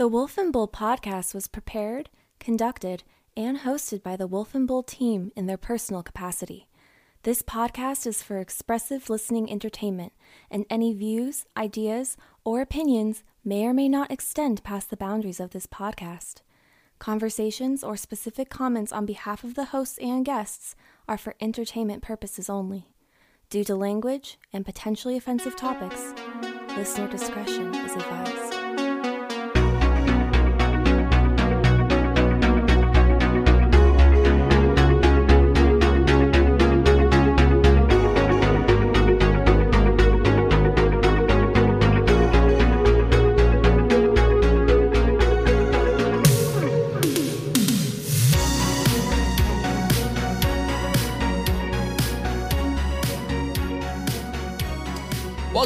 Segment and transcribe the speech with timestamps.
[0.00, 2.08] The Wolf and Bull podcast was prepared,
[2.38, 3.02] conducted,
[3.36, 6.70] and hosted by the Wolf and Bull team in their personal capacity.
[7.24, 10.14] This podcast is for expressive listening entertainment,
[10.50, 15.50] and any views, ideas, or opinions may or may not extend past the boundaries of
[15.50, 16.36] this podcast.
[16.98, 20.74] Conversations or specific comments on behalf of the hosts and guests
[21.08, 22.88] are for entertainment purposes only.
[23.50, 26.14] Due to language and potentially offensive topics,
[26.74, 28.49] listener discretion is advised.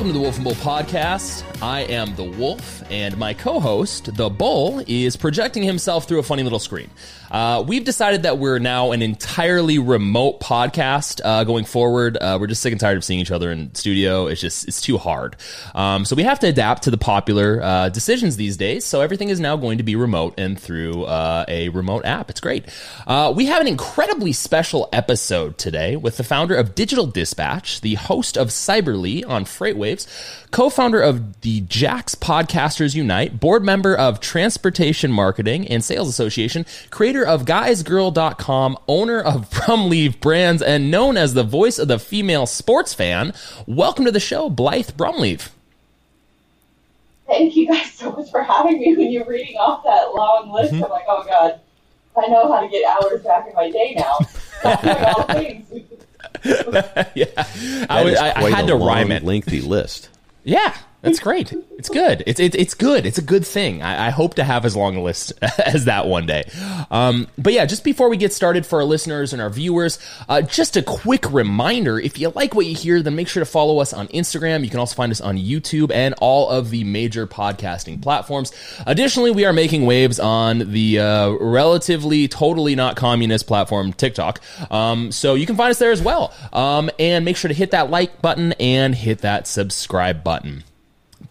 [0.05, 1.63] Welcome to the Wolf and Bull podcast.
[1.63, 6.23] I am the Wolf, and my co host, the Bull, is projecting himself through a
[6.23, 6.91] funny little screen.
[7.31, 12.17] Uh, we've decided that we're now an entirely remote podcast uh, going forward.
[12.17, 14.27] Uh, we're just sick and tired of seeing each other in studio.
[14.27, 15.35] It's just, it's too hard.
[15.75, 18.85] Um, so we have to adapt to the popular uh, decisions these days.
[18.85, 22.31] So everything is now going to be remote and through uh, a remote app.
[22.31, 22.67] It's great.
[23.07, 27.95] Uh, we have an incredibly special episode today with the founder of Digital Dispatch, the
[27.95, 29.45] host of Cyberly on
[30.51, 36.67] Co founder of the Jax Podcasters Unite, board member of Transportation Marketing and Sales Association,
[36.91, 42.47] creator of GuysGirl.com, owner of Brumleve Brands, and known as the voice of the female
[42.47, 43.33] sports fan.
[43.67, 45.51] Welcome to the show, Blythe Brumleve.
[47.27, 48.95] Thank you guys so much for having me.
[48.97, 50.85] When you're reading off that long list, Mm-hmm.
[50.85, 51.61] I'm like, oh god,
[52.17, 54.19] I know how to get hours back in my day now.
[55.17, 55.67] All things.
[57.15, 57.27] yeah,
[57.89, 59.25] I, was- I, I had to rhyme it.
[59.25, 60.09] Lengthy list.
[60.45, 61.53] Yeah, that's great.
[61.79, 62.25] It's good.
[62.27, 63.05] It's it, it's good.
[63.05, 63.83] It's a good thing.
[63.83, 66.45] I, I hope to have as long a list as that one day.
[66.91, 69.99] Um, but yeah, just before we get started for our listeners and our viewers,
[70.29, 73.51] uh, just a quick reminder: if you like what you hear, then make sure to
[73.51, 74.65] follow us on Instagram.
[74.65, 78.53] You can also find us on YouTube and all of the major podcasting platforms.
[78.87, 84.41] Additionally, we are making waves on the uh, relatively, totally not communist platform TikTok.
[84.71, 86.33] Um, so you can find us there as well.
[86.53, 90.65] Um, and make sure to hit that like button and hit that subscribe button.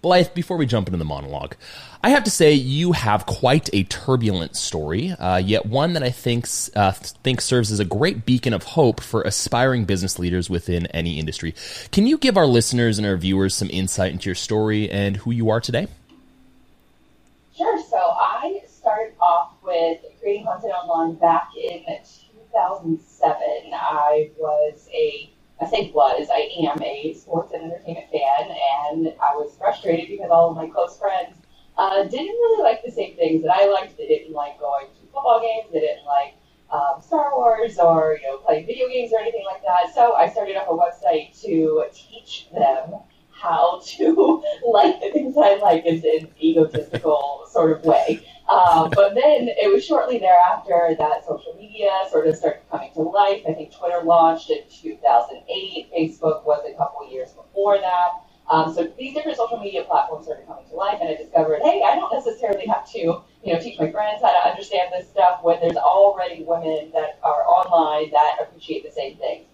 [0.03, 1.55] Blythe, before we jump into the monologue,
[2.03, 6.09] I have to say you have quite a turbulent story, uh, yet one that I
[6.09, 10.87] think uh, think serves as a great beacon of hope for aspiring business leaders within
[10.87, 11.55] any industry.
[11.93, 15.31] Can you give our listeners and our viewers some insight into your story and who
[15.31, 15.87] you are today?
[17.55, 17.81] Sure.
[17.89, 21.85] So I started off with creating content online back in
[22.51, 23.39] 2007.
[23.71, 29.35] I was a, I say was, I am a sports and entertainment fan, and I
[29.35, 31.37] was frustrated because all of my close friends
[31.77, 33.97] uh, didn't really like the same things that I liked.
[33.97, 35.71] They didn't like going to football games.
[35.71, 36.35] They didn't like
[36.71, 39.93] um, Star Wars or you know playing video games or anything like that.
[39.93, 42.95] So I started up a website to teach them
[43.43, 48.25] how to like the things I like in an egotistical sort of way.
[48.49, 53.01] Um, but then it was shortly thereafter that social media sort of started coming to
[53.01, 53.41] life.
[53.47, 55.91] I think Twitter launched in 2008.
[55.93, 58.09] Facebook was a couple years before that.
[58.49, 61.81] Um, so these different social media platforms started coming to life, and I discovered, hey,
[61.85, 65.39] I don't necessarily have to, you know, teach my friends how to understand this stuff
[65.43, 69.45] when there's already women that are online that appreciate the same things.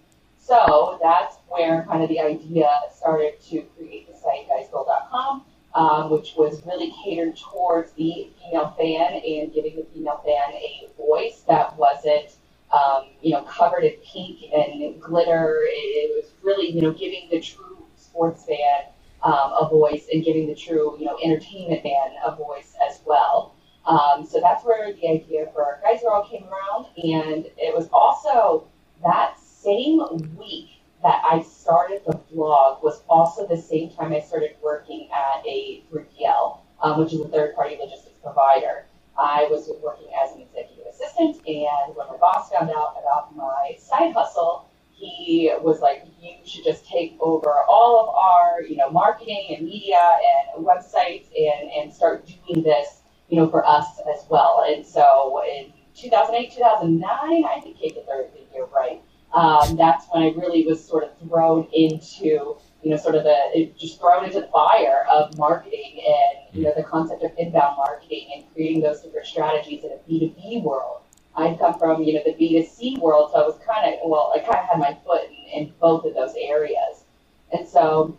[0.49, 5.45] So that's where kind of the idea started to create the site guysgirl.com,
[5.75, 10.89] um, which was really catered towards the female fan and giving the female fan a
[10.97, 12.37] voice that wasn't,
[12.73, 15.59] um, you know, covered in pink and glitter.
[15.65, 18.89] It was really, you know, giving the true sports fan
[19.21, 23.53] um, a voice and giving the true, you know, entertainment fan a voice as well.
[23.85, 28.67] Um, so that's where the idea for Guys Girl came around, and it was also
[29.03, 29.99] that same
[30.37, 30.69] week
[31.03, 35.83] that I started the blog was also the same time I started working at a
[35.91, 38.85] 3PL, um, which is a third-party logistics provider.
[39.17, 43.75] I was working as an executive assistant, and when my boss found out about my
[43.77, 48.89] side hustle, he was like, "You should just take over all of our, you know,
[48.89, 50.19] marketing and media
[50.55, 55.41] and websites, and and start doing this, you know, for us as well." And so
[55.47, 59.01] in 2008, 2009, I think Kate the third the year right.
[59.33, 63.71] Um, that's when I really was sort of thrown into, you know, sort of the
[63.77, 68.31] just thrown into the fire of marketing and you know the concept of inbound marketing
[68.35, 71.01] and creating those different strategies in a B2B world.
[71.35, 74.39] I'd come from, you know, the B2C world, so I was kind of, well, I
[74.39, 77.05] kind of had my foot in, in both of those areas.
[77.53, 78.17] And so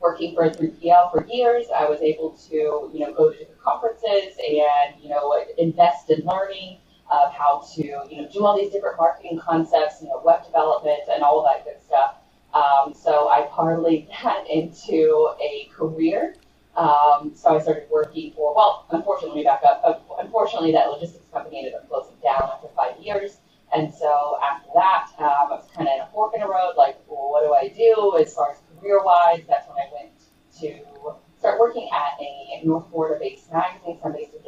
[0.00, 4.36] working for 3PL for years, I was able to, you know, go to different conferences
[4.38, 6.78] and you know invest in learning
[7.22, 11.00] of how to you know do all these different marketing concepts, you know, web development
[11.12, 12.16] and all of that good stuff.
[12.54, 16.36] Um, so I parlayed that into a career.
[16.76, 19.82] Um, so I started working for, well, unfortunately, back up.
[19.84, 23.38] Uh, unfortunately, that logistics company ended up closing down after five years.
[23.72, 26.74] And so after that, um, I was kind of in a fork in the road,
[26.76, 29.42] like, well, what do I do as far as career-wise?
[29.48, 30.12] That's when I went
[30.60, 33.98] to start working at a North Florida-based magazine.
[34.00, 34.42] So I'm based in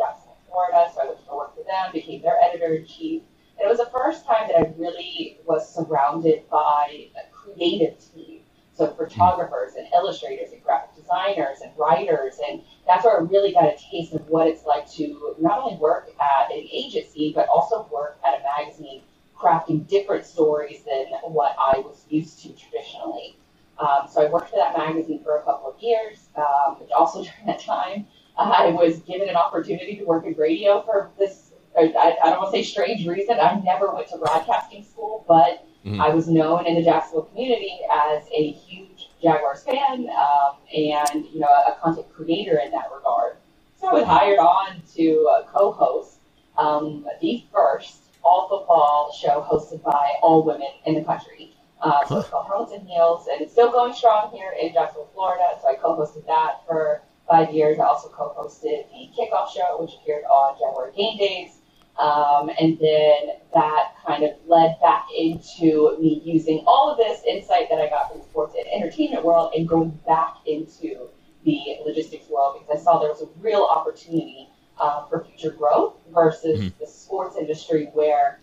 [0.57, 0.91] Jacksonville, Florida.
[0.95, 3.23] So I went to work for them, became their editor-in-chief.
[3.59, 8.41] And it was the first time that I really was surrounded by a creative team.
[8.75, 12.39] So photographers and illustrators and graphic designers and writers.
[12.47, 15.79] And that's where I really got a taste of what it's like to not only
[15.79, 19.03] work at an agency, but also work at a magazine
[19.39, 23.39] crafting different stories than what I was used to traditionally.
[23.79, 26.29] Um, so I worked for that magazine for a couple of years.
[26.37, 28.07] Um, also during that time,
[28.39, 31.53] I was given an opportunity to work in radio for this.
[31.79, 33.39] I, I don't want to say strange reason.
[33.39, 36.01] I never went to broadcasting school, but mm-hmm.
[36.01, 41.41] I was known in the Jacksonville community as a huge Jaguars fan um, and you
[41.41, 43.37] know a content creator in that regard.
[43.81, 46.19] So I was hired on to uh, co-host
[46.57, 51.55] um, the first all football show hosted by all women in the country.
[51.81, 55.45] Uh, so it's called Harlets Heels, and it's still going strong here in Jacksonville, Florida.
[55.61, 57.79] So I co-hosted that for five years.
[57.79, 61.59] I also co-hosted the kickoff show, which appeared on January game days.
[61.99, 67.71] Um, and then that kind of led back into me using all of this insight
[67.71, 71.09] that I got from the sports and entertainment world and going back into
[71.45, 75.95] the logistics world because I saw there was a real opportunity uh, for future growth
[76.13, 76.79] versus mm-hmm.
[76.79, 78.41] the sports industry where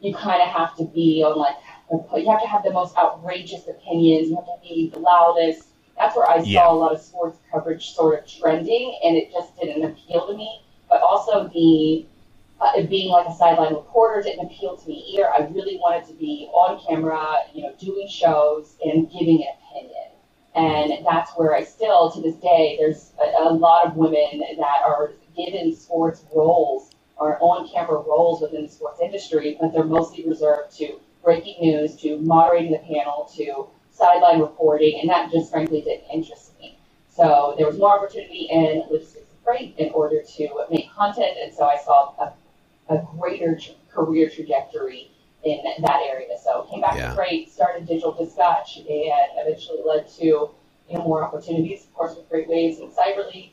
[0.00, 1.56] you kind of have to be on like
[2.22, 5.68] you have to have the most outrageous opinions you have to be the loudest
[6.02, 6.60] that's where i yeah.
[6.60, 10.36] saw a lot of sports coverage sort of trending and it just didn't appeal to
[10.36, 10.62] me.
[10.88, 12.06] But also the
[12.60, 15.28] uh, being like a sideline reporter didn't appeal to me either.
[15.28, 20.08] I really wanted to be on camera you know doing shows and giving an opinion.
[20.54, 24.82] And that's where i still to this day there's a, a lot of women that
[24.84, 30.76] are given sports roles or on-camera roles within the sports industry, but they're mostly reserved
[30.76, 33.68] to breaking news, to moderating the panel, to
[34.02, 36.78] sideline reporting, and that just frankly didn't interest me.
[37.08, 41.52] So there was more opportunity in logistics and freight in order to make content, and
[41.52, 43.58] so I saw a, a greater
[43.92, 45.10] career trajectory
[45.44, 46.36] in that area.
[46.42, 47.10] So came back yeah.
[47.10, 52.16] to freight, started Digital Dispatch, and eventually led to you know more opportunities, of course,
[52.16, 53.50] with FreightWaves and Cyberly,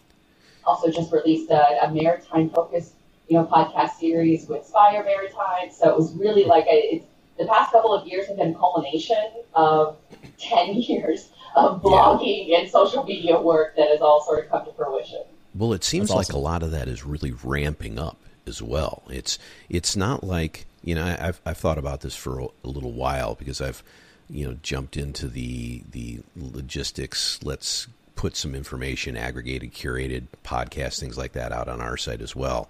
[0.66, 2.94] also just released a, a maritime focused,
[3.28, 5.72] you know, podcast series with Spire Maritime.
[5.72, 7.06] So it was really like a, it's,
[7.40, 9.98] the past couple of years have been culmination of
[10.38, 12.60] 10 years of blogging yeah.
[12.60, 15.24] and social media work that has all sort of come to fruition.
[15.56, 19.02] Well, it seems like a lot of that is really ramping up as well.
[19.10, 22.92] It's it's not like you know I've I've thought about this for a, a little
[22.92, 23.82] while because I've
[24.30, 27.40] you know jumped into the the logistics.
[27.44, 32.36] Let's put some information, aggregated, curated podcasts, things like that out on our site as
[32.36, 32.70] well.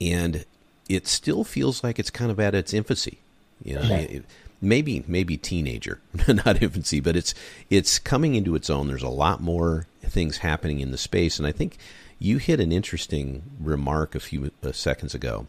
[0.00, 0.44] And
[0.88, 3.21] it still feels like it's kind of at its infancy.
[3.64, 4.04] You know, okay.
[4.04, 4.24] it,
[4.60, 7.34] maybe maybe teenager, not infancy, but it's
[7.70, 8.88] it's coming into its own.
[8.88, 11.78] There's a lot more things happening in the space, and I think
[12.18, 15.46] you hit an interesting remark a few uh, seconds ago,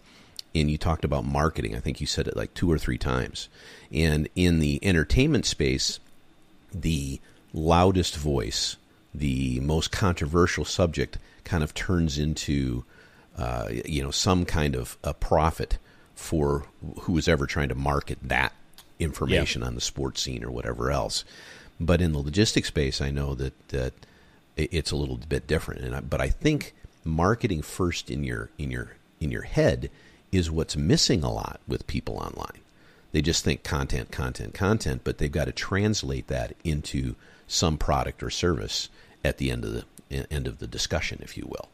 [0.55, 1.75] and you talked about marketing.
[1.75, 3.49] I think you said it like two or three times,
[3.91, 5.99] and in the entertainment space,
[6.73, 7.19] the
[7.53, 8.77] loudest voice
[9.13, 12.83] the most controversial subject kind of turns into
[13.37, 15.77] uh, you know some kind of a profit
[16.15, 16.65] for
[17.01, 18.53] who is ever trying to market that
[18.99, 19.67] information yeah.
[19.67, 21.23] on the sports scene or whatever else.
[21.79, 23.93] But in the logistics space, I know that that
[24.55, 25.81] it's a little bit different.
[25.81, 29.89] And I, but I think marketing first in your in your in your head
[30.31, 32.59] is what's missing a lot with people online.
[33.11, 37.15] They just think content, content, content, but they've got to translate that into
[37.47, 38.89] some product or service
[39.23, 39.73] at the end of
[40.09, 41.69] the end of the discussion, if you will.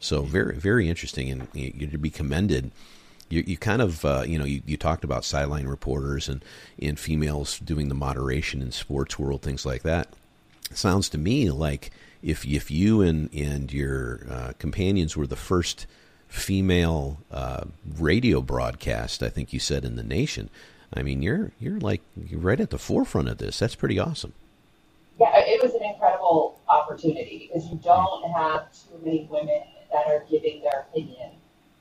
[0.00, 2.70] So very very interesting, and you're to be commended.
[3.28, 6.44] You, you kind of uh, you know you, you talked about sideline reporters and
[6.80, 10.08] and females doing the moderation in sports world things like that.
[10.70, 11.90] It sounds to me like
[12.22, 15.86] if if you and and your uh, companions were the first
[16.28, 17.64] female uh,
[17.98, 20.50] radio broadcast, I think you said in the nation.
[20.92, 23.58] I mean, you're you're like you're right at the forefront of this.
[23.58, 24.32] That's pretty awesome.
[25.20, 29.62] Yeah, it was an incredible opportunity because you don't have too many women
[29.92, 31.32] that are giving their opinion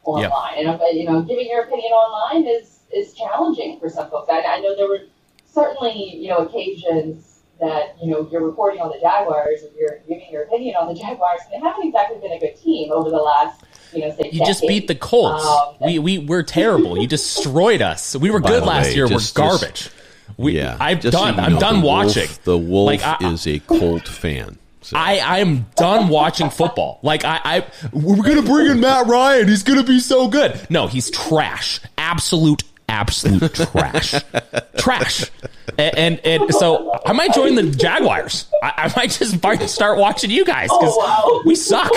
[0.03, 0.65] online.
[0.65, 0.81] Yep.
[0.89, 4.29] And you know, giving your opinion online is is challenging for some folks.
[4.29, 5.01] I, I know there were
[5.45, 10.27] certainly you know occasions that you know you're reporting on the Jaguars and you're giving
[10.31, 11.39] your opinion on the Jaguars.
[11.51, 14.43] And they haven't exactly been a good team over the last you know, say You
[14.45, 15.45] just beat the Colts.
[15.45, 16.97] Um, we we we're terrible.
[16.99, 18.15] You destroyed us.
[18.15, 19.07] We were good last way, year.
[19.07, 19.89] just- we're just- garbage.
[20.35, 21.39] We, yeah, I'm just so done.
[21.39, 22.29] I'm know, done the Wolf- watching.
[22.43, 24.57] the Wolf Like, I- is a Colt fan.
[24.83, 24.97] So.
[24.97, 26.99] I, I am done watching football.
[27.03, 29.47] Like I, I we're gonna bring in Matt Ryan.
[29.47, 30.59] He's gonna be so good.
[30.69, 31.79] No, he's trash.
[31.97, 34.13] Absolute, absolute trash.
[34.77, 35.31] trash.
[35.77, 38.47] And, and and so I might join the Jaguars.
[38.61, 41.41] I, I might just might start watching you guys because Oh, wow.
[41.45, 41.91] we suck.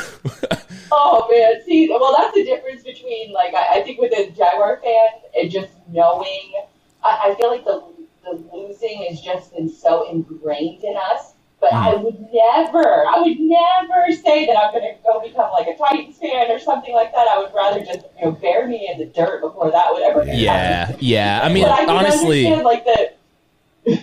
[0.92, 4.80] Oh man, see, well, that's the difference between like I, I think with a Jaguar
[4.84, 5.08] fan
[5.38, 6.52] and just knowing.
[7.04, 7.84] I, I feel like the
[8.24, 11.34] the losing has just been so ingrained in us.
[11.62, 12.04] But I Mm.
[12.04, 16.18] would never, I would never say that I'm going to go become like a Titans
[16.18, 17.28] fan or something like that.
[17.28, 20.20] I would rather just you know bury me in the dirt before that would ever.
[20.24, 20.40] Happen.
[20.40, 21.42] Yeah, yeah.
[21.44, 23.12] I mean, but I honestly, like the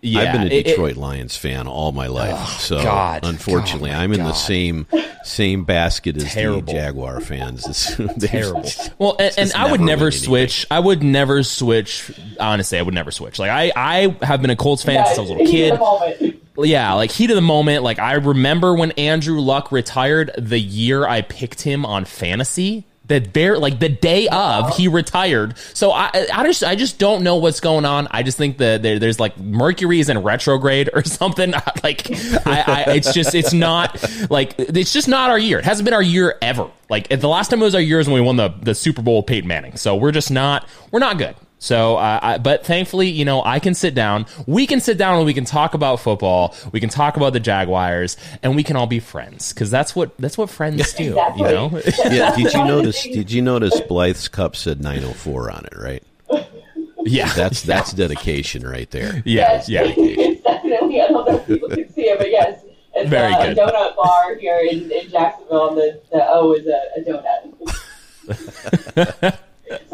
[0.00, 0.20] yeah.
[0.20, 3.24] I've been a it- it- Detroit Lions fan all my life, so God.
[3.26, 4.86] unfortunately, God, I'm in the same
[5.22, 6.62] same basket as Terrible.
[6.62, 7.66] the Jaguar fans.
[7.66, 7.94] It's
[8.30, 8.62] terrible.
[8.62, 10.26] just- Well, and, and I would never never win anything.
[10.28, 10.66] switch.
[10.70, 12.10] I would never switch.
[12.40, 13.38] Honestly, I would never switch.
[13.38, 15.72] Like I, I have been a Colts fan since I was a little heat
[16.22, 16.40] kid.
[16.64, 17.82] Yeah, like heat of the moment.
[17.82, 22.86] Like I remember when Andrew Luck retired the year I picked him on fantasy.
[23.06, 25.58] That bare like the day of he retired.
[25.74, 28.06] So I I just I just don't know what's going on.
[28.12, 31.52] I just think that there, there's like Mercury is in retrograde or something.
[31.82, 32.08] Like
[32.46, 34.00] I, I it's just it's not
[34.30, 35.58] like it's just not our year.
[35.58, 36.70] It hasn't been our year ever.
[36.88, 39.02] Like the last time it was our year is when we won the the Super
[39.02, 39.76] Bowl with Peyton Manning.
[39.76, 41.34] So we're just not we're not good.
[41.62, 44.24] So, uh, I, but thankfully, you know, I can sit down.
[44.46, 46.54] We can sit down and we can talk about football.
[46.72, 50.16] We can talk about the Jaguars, and we can all be friends because that's what
[50.18, 51.10] that's what friends do.
[51.10, 51.42] Exactly.
[51.48, 51.70] You know?
[52.10, 53.02] yeah, did you One of the notice?
[53.04, 55.74] Did you notice Blythe's cup said 904 on it?
[55.78, 56.02] Right.
[57.04, 59.22] yeah, That's that's dedication right there.
[59.26, 59.82] yeah, Yes, yeah.
[59.86, 61.02] it's definitely.
[61.02, 62.62] I don't know if people can see it, but yes,
[62.94, 63.58] it's Very a, good.
[63.58, 67.04] donut bar here in, in Jacksonville, and the, the O is a, a
[69.20, 69.38] donut.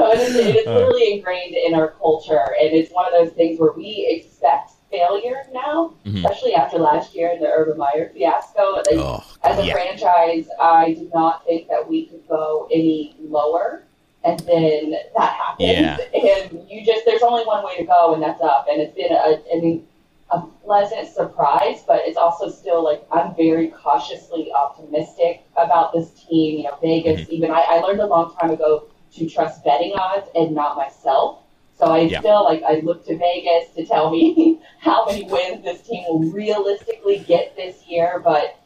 [0.07, 3.33] So it is, it is literally ingrained in our culture, and it's one of those
[3.35, 6.17] things where we expect failure now, Mhm.
[6.25, 8.77] especially after last year in the Urban Meyer fiasco.
[8.77, 9.73] Like, Oh, as a yeah.
[9.73, 13.83] franchise, I did not think that we could go any lower.
[14.25, 15.69] And then that happens.
[15.69, 15.97] Yeah.
[16.15, 18.67] And you just, there's only one way to go, and that's up.
[18.71, 19.87] And it's been, a, I mean,
[20.31, 26.59] a pleasant surprise, but it's also still like, I'm very cautiously optimistic about this team.
[26.59, 27.33] You know, Vegas, Mm-hmm.
[27.33, 28.85] even, I, I learned a long time ago
[29.16, 31.40] to trust betting odds and not myself.
[31.78, 32.20] So I Yeah.
[32.20, 36.20] still like I look to Vegas to tell me how many wins this team will
[36.20, 38.56] realistically get this year, but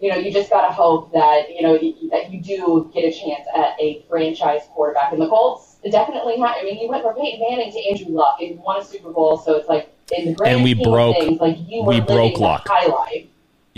[0.00, 1.72] you know, you just gotta hope that you know
[2.10, 5.12] that you do get a chance at a franchise quarterback.
[5.12, 6.54] And the Colts definitely have.
[6.56, 9.36] I mean, you went from Peyton Manning to Andrew Luck and won a Super Bowl,
[9.38, 12.38] so it's like in the grand And we broke- things, like you were we broke
[12.38, 12.62] Luck.
[12.68, 13.26] high life.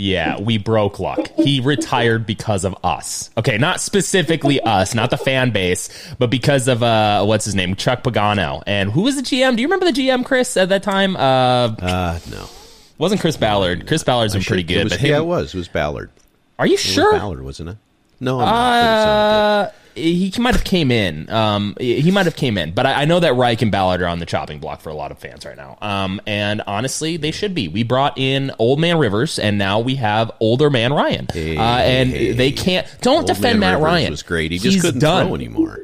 [0.00, 1.30] Yeah, we broke luck.
[1.36, 3.28] He retired because of us.
[3.36, 7.76] Okay, not specifically us, not the fan base, but because of uh what's his name?
[7.76, 8.62] Chuck Pagano.
[8.66, 9.56] And who was the GM?
[9.56, 11.16] Do you remember the GM, Chris, at that time?
[11.16, 12.48] Uh uh, no.
[12.96, 13.86] wasn't Chris Ballard.
[13.86, 15.54] Chris Ballard's been pretty good, was, but him, yeah, it was.
[15.54, 16.10] It was Ballard.
[16.58, 17.12] Are you It was sure?
[17.12, 17.76] Ballard, wasn't it?
[18.20, 18.72] No, I'm not.
[18.72, 21.28] Uh, he might have came in.
[21.30, 24.06] Um, he might have came in, but I, I know that Reich and Ballard are
[24.06, 25.78] on the chopping block for a lot of fans right now.
[25.80, 27.68] Um, and honestly, they should be.
[27.68, 31.28] We brought in Old Man Rivers, and now we have Older Man Ryan.
[31.32, 32.32] Hey, uh, and hey.
[32.32, 32.86] they can't.
[33.00, 34.10] Don't Old defend Man Matt Rivers Ryan.
[34.10, 34.52] Was great.
[34.52, 35.26] He just He's couldn't done.
[35.26, 35.80] throw anymore.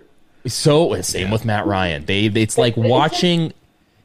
[0.46, 2.04] So same with Matt Ryan.
[2.04, 2.26] They.
[2.26, 3.52] It's like watching.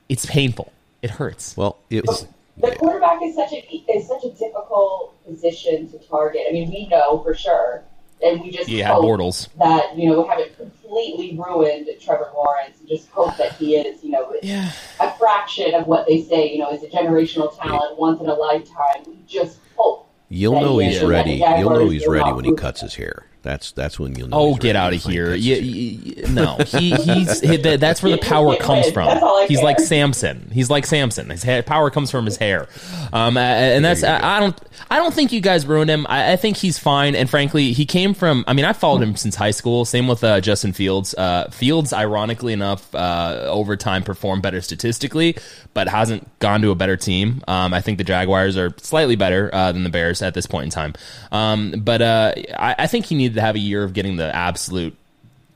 [0.10, 0.72] It's painful.
[1.02, 1.56] It hurts.
[1.56, 2.28] Well, it was.
[2.58, 6.42] The quarterback is such a is such a difficult position to target.
[6.48, 7.84] I mean, we know for sure,
[8.24, 9.48] and we just have hope Bortles.
[9.58, 12.80] that you know we haven't completely ruined Trevor Lawrence.
[12.80, 14.72] And just hope that he is you know Yeah.
[15.00, 16.52] a fraction of what they say.
[16.52, 19.04] You know, is a generational talent, once in a lifetime.
[19.08, 20.08] We just hope.
[20.30, 21.34] You'll know he he's is, and that ready.
[21.60, 23.26] You'll know he's ready when he cuts his hair.
[23.44, 24.38] That's that's when you'll know.
[24.40, 25.32] Oh, get out of here!
[25.32, 29.08] cuts You, his no, he, he's he, that- that's where the power comes from.
[29.08, 29.66] That's all I He's care.
[29.66, 30.50] like Samson.
[30.54, 31.30] He's like Samson.
[31.30, 32.68] His hair, power comes from his hair,
[33.12, 34.04] um, and that's.
[34.04, 34.60] I, I don't
[34.92, 36.06] I don't think you guys ruined him.
[36.08, 37.16] I, I think he's fine.
[37.16, 38.44] And frankly, he came from.
[38.48, 39.86] I mean, I followed him since high school.
[39.86, 41.16] Same with uh, Justin Fields.
[41.16, 45.36] Uh, Fields, ironically enough, uh, over time performed better statistically,
[45.74, 47.42] but hasn't gone to a better team.
[47.48, 50.66] Um, I think the Jaguars are slightly better uh, than the Bears at this point
[50.66, 50.94] in time.
[51.32, 54.36] Um, but uh, I, I think he needed to have a year of getting the
[54.36, 54.96] absolute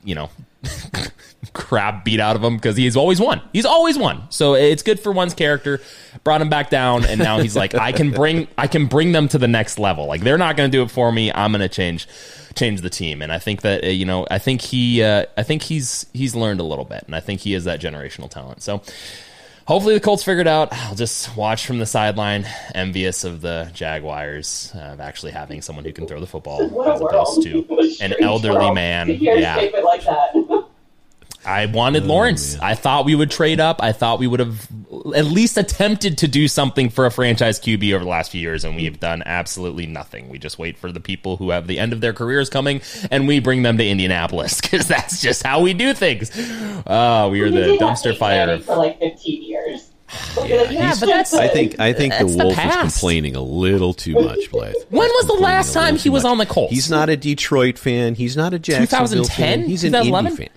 [0.06, 0.30] you know,
[1.54, 3.42] crap beat out of him because he's always won.
[3.52, 4.24] He's always won.
[4.30, 5.82] So it's good for one's character.
[6.24, 9.28] Brought him back down, and now he's like, I can bring, I can bring them
[9.30, 10.06] to the next level.
[10.06, 11.34] Like they're not going to do it for me.
[11.34, 12.08] I'm going to change,
[12.56, 13.22] change the team.
[13.22, 16.36] And I think that uh, you know, I think he, uh, I think he's he's
[16.36, 18.62] learned a little bit, and I think he is that generational talent.
[18.62, 18.82] So.
[19.66, 20.70] Hopefully the Colts figured it out.
[20.72, 25.86] I'll just watch from the sideline, envious of the Jaguars uh, of actually having someone
[25.86, 29.08] who can throw the football as opposed to an elderly man.
[29.08, 30.04] To hear a Yeah, like.
[31.46, 32.58] I wanted oh, Lawrence.
[32.60, 33.82] I thought we would trade up.
[33.82, 34.68] I thought we would have
[35.16, 38.64] at least attempted to do something for a franchise QB over the last few years,
[38.64, 40.30] and we've done absolutely nothing.
[40.30, 43.28] We just wait for the people who have the end of their careers coming, and
[43.28, 46.32] we bring them to Indianapolis because that's just how we do things.
[46.88, 48.50] Oh, we are the dumpster fire.
[48.50, 49.92] Of- for like 15 years.
[50.46, 53.94] Yeah, but that's- I think I think the That's the wolf is complaining a little
[53.94, 54.76] too much, Blythe.
[54.90, 56.32] When was the last time he was much.
[56.32, 56.74] on the Colts?
[56.74, 58.14] He's not a Detroit fan.
[58.16, 59.62] He's not a Jacksonville 2010?
[59.62, 59.68] fan.
[59.70, 60.38] He's an Indy 2011?
[60.38, 60.50] fan.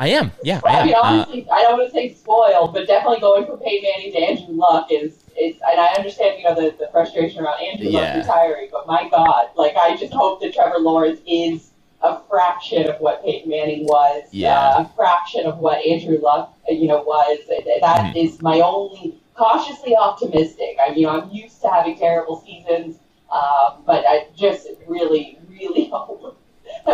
[0.00, 0.32] I am.
[0.42, 1.00] Yeah, I I mean, am.
[1.00, 4.18] Uh, honestly, I don't want to say spoiled, but definitely going from Peyton Manning to
[4.18, 8.00] Andrew Luck is, is and I understand, you know, the, the frustration around Andrew Yeah.
[8.16, 11.70] Luck retiring, but my God, like, I just hope that Trevor Lawrence is
[12.02, 14.58] a fraction of what Peyton Manning was, Yeah.
[14.58, 17.38] uh, a fraction of what Andrew Luck, uh, you know, was.
[17.80, 18.44] That is Mm-hmm.
[18.44, 20.76] my only cautiously optimistic.
[20.84, 22.96] I, you know, I'm used to having terrible seasons,
[23.32, 26.36] um, but I just really, really hope.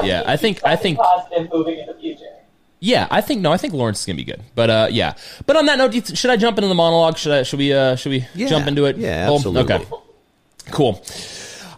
[0.03, 2.27] Yeah, I think- I think- positive moving in the future.
[2.83, 4.41] Yeah, I think no, I think Lawrence is gonna be good.
[4.55, 5.15] But uh, yeah.
[5.47, 7.19] But on that note, you th- should I jump into the monologue?
[7.19, 7.43] Should I?
[7.43, 7.73] Should we?
[7.75, 8.49] Uh, should we Yeah.
[8.49, 8.97] jump into it?
[8.97, 9.37] Yeah, Cool?
[9.37, 9.75] absolutely.
[9.75, 9.87] Okay.
[10.71, 11.05] Cool.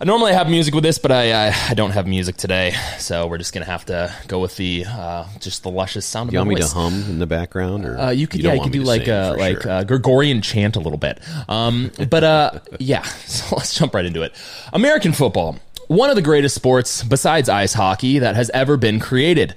[0.00, 3.26] I normally have music with this, but I, I I don't have music today, so
[3.28, 6.40] we're just gonna have to go with the uh, just the luscious sound Do you
[6.40, 8.62] of want me to hum in the background, or Uh, you could, don't yeah, you
[8.64, 9.70] could do like sing, uh, like sure?
[9.72, 11.20] uh, Gregorian chant a little bit.
[11.48, 14.34] Um, but uh, yeah, so let's jump right into it.
[14.72, 19.54] American football, one of the greatest sports besides ice hockey that has ever been created.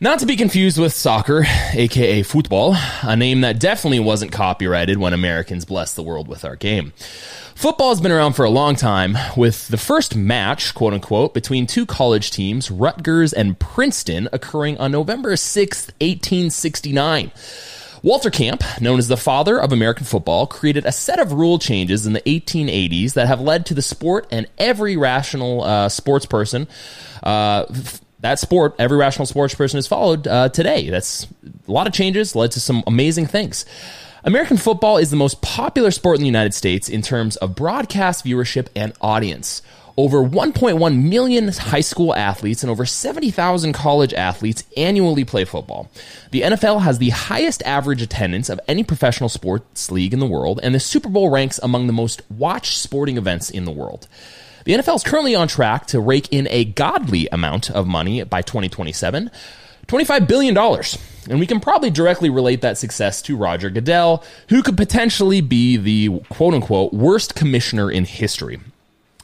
[0.00, 5.12] Not to be confused with soccer, aka football, a name that definitely wasn't copyrighted when
[5.12, 6.92] Americans blessed the world with our game.
[7.54, 11.68] Football has been around for a long time, with the first match, quote unquote, between
[11.68, 17.30] two college teams, Rutgers and Princeton, occurring on November 6th, 1869.
[18.02, 22.04] Walter Camp, known as the father of American football, created a set of rule changes
[22.04, 26.66] in the 1880s that have led to the sport and every rational uh, sports person.
[27.22, 27.64] Uh,
[28.24, 30.88] that sport, every rational sports person has followed uh, today.
[30.88, 31.26] That's
[31.68, 33.66] a lot of changes, led to some amazing things.
[34.24, 38.24] American football is the most popular sport in the United States in terms of broadcast
[38.24, 39.60] viewership and audience.
[39.98, 45.90] Over 1.1 million high school athletes and over 70,000 college athletes annually play football.
[46.30, 50.58] The NFL has the highest average attendance of any professional sports league in the world,
[50.62, 54.08] and the Super Bowl ranks among the most watched sporting events in the world.
[54.64, 58.40] The NFL is currently on track to rake in a godly amount of money by
[58.40, 59.30] 2027.
[59.86, 60.56] $25 billion.
[61.28, 65.76] And we can probably directly relate that success to Roger Goodell, who could potentially be
[65.76, 68.58] the quote unquote worst commissioner in history,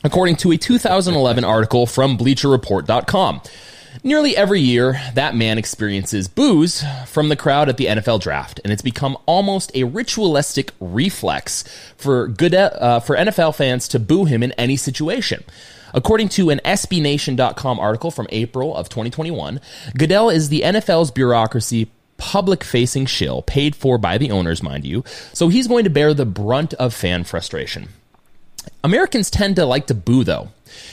[0.05, 3.40] according to a 2011 article from BleacherReport.com.
[4.03, 8.72] Nearly every year, that man experiences boos from the crowd at the NFL draft, and
[8.72, 11.64] it's become almost a ritualistic reflex
[11.96, 15.44] for good uh, for NFL fans to boo him in any situation.
[15.92, 19.61] According to an SBNation.com article from April of 2021,
[19.96, 25.03] Goodell is the NFL's bureaucracy public facing shill, paid for by the owners, mind you,
[25.33, 27.88] so he's going to bear the brunt of fan frustration.
[28.83, 30.49] Americans tend to like to boo, though.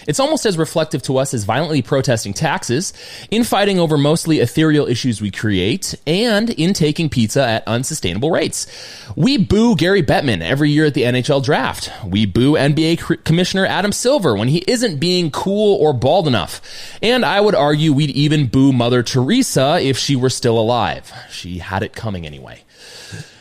[0.08, 2.94] It's almost as reflective to us as violently protesting taxes,
[3.30, 8.68] infighting over mostly ethereal issues we create, and in taking pizza at unsustainable rates.
[9.16, 11.92] We boo Gary Bettman every year at the NHL draft.
[12.06, 16.62] We boo NBA Commissioner Adam Silver when he isn't being cool or bald enough.
[17.02, 21.12] And I would argue we'd even boo Mother Teresa if she were still alive.
[21.30, 22.64] She had it coming anyway.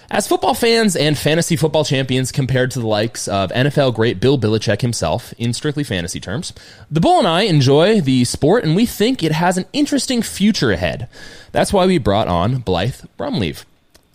[0.08, 4.38] As football fans and fantasy football champions compared to the likes of NFL great Bill
[4.38, 6.52] Belichick himself, in strictly fantasy terms,
[6.88, 10.70] the Bull and I enjoy the sport and we think it has an interesting future
[10.70, 11.08] ahead.
[11.50, 13.64] That's why we brought on Blythe Brumleve,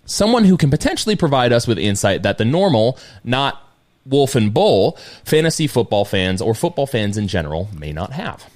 [0.06, 3.62] someone who can potentially provide us with insight that the normal, not
[4.06, 8.49] Wolf and Bull, fantasy football fans or football fans in general may not have.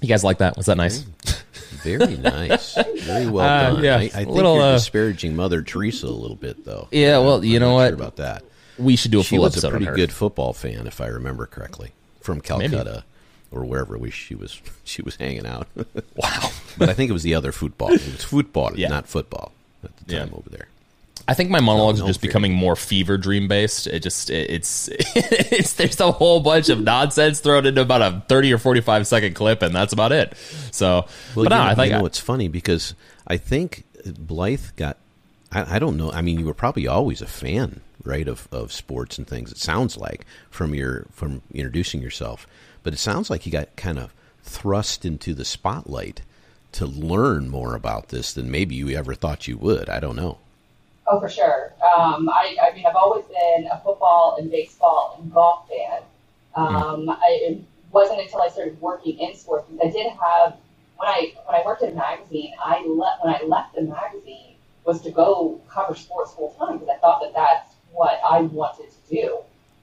[0.00, 0.56] You guys like that?
[0.56, 1.04] Was that nice?
[1.82, 2.74] Very nice.
[3.02, 3.84] Very well Uh, done.
[3.84, 6.88] yeah, I, I think little, you're uh, disparaging Mother Teresa a little bit, though.
[6.90, 7.88] Yeah, well, you I'm know not what?
[7.88, 8.44] Sure about that.
[8.78, 11.46] We should do a She full was a pretty good football fan, if I remember
[11.46, 13.04] correctly, from Calcutta
[13.50, 14.60] or wherever we, she was.
[14.84, 15.68] She was hanging out.
[16.16, 16.50] Wow.
[16.78, 17.88] but I think it was the other football.
[17.92, 18.88] It was football, Yeah.
[18.88, 19.52] not football
[19.84, 20.36] at the time Yeah.
[20.38, 20.68] over there.
[21.28, 22.28] I think my monologues No, are just fair.
[22.28, 23.86] becoming more fever dream based.
[23.86, 28.22] It just it, it's it's there's a whole bunch of nonsense thrown into about a
[28.28, 30.34] thirty or forty five second clip, and that's about it.
[30.72, 32.94] So, Well, but no, know, I think you know I- it's funny because
[33.26, 34.96] I think Blythe got.
[35.52, 36.10] I, I don't know.
[36.10, 39.52] I mean, you were probably always a fan, right, of, of sports and things.
[39.52, 42.46] It sounds like from your from introducing yourself,
[42.82, 46.22] but it sounds like you got kind of thrust into the spotlight
[46.72, 49.88] to learn more about this than maybe you ever thought you would.
[49.90, 50.38] I don't know.
[51.12, 51.74] Oh, for sure.
[51.94, 56.00] Um, I, I mean, I've always been a football and baseball and golf fan.
[56.54, 60.56] Um, I, it wasn't until I started working in sports because I did have
[60.96, 62.54] when I when I worked in a magazine.
[62.64, 64.54] I left when I left the magazine
[64.86, 68.86] was to go cover sports full time because I thought that that's what I wanted
[68.90, 69.38] to do.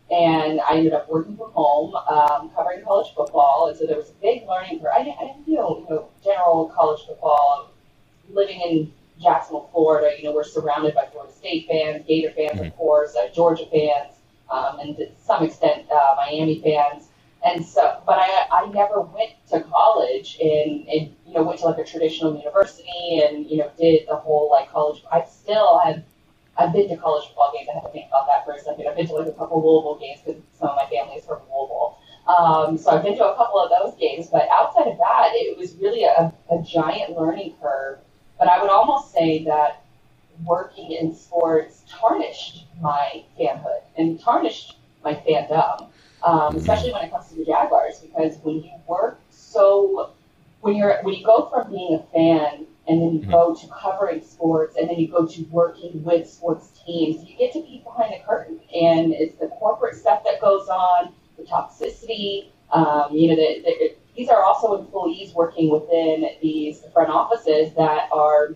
[0.10, 4.10] And I ended up working from home, um, covering college football, and so there was
[4.10, 4.94] a big learning curve.
[4.98, 7.70] I didn't, I didn't know, you know, general college football.
[8.32, 12.66] Living in Jacksonville, Florida, you know, we're surrounded by Florida State fans, Gator fans, mm-hmm.
[12.66, 14.16] of course, uh, Georgia fans,
[14.50, 17.10] um, and to some extent uh, Miami fans.
[17.46, 21.68] And so, but I, I never went to college and, and, you know, went to
[21.68, 25.04] like a traditional university and, you know, did the whole like college.
[25.12, 26.04] I still have,
[26.58, 27.70] I've been to college football games.
[27.72, 28.88] I have to think about that for a second.
[28.90, 31.40] I've been to like a couple Louisville games because some of my family is from
[31.48, 31.98] Louisville.
[32.28, 35.58] Um, so I've been to a couple of those games, but outside of that, it
[35.58, 38.00] was really a, a giant learning curve.
[38.40, 39.84] But I would almost say that
[40.46, 45.90] working in sports tarnished my fanhood and tarnished my fandom,
[46.24, 50.12] um, especially when it comes to the Jaguars, because when you work so,
[50.62, 53.32] when you're when you go from being a fan and then you mm-hmm.
[53.32, 57.54] go to covering sports and then you go to working with sports teams, you get
[57.54, 62.50] to be behind the curtain, and it's the corporate stuff that goes on, the toxicity.
[62.72, 68.10] Um, you know, the, the, these are also employees working within these front offices that
[68.12, 68.56] are,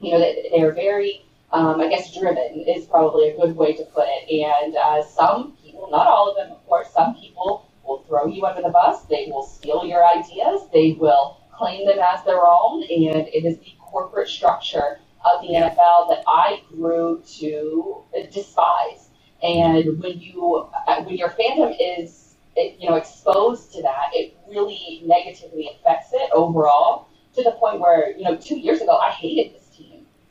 [0.00, 3.72] you know, they, they are very um, I guess driven is probably a good way
[3.74, 4.44] to put it.
[4.44, 8.44] And uh, some people, not all of them, of course, some people will throw you
[8.44, 9.04] under the bus.
[9.04, 10.62] They will steal your ideas.
[10.72, 12.82] They will claim them as their own.
[12.82, 19.08] And it is the corporate structure of the NFL that I grew to despise.
[19.40, 22.25] And when you, uh, when your fandom is,
[22.56, 28.16] you know, exposed to that, it really negatively affects it overall to the point where,
[28.16, 29.66] you know, two years ago, I hated this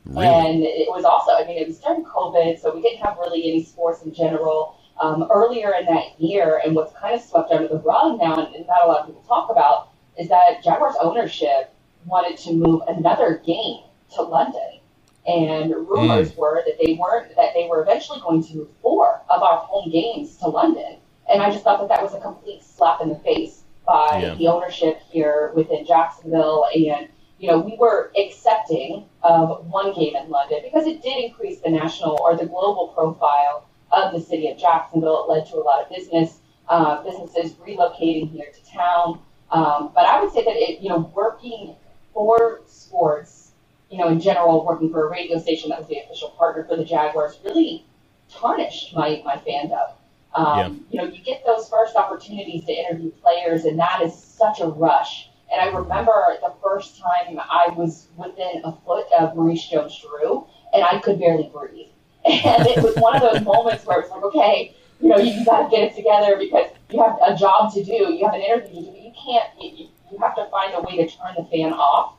[0.06, 0.26] Really?
[0.26, 3.50] And it was also, I mean, it was during COVID, so we didn't have really
[3.50, 4.78] any sports in general.
[5.00, 8.66] Um, earlier in that year, and what's kind of swept under the rug now, and
[8.66, 11.74] not a lot of people talk about, is that Jaguars ownership
[12.06, 13.82] wanted to move another game
[14.14, 14.80] to London.
[15.26, 16.36] And rumors mm.
[16.36, 19.90] were that they weren't, that they were eventually going to move four of our home
[19.90, 20.98] games to London.
[21.30, 24.34] And I just thought that that was a complete slap in the face by yeah.
[24.34, 27.08] the ownership here within Jacksonville and
[27.38, 31.70] you know, we were accepting of one game in London because it did increase the
[31.70, 35.24] national or the global profile of the city of Jacksonville.
[35.24, 39.20] It led to a lot of business uh, businesses relocating here to town.
[39.50, 41.76] Um, but I would say that it, you know, working
[42.12, 43.52] for sports,
[43.90, 46.76] you know, in general, working for a radio station that was the official partner for
[46.76, 47.84] the Jaguars really
[48.28, 49.92] tarnished my my fandom.
[50.36, 51.02] Um, yeah.
[51.02, 54.66] You know, you get those first opportunities to interview players, and that is such a
[54.66, 60.46] rush and I remember the first time I was within a foot of Maurice Jones-Drew,
[60.72, 61.86] and I could barely breathe.
[62.26, 65.70] And it was one of those moments where it's like, okay, you know, you, got
[65.70, 68.84] to get it together because you have a job to do, you have an interview
[68.84, 68.98] to do.
[68.98, 72.14] You can't, you, you have to find a way to turn the fan off.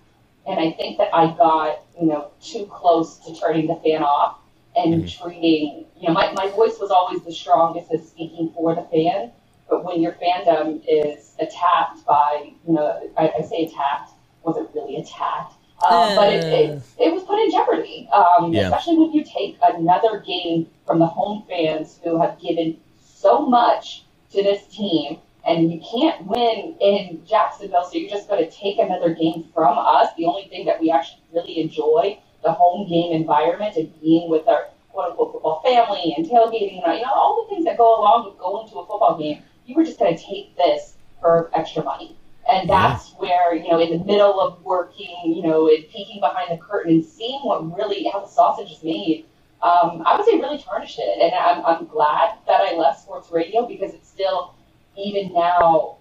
[0.47, 4.37] And I think that I got, you know, too close to turning the fan off
[4.77, 5.23] and mm-hmm.
[5.23, 9.31] treating, you know, my, my voice was always the strongest as speaking for the fan.
[9.69, 14.11] But when your fandom is attacked by, you know, I, I say attacked,
[14.43, 18.63] wasn't really attacked, uh, but it, it, it, was put in jeopardy, um, yeah.
[18.63, 24.05] especially when you take another game from the home fans who have given so much
[24.31, 28.79] to this team, and you can't win in Jacksonville, so you're just going to take
[28.79, 30.09] another game from us.
[30.17, 34.47] The only thing that we actually really enjoy, the home game environment and being with
[34.47, 37.99] our quote unquote football family and tailgating, and you know all the things that go
[37.99, 41.51] along with going to a football game you were just going to take this for
[41.53, 42.17] extra money.
[42.49, 43.15] And that's yeah.
[43.17, 46.93] where, you know, in the middle of working, you know, and peeking behind the curtain
[46.93, 49.25] and seeing what really, how the sausage is made,
[49.61, 51.19] um, I would say really tarnished it.
[51.21, 54.55] And I'm, I'm glad that I left sports radio because it's still,
[54.97, 55.97] even now,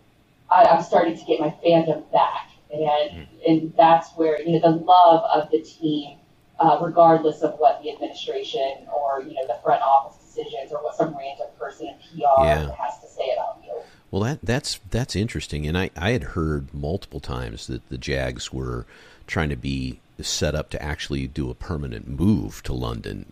[0.48, 2.50] I, I'm starting to get my fandom back.
[2.72, 3.26] And, mm.
[3.46, 6.18] and that's where, you know, the love of the team,
[6.58, 10.94] uh, regardless of what the administration or, you know, the front office decisions or what
[10.94, 12.74] some random person in PR yeah.
[12.76, 13.72] has to say about you.
[14.10, 18.52] Well, that that's that's interesting, and I I had heard multiple times that the Jags
[18.52, 18.86] were
[19.26, 23.26] trying to be set up to actually do a permanent move to London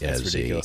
[0.00, 0.62] as a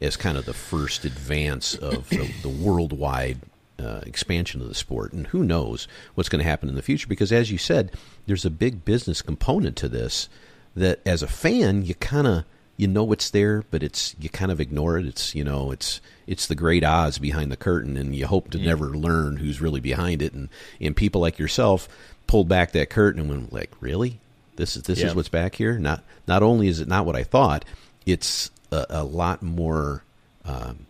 [0.00, 3.40] as kind of the first advance of the, the worldwide
[3.78, 5.12] uh, expansion of the sport.
[5.12, 7.06] And who knows what's going to happen in the future?
[7.06, 7.92] Because as you said,
[8.26, 10.28] there's a big business component to this.
[10.76, 12.44] That as a fan, you kind of
[12.76, 15.04] you know it's there, but it's you kind of ignore it.
[15.04, 18.58] It's you know it's it's the great Oz behind the curtain, and you hope to
[18.58, 18.68] yeah.
[18.68, 20.32] never learn who's really behind it.
[20.32, 20.48] And
[20.80, 21.88] and people like yourself
[22.26, 24.20] pulled back that curtain and went like, really,
[24.56, 25.08] this is this yeah.
[25.08, 25.78] is what's back here.
[25.78, 27.64] Not not only is it not what I thought,
[28.06, 30.04] it's a, a lot more.
[30.44, 30.86] Um,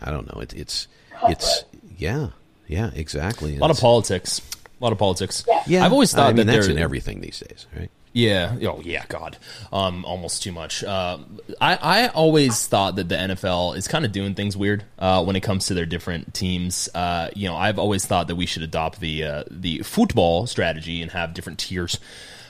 [0.00, 0.40] I don't know.
[0.40, 0.86] It, it's
[1.28, 1.64] it's
[1.96, 2.28] yeah
[2.68, 3.56] yeah exactly.
[3.56, 4.40] A lot of politics.
[4.80, 5.44] A lot of politics.
[5.48, 5.62] Yeah.
[5.66, 7.90] Yeah, I've always thought I mean, that that's in everything these days, right?
[8.18, 8.56] Yeah.
[8.62, 9.04] Oh, yeah.
[9.08, 9.36] God.
[9.72, 10.82] Um, almost too much.
[10.82, 11.18] Uh,
[11.60, 15.36] I I always thought that the NFL is kind of doing things weird uh, when
[15.36, 16.88] it comes to their different teams.
[16.92, 21.00] Uh, you know, I've always thought that we should adopt the uh, the football strategy
[21.00, 22.00] and have different tiers.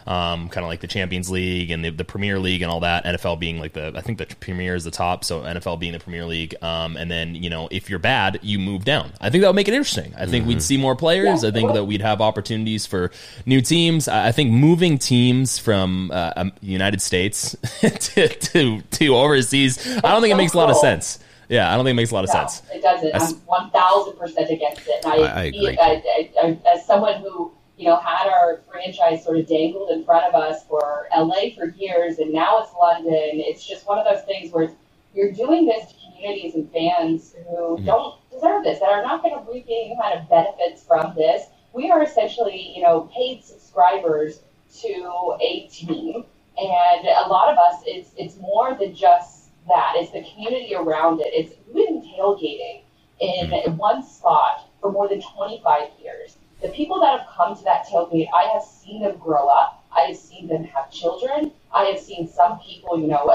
[0.08, 3.04] Um, kind of like the Champions League and the, the Premier League and all that.
[3.04, 5.98] NFL being like the, I think the Premier is the top, so NFL being the
[5.98, 6.54] Premier League.
[6.62, 9.12] Um, and then you know, if you're bad, you move down.
[9.20, 10.14] I think that would make it interesting.
[10.16, 11.44] I think we'd see more players.
[11.44, 13.10] I think that we'd have opportunities for
[13.44, 14.08] new teams.
[14.08, 20.10] I I think moving teams from uh, um, United States to, to to overseas, I
[20.12, 21.18] don't think it makes a lot of sense.
[21.50, 22.62] Yeah, I don't think it makes a lot of No, sense.
[22.72, 23.14] it doesn't.
[23.14, 25.04] I'm one thousand percent against it.
[25.04, 25.78] And I, I- I agree.
[25.78, 30.04] I, I, I, as someone who you know had our franchise sort of dangled in
[30.04, 33.40] front of us for LA for years, and now it's London.
[33.40, 34.70] It's just one of those things where
[35.14, 37.86] you're doing this to communities and fans who Mm-hmm.
[37.86, 41.46] don't deserve this, that are not going to reap any kind of benefits from this.
[41.72, 44.40] We are essentially, you know, paid subscribers
[44.82, 46.24] to a team,
[46.58, 49.94] and a lot of us, it's it's more than just that.
[49.96, 51.28] It's the community around it.
[51.32, 52.82] It's we've been tailgating
[53.20, 56.36] in one spot for more than 25 years.
[56.60, 59.84] The people that have come to that tailgate, I have seen them grow up.
[59.96, 61.52] I have seen them have children.
[61.72, 63.32] I have seen some people, you know,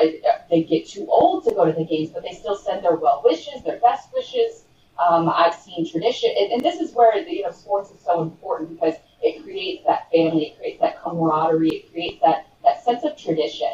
[0.50, 3.22] they get too old to go to the games, but they still send their well
[3.24, 4.66] wishes, their best wishes.
[5.00, 8.70] Um, I've seen tradition, and, and this is where you know sports is so important
[8.70, 13.18] because it creates that family, it creates that camaraderie, it creates that that sense of
[13.18, 13.72] tradition.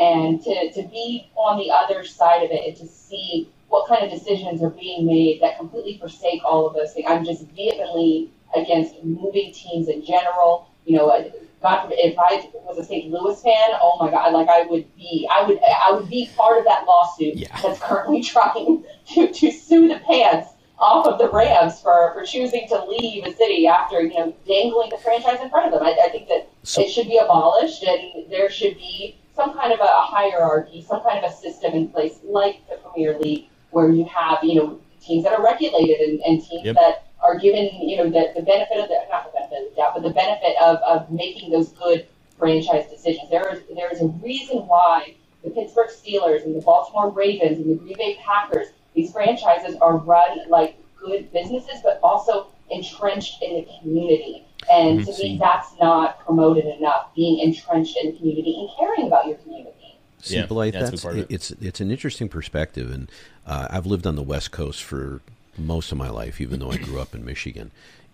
[0.00, 4.02] And to, to be on the other side of it and to see what kind
[4.02, 8.30] of decisions are being made that completely forsake all of those things, I'm just vehemently
[8.54, 10.68] against moving teams in general.
[10.84, 11.30] You know,
[11.62, 13.10] God forbid, if I was a St.
[13.10, 16.58] Louis fan, oh my God, like I would be, I would, I would be part
[16.58, 17.60] of that lawsuit Yeah.
[17.62, 18.84] that's currently trying
[19.14, 23.32] to, to sue the pants off of the Rams for, for choosing to leave a
[23.36, 25.86] city after, you know, dangling the franchise in front of them.
[25.86, 29.72] I, I think that So- it should be abolished and there should be some kind
[29.72, 33.46] of a, a hierarchy, some kind of a system in place like the Premier League
[33.70, 36.74] where you have, you know, teams that are regulated and, and teams Yep.
[36.76, 39.76] that are given, you know, the, the benefit of the, not the benefit of the
[39.76, 42.06] doubt, but the benefit of, of making those good
[42.38, 43.30] franchise decisions.
[43.30, 47.70] There is, there is a reason why the Pittsburgh Steelers and the Baltimore Ravens and
[47.70, 53.56] the Green Bay Packers, these franchises are run like good businesses, but also entrenched in
[53.56, 54.44] the community.
[54.70, 59.26] And to me, that's not promoted enough, being entrenched in the community and caring about
[59.26, 59.98] your community.
[60.20, 61.26] See, Yeah, Blythe, that's that's, big it.
[61.30, 63.10] it's it's an interesting perspective, and
[63.44, 65.20] uh, I've lived on the West Coast for
[65.58, 67.70] most of my life, even though I grew up in Michigan.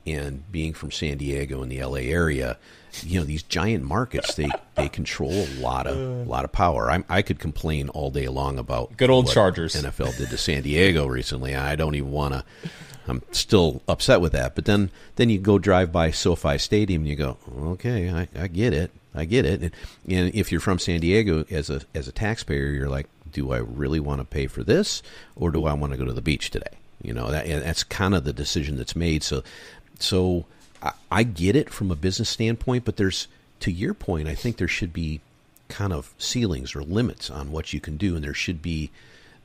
[0.06, 2.56] And being from San Diego in the LA area,
[3.02, 6.90] you know these giant markets they they control a lot of a lot of power.
[6.90, 9.74] I'm, I could complain all day long about Good old what Chargers.
[9.74, 11.54] NFL did to San Diego recently.
[11.54, 12.44] I don't even want to.
[13.06, 14.54] I'm still upset with that.
[14.54, 18.46] But then then you go drive by SoFi Stadium and you go, okay, I, I
[18.48, 19.60] get it, I get it.
[19.62, 19.72] And,
[20.08, 23.58] and if you're from San Diego as a as a taxpayer, you're like, do I
[23.58, 25.02] really want to pay for this,
[25.36, 26.78] or do I want to go to the beach today?
[27.02, 29.22] You know, that that's kind of the decision that's made.
[29.22, 29.42] So
[29.98, 30.46] so
[30.82, 33.28] I, I get it from a business standpoint, but there's
[33.60, 35.20] to your point, I think there should be
[35.68, 38.90] kind of ceilings or limits on what you can do, and there should be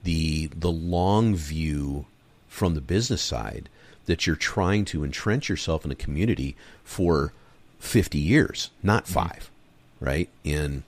[0.04, 2.06] the the long view
[2.48, 3.70] from the business side
[4.06, 7.32] that you're trying to entrench yourself in a community for
[7.80, 9.14] 50 years, not mm-hmm.
[9.14, 9.50] 5
[10.04, 10.30] right?
[10.46, 10.84] And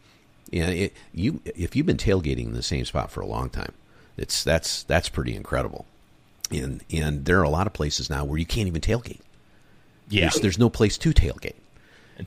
[0.54, 3.72] and it, you if you've been tailgating in the same spot for a long time,
[4.18, 5.86] it's that's that's pretty incredible.
[6.52, 9.22] And and there are a lot of places now where you can't even tailgate.
[10.08, 11.56] Yeah, There's, there's no place to tailgate.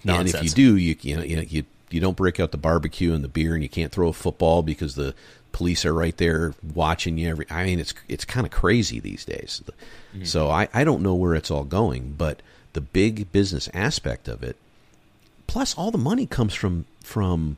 [0.04, 3.14] And if you do, you you know, you, you you don't break out the barbecue
[3.14, 5.14] and the beer, and you can't throw a football because the
[5.52, 7.28] police are right there watching you.
[7.28, 9.62] Every I mean, it's it's kind of crazy these days.
[10.14, 10.24] Mm-hmm.
[10.24, 12.42] So I I don't know where it's all going, but
[12.74, 14.56] the big business aspect of it,
[15.46, 17.56] plus all the money comes from from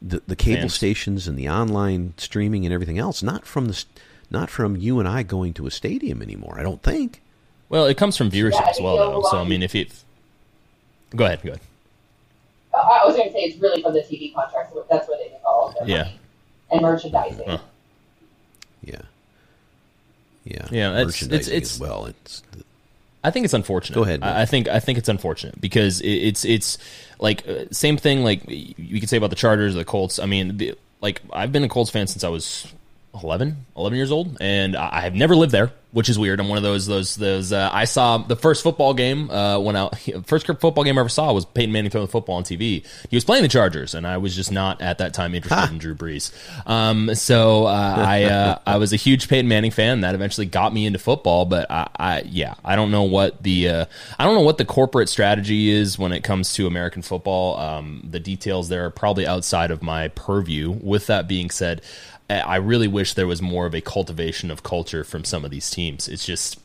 [0.00, 0.74] the the cable Fans.
[0.74, 3.84] stations and the online streaming and everything else, not from the
[4.32, 6.56] not from you and I going to a stadium anymore.
[6.58, 7.20] I don't think.
[7.68, 9.22] Well, it comes from viewership Yeah, as well, though.
[9.30, 9.86] So I mean, if you
[11.14, 11.60] go ahead, go ahead.
[12.74, 14.74] Uh, I was going to say it's really from the TV contracts.
[14.90, 16.02] That's where they make all of their Yeah.
[16.04, 16.18] money.
[16.70, 17.46] And merchandising.
[17.46, 17.58] Huh.
[18.82, 18.96] Yeah.
[20.44, 20.66] Yeah.
[20.70, 22.06] Yeah, it's- merchandising it's- it's- as well.
[22.06, 22.42] It's
[23.24, 23.94] I think it's unfortunate.
[23.94, 24.28] Go ahead, Nick.
[24.28, 26.76] I, I think I think it's unfortunate because it's it's
[27.20, 28.24] like uh, same thing.
[28.24, 30.18] Like you could say about the Chargers, the Colts.
[30.18, 32.66] I mean, the, like I've been a Colts fan since I was
[33.14, 35.72] 11, 11 years old, and I, have never lived there.
[35.90, 36.40] which is weird.
[36.40, 37.52] I'm one of those those those.
[37.52, 39.90] Uh, I saw the first football game uh, when I
[40.24, 42.86] first football game I ever saw was Peyton Manning throwing the football on TV.
[43.10, 45.78] He was playing the Chargers, and I was just not at that time interested in
[45.78, 46.32] Drew Brees.
[46.66, 50.00] Um, so uh, I uh, I was a huge Peyton Manning fan.
[50.00, 51.44] That eventually got me into football.
[51.44, 53.84] But I, I yeah, I don't know what the uh,
[54.18, 57.58] I don't know what the corporate strategy is when it comes to American football.
[57.58, 60.70] Um, the details there are probably outside of my purview.
[60.70, 61.82] With that being said.
[62.40, 65.70] I really wish there was more of a cultivation of culture from some of these
[65.70, 66.08] teams.
[66.08, 66.58] It's just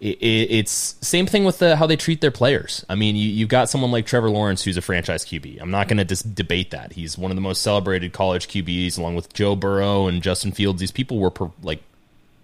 [0.00, 2.84] it, it's same thing with the, how they treat their players.
[2.88, 5.60] I mean, you, have got someone like Trevor Lawrence who's a franchise QB.
[5.60, 6.92] I'm not going to dis- debate that.
[6.92, 10.80] He's one of the most celebrated college QBs, along with Joe Burrow and Justin Fields.
[10.80, 11.82] These people were per, like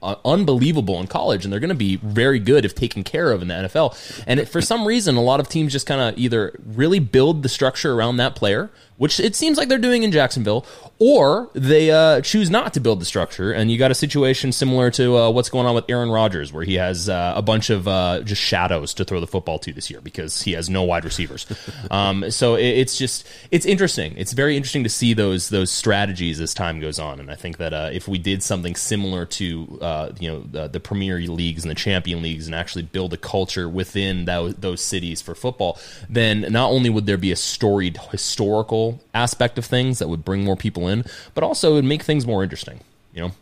[0.02, 3.40] uh, unbelievable in college, and they're going to be very good if taken care of
[3.40, 4.24] in the NFL.
[4.26, 7.42] And it, for some reason, a lot of teams just kind of either really build
[7.42, 10.64] the structure around that player, which it seems like they're doing in Jacksonville,
[10.98, 13.52] or they uh, choose not to build the structure.
[13.52, 16.64] And you got a situation similar to uh, what's going on with Aaron Rodgers, where
[16.64, 19.90] he has uh, a bunch of uh, just shadows to throw the football to this
[19.90, 21.46] year because he has no wide receivers.
[21.90, 24.14] um, so it, it's just it's interesting.
[24.16, 27.18] It's very interesting to see those those strategies as time goes on.
[27.18, 30.68] And I think that uh, if we did something similar to uh, you know the,
[30.68, 34.80] the, Premier Leagues and the Champion Leagues, and actually build a culture within those, those
[34.80, 35.78] cities for football,
[36.08, 40.44] then not only would there be a storied historical aspect of things that would bring
[40.44, 42.80] more people in, but also it would make things more interesting.
[43.12, 43.32] You know.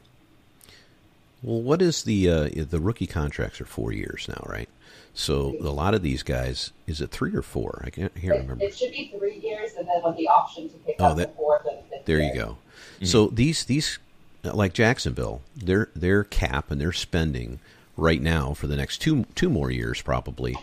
[1.42, 4.68] Well, what is the uh, the rookie contracts are four years now, right?
[5.14, 7.82] So a lot of these guys, is it three or four?
[7.84, 8.64] I can't, I can't remember.
[8.64, 11.32] It should be three years, and then with the option to pick oh, up that,
[11.32, 12.06] the fourth and fifth.
[12.06, 12.28] There year.
[12.28, 12.58] you go.
[12.96, 13.04] Mm-hmm.
[13.06, 13.98] So these these
[14.42, 17.58] like Jacksonville, their their cap and their spending
[17.96, 20.56] right now for the next two two more years probably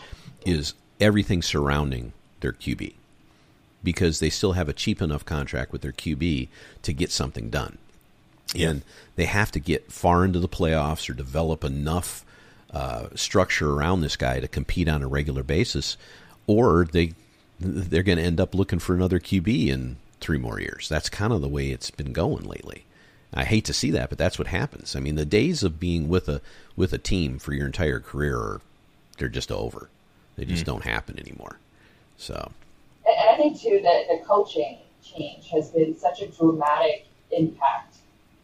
[0.45, 2.93] is everything surrounding their QB
[3.83, 6.47] because they still have a cheap enough contract with their QB
[6.81, 7.77] to get something done.
[8.53, 8.69] Yeah.
[8.69, 8.81] And
[9.15, 12.25] they have to get far into the playoffs or develop enough
[12.71, 15.97] uh, structure around this guy to compete on a regular basis,
[16.47, 17.13] or they
[17.59, 20.87] they're going to end up looking for another QB in three more years.
[20.87, 22.85] That's kind of the way it's been going lately.
[23.33, 24.95] I hate to see that, but that's what happens.
[24.95, 26.41] I mean, the days of being with a
[26.75, 28.61] with a team for your entire career are
[29.17, 29.89] they're just over.
[30.35, 30.67] They just mm.
[30.67, 31.59] don't happen anymore.
[32.17, 32.51] So
[33.17, 37.97] and I think too that the coaching change has been such a dramatic impact.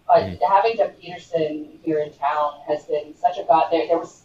[0.08, 0.39] But mm.
[0.47, 3.71] having Doug Pederson here in town has been such a god.
[3.71, 4.21] There, there was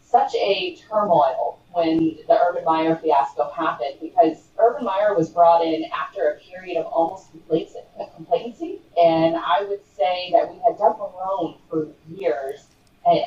[0.00, 5.84] such a turmoil when the Urban Meyer fiasco happened because Urban Meyer was brought in
[5.92, 11.58] after a period of almost complacency, and I would say that we had Doug Marrone
[11.68, 12.66] for years,
[13.06, 13.20] and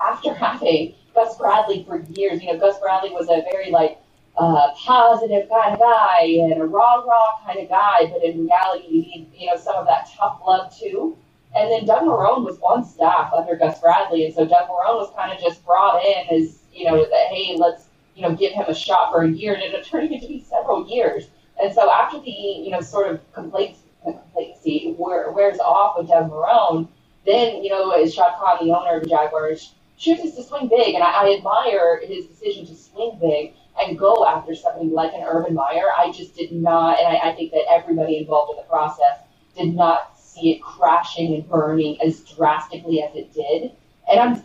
[0.00, 2.42] after having Gus Bradley for years.
[2.42, 3.98] You know, Gus Bradley was a very like
[4.36, 8.86] uh, positive kind of guy and a raw, raw kind of guy, but in reality,
[8.88, 11.16] you need you know some of that tough love too.
[11.54, 15.12] And then Doug Marrone was on staff under Gus Bradley, and so Doug Marrone was
[15.16, 18.64] kind of just brought in as you know, that, hey, let's you know give him
[18.68, 21.28] a shot for a year, and it turned into be several years.
[21.62, 26.88] And so after the you know sort of complaints complacency wears off with Doug Marrone,
[27.26, 30.94] then you know as Shad Khan, the owner of the Jaguars, chooses to swing big,
[30.94, 35.24] and I, I admire his decision to swing big and go after somebody like an
[35.26, 35.86] Urban Meyer.
[35.96, 39.20] I just did not, and I, I think that everybody involved in the process
[39.56, 43.72] did not see it crashing and burning as drastically as it did.
[44.10, 44.42] And I'm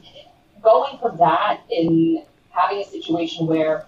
[0.62, 3.86] going from that in having a situation where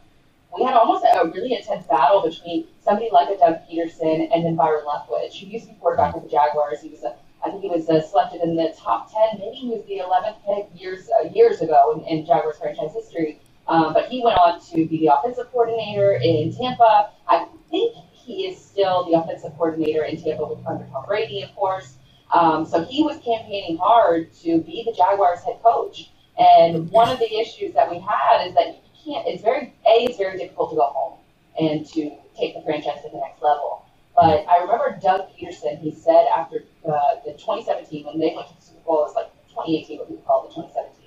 [0.57, 4.55] we had almost a really intense battle between somebody like a Doug Pederson and then
[4.55, 6.81] Byron Leftwich, who used to be quarterback of the Jaguars.
[6.81, 9.39] He was a I think he was uh, selected in the top 10.
[9.39, 13.39] Maybe he was the 11th pick years uh, years ago in, in Jaguars franchise history.
[13.67, 17.11] Um, but he went on to be the offensive coordinator in Tampa.
[17.27, 21.53] I think he is still the offensive coordinator in Tampa with under Tom Brady, of
[21.55, 21.95] course.
[22.33, 26.11] Um, so he was campaigning hard to be the Jaguars head coach.
[26.37, 29.27] And one of the issues that we had is that you can't.
[29.27, 30.05] It's very a.
[30.05, 31.19] It's very difficult to go home
[31.59, 33.85] and to take the franchise to the next level.
[34.15, 35.79] But I remember Doug Pederson.
[35.79, 39.15] He said after uh, the 2017 when they went to the Super Bowl, it was
[39.15, 41.06] like 2018, what we call the 2017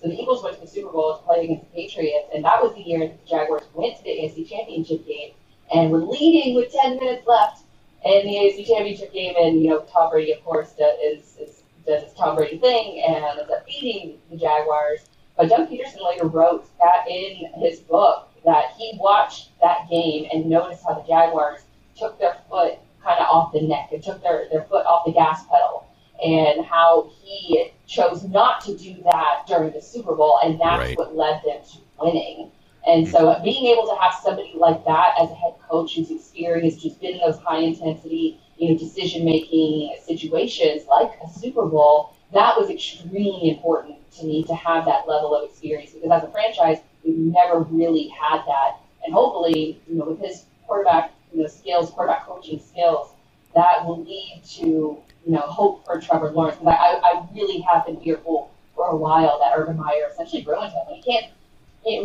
[0.00, 2.62] so the Eagles went to the Super Bowl to play against the Patriots, and that
[2.62, 5.32] was the year the Jaguars went to the AFC Championship game
[5.74, 7.64] and were leading with 10 minutes left
[8.04, 9.34] in the AFC Championship game.
[9.38, 13.24] And you know, Tom Brady, of course, is, is does his Tom Brady thing and
[13.24, 15.00] ends up beating the Jaguars.
[15.36, 20.46] But Doug Pederson later wrote that in his book that he watched that game and
[20.46, 21.60] noticed how the Jaguars
[21.96, 25.12] took their foot kind of off the neck and took their, their foot off the
[25.12, 25.87] gas pedal
[26.24, 30.98] and how he chose not to do that during the Super Bowl, and that's right.
[30.98, 32.50] what led them to winning.
[32.86, 33.44] And so, mm-hmm.
[33.44, 37.14] being able to have somebody like that as a head coach who's experienced, who's been
[37.14, 42.70] in those high intensity, you know, decision making situations like a Super Bowl, that was
[42.70, 47.16] extremely important to me to have that level of experience because as a franchise, we've
[47.16, 48.76] never really had that.
[49.04, 53.12] And hopefully, you know, with his quarterback, you know, skills, quarterback coaching skills,
[53.54, 56.58] that will lead to, you know, hope for Trevor Lawrence.
[56.58, 60.72] Because I, I really have been fearful for a while that Urban Meyer essentially ruined
[60.72, 60.82] him.
[60.94, 61.32] You can't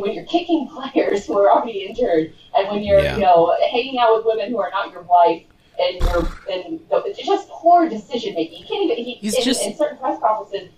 [0.01, 3.15] when you're kicking players who are already injured, and when you're yeah.
[3.15, 5.43] you know hanging out with women who are not your wife,
[5.79, 8.59] and you're and it's just poor decision making.
[8.59, 9.03] You can't even.
[9.03, 10.69] He, He's in, just in certain press conferences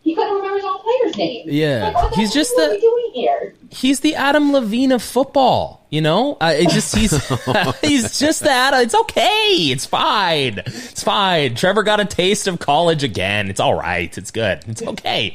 [0.00, 1.46] he couldn't remember his own player's name.
[1.48, 2.78] Yeah, like, he's just the.
[2.80, 3.54] doing here?
[3.70, 5.86] He's the Adam Levine of football.
[5.90, 7.12] You know, uh, it just he's
[7.80, 8.74] he's just that.
[8.82, 9.48] It's okay.
[9.70, 10.62] It's fine.
[10.66, 11.54] It's fine.
[11.54, 13.48] Trevor got a taste of college again.
[13.50, 14.16] It's all right.
[14.16, 14.62] It's good.
[14.66, 15.34] It's okay.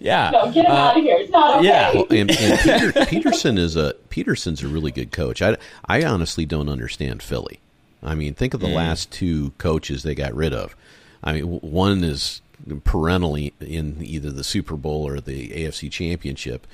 [0.00, 0.30] Yeah.
[0.30, 1.16] No, get him uh, out of here.
[1.18, 1.68] It's not okay.
[1.68, 1.92] Yeah.
[1.92, 5.40] Well, and, and Peter, Pederson is a Pederson's a really good coach.
[5.42, 7.60] I I honestly don't understand Philly.
[8.02, 8.74] I mean, think of the mm.
[8.74, 10.74] last two coaches they got rid of.
[11.22, 12.42] I mean, one is
[12.84, 16.66] perennially in either the Super Bowl or the AFC Championship,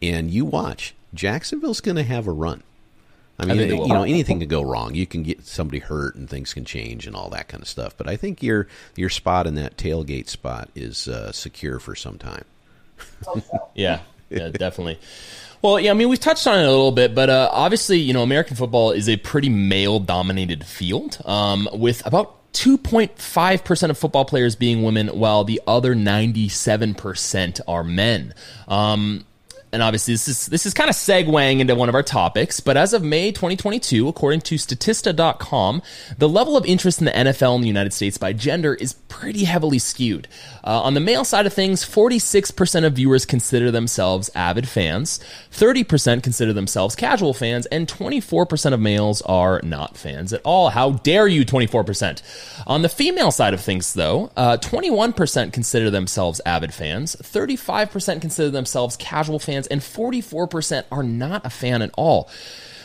[0.00, 2.62] and you watch Jacksonville's going to have a run.
[3.38, 4.94] I mean, I you know, anything can go wrong.
[4.94, 7.94] You can get somebody hurt, and things can change, and all that kind of stuff.
[7.96, 12.16] But I think your your spot in that tailgate spot is uh, secure for some
[12.16, 12.44] time.
[13.74, 14.98] yeah, yeah, definitely.
[15.60, 18.12] Well, yeah, I mean, we've touched on it a little bit, but uh, obviously, you
[18.12, 24.56] know, American football is a pretty male-dominated field, um, with about 2.5% of football players
[24.56, 28.32] being women, while the other 97% are men.
[28.66, 29.26] Um,
[29.76, 32.78] and obviously this is this is kind of segueing into one of our topics, but
[32.78, 35.82] as of May 2022, according to statista.com,
[36.16, 39.44] the level of interest in the NFL in the United States by gender is pretty
[39.44, 40.28] heavily skewed.
[40.64, 45.20] Uh, on the male side of things, 46% of viewers consider themselves avid fans,
[45.52, 50.70] 30% consider themselves casual fans, and 24% of males are not fans at all.
[50.70, 52.22] How dare you, 24%?
[52.66, 58.50] On the female side of things, though, uh, 21% consider themselves avid fans, 35% consider
[58.50, 62.28] themselves casual fans, and 44% are not a fan at all.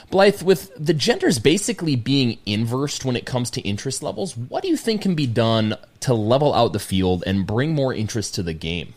[0.10, 4.70] Blythe, with the genders basically being inversed when it comes to interest levels, what do
[4.70, 8.44] you think can be done to level out the field and bring more interest to
[8.44, 8.94] the game?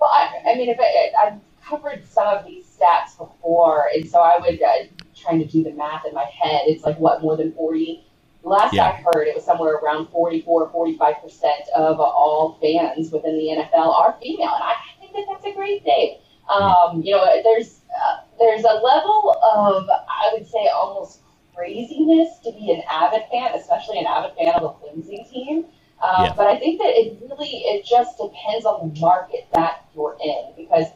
[0.00, 4.18] Well, I, I mean, if I, have covered some of these stats before, and so
[4.18, 4.72] I would uh,
[5.16, 6.62] trying to do the math in my head.
[6.66, 8.04] It's like what more than forty.
[8.42, 8.88] Last yeah.
[8.88, 13.94] I heard, it was somewhere around 44, 45 percent of all fans within the NFL
[13.94, 14.74] are female, and I
[15.14, 16.18] that that's a great thing.
[16.48, 21.20] Um, you know, there's uh, there's a level of I would say almost
[21.54, 25.66] craziness to be an avid fan, especially an avid fan of a losing team.
[26.02, 26.34] Um, yeah.
[26.36, 30.52] But I think that it really it just depends on the market that you're in
[30.56, 30.88] because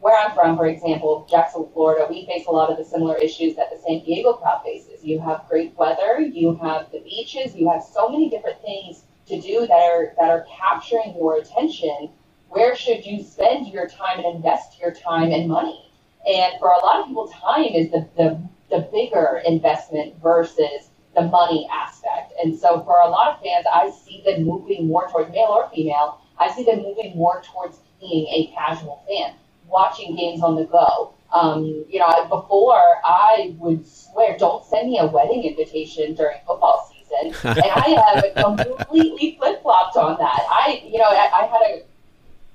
[0.00, 3.56] where I'm from, for example, Jacksonville, Florida, we face a lot of the similar issues
[3.56, 5.04] that the San Diego crowd faces.
[5.04, 9.40] You have great weather, you have the beaches, you have so many different things to
[9.40, 12.10] do that are that are capturing your attention.
[12.48, 15.92] Where should you spend your time and invest your time and money?
[16.26, 18.40] And for a lot of people, time is the, the,
[18.70, 22.32] the bigger investment versus the money aspect.
[22.42, 25.70] And so for a lot of fans, I see them moving more towards male or
[25.74, 26.20] female.
[26.38, 29.34] I see them moving more towards being a casual fan,
[29.66, 31.14] watching games on the go.
[31.32, 36.90] Um, you know, before I would swear, don't send me a wedding invitation during football
[36.90, 37.34] season.
[37.44, 40.46] and I have completely flip flopped on that.
[40.48, 41.82] I, you know, I, I had a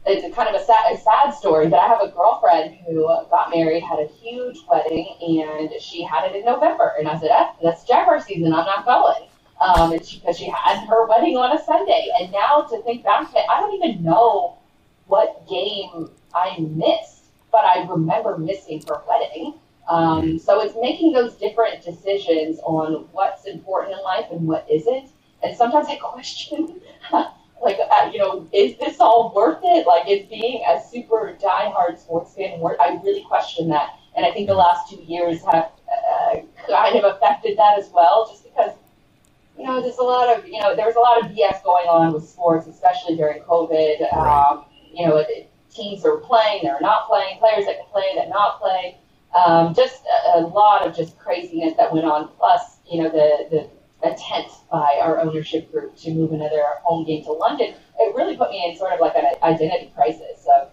[0.06, 3.06] it's a kind of a sad, a sad story, but I have a girlfriend who
[3.30, 6.94] got married, had a huge wedding, and she had it in November.
[7.00, 8.54] And I said, eh, that's Jaguar season.
[8.54, 9.30] I'm not going.
[9.62, 12.10] Um, because she, she had her wedding on a Sunday.
[12.20, 14.58] And now to think back to it, I don't even know
[15.08, 19.54] what game I missed, but I remember missing her wedding.
[19.88, 25.10] Um, so it's making those different decisions on what's important in life and what isn't.
[25.44, 26.82] And sometimes I question
[27.64, 29.88] like, uh, you know, is this all worth it?
[29.88, 32.80] Like, is being a super diehard sports fan worth?
[32.80, 36.36] I really question that, and I think the last two years have uh,
[36.70, 38.72] kind of affected that as well, just because.
[39.56, 42.12] You know, there's a lot of you know, there's a lot of BS going on
[42.12, 44.12] with sports, especially during COVID.
[44.12, 45.24] Um, you know,
[45.74, 48.98] teams are playing, they're not playing, players that can play, that not play.
[49.36, 52.30] Um, just a, a lot of just craziness that went on.
[52.38, 53.70] Plus, you know, the the
[54.04, 58.52] attempt by our ownership group to move another home game to London, it really put
[58.52, 60.70] me in sort of like an identity crisis of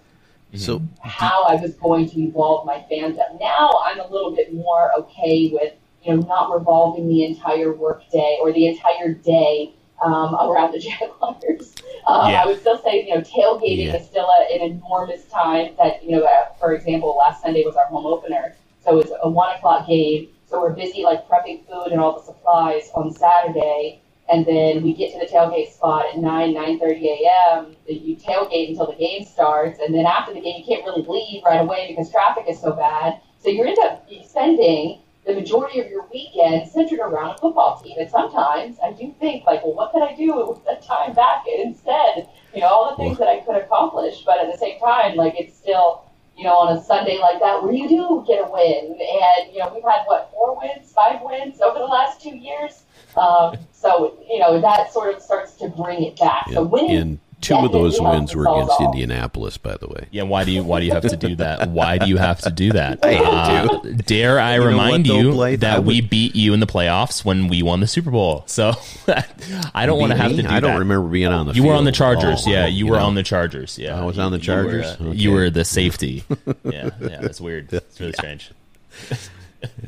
[0.55, 3.39] so how I was going to evolve my fandom.
[3.39, 8.39] Now I'm a little bit more okay with you know not revolving the entire workday
[8.41, 11.77] or the entire day um, around the Jaguars.
[12.07, 12.43] Uh, yeah.
[12.43, 13.97] I would still say you know tailgating yeah.
[13.97, 15.75] is still a, an enormous time.
[15.79, 19.19] That you know, uh, for example, last Sunday was our home opener, so it was
[19.23, 23.13] a one o'clock game so we're busy like prepping food and all the supplies on
[23.13, 24.03] Saturday.
[24.29, 27.77] and then we get to the tailgate spot at 9, 9.30 a.m.
[27.87, 31.43] You tailgate until the game starts, and then after the game, you can't really leave
[31.45, 33.21] right away because traffic is so bad.
[33.39, 37.97] So you end up spending the majority of your weekend centered around a football team.
[37.99, 41.45] And sometimes I do think, like, well, what could I do with that time back
[41.47, 42.29] instead?
[42.55, 44.23] You know, all the things that I could accomplish.
[44.25, 46.05] But at the same time, like, it's still,
[46.41, 48.97] you know, on a Sunday like that where you do get a win.
[48.99, 52.85] And, you know, we've had, what, four wins, five wins over the last two years?
[53.15, 56.47] Um, so, you know, that sort of starts to bring it back.
[56.49, 56.55] Yeah.
[56.55, 57.21] So winning.
[57.41, 60.07] Two of those wins were against Indianapolis, by the way.
[60.11, 61.71] Yeah, why do you why do you have to do that?
[61.71, 62.99] Why do you have to do that?
[63.05, 65.61] I Uh, dare I You remind what, you Blythe?
[65.61, 68.45] that we would- beat you in the playoffs when we won the Super Bowl.
[68.47, 68.75] So
[69.75, 70.79] I don't want to have to do I don't that.
[70.81, 72.53] remember being on the You were on the Chargers, all.
[72.53, 72.67] yeah.
[72.67, 73.07] You, were know.
[73.07, 73.99] on the Chargers, yeah.
[74.01, 74.87] I was on the You were, Chargers?
[74.87, 75.17] uh, Okay.
[75.17, 76.25] You were the safety.
[76.65, 77.21] yeah, yeah.
[77.21, 77.73] That's weird.
[77.73, 78.51] It's really strange.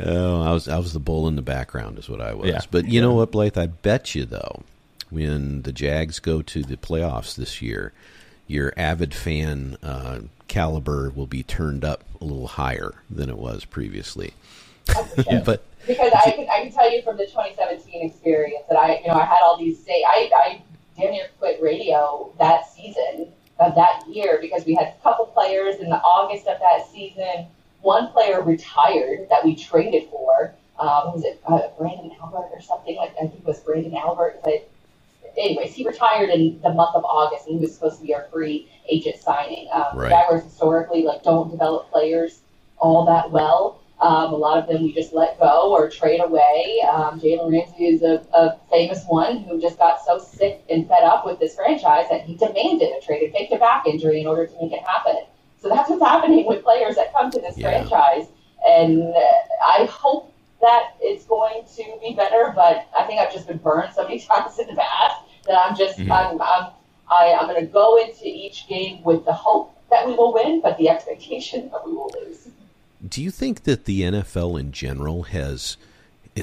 [0.00, 2.48] Oh, I was I was the bull in the background, is what I was.
[2.48, 2.60] Yeah.
[2.70, 3.56] But you know what, Blythe?
[3.58, 4.62] I bet you though,
[5.12, 7.92] when the Jags go to the playoffs this year,
[8.46, 13.64] your avid fan uh, caliber will be turned up a little higher than it was
[13.64, 14.32] previously.
[15.44, 19.08] But because I can, I can tell you from the 2017 experience that I, you
[19.08, 20.62] know, I had all these say, I, I
[20.96, 25.76] damn near quit radio that season of that year because we had a couple players
[25.76, 27.46] in the August of that season.
[27.80, 30.54] One player retired that we traded for.
[30.78, 33.12] Um, was it uh, Branden Albert or something like?
[33.16, 34.40] I think it was Branden Albert.
[34.44, 34.68] But
[35.38, 38.26] anyways, he retired in the month of August, and he was supposed to be our
[38.32, 39.68] free agent signing.
[39.72, 40.10] Um, Right.
[40.10, 42.40] Jaguars historically like don't develop players
[42.78, 43.80] all that well.
[44.00, 46.82] Um, a lot of them we just let go or trade away.
[46.92, 51.04] Um, Jalen Ramsey is a, a famous one who just got so sick and fed
[51.04, 54.26] up with this franchise that he demanded a trade and faked a back injury in
[54.26, 55.14] order to make it happen.
[55.60, 57.68] So that's what's happening with players that come to this Yeah.
[57.70, 58.26] franchise.
[58.66, 59.20] And uh,
[59.68, 60.31] I hope
[60.62, 64.20] that it's going to be better, but I think I've just been burned so many
[64.28, 66.10] times in the past that I'm just, Mhm.
[66.10, 66.70] I'm, I'm,
[67.10, 70.60] I, I'm going to go into each game with the hope that we will win,
[70.62, 72.48] but the expectation that we will lose.
[73.06, 75.76] do you think that the NFL in general has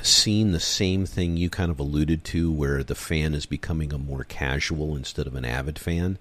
[0.03, 3.97] seen the same thing you kind of alluded to, where the fan is becoming a
[3.97, 6.19] more casual instead of an avid fan?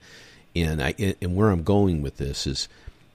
[0.56, 2.68] And I and where I'm going with this is,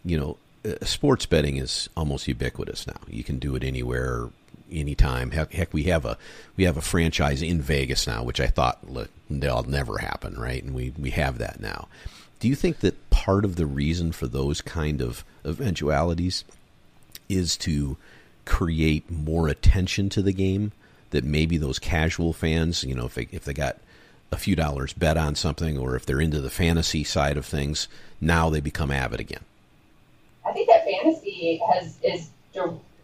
[0.06, 3.00] you know, uh, sports betting is almost ubiquitous now.
[3.08, 4.30] You can do it anywhere,
[4.74, 5.32] anytime.
[5.32, 6.18] Heck, heck, we have a
[6.58, 10.64] we have a franchise in Vegas now, which I thought l- they'll never happen, right?
[10.64, 11.88] And we we have that now.
[12.40, 16.44] Do you think that part of the reason for those kind of eventualities
[17.30, 17.98] is to
[18.46, 20.72] create more attention to the game?
[21.12, 23.78] That maybe those casual fans, you know, if they if they got
[24.32, 27.88] a few dollars bet on something, or if they're into the fantasy side of things,
[28.20, 29.44] now they become avid again.
[30.46, 32.30] I think that fantasy has is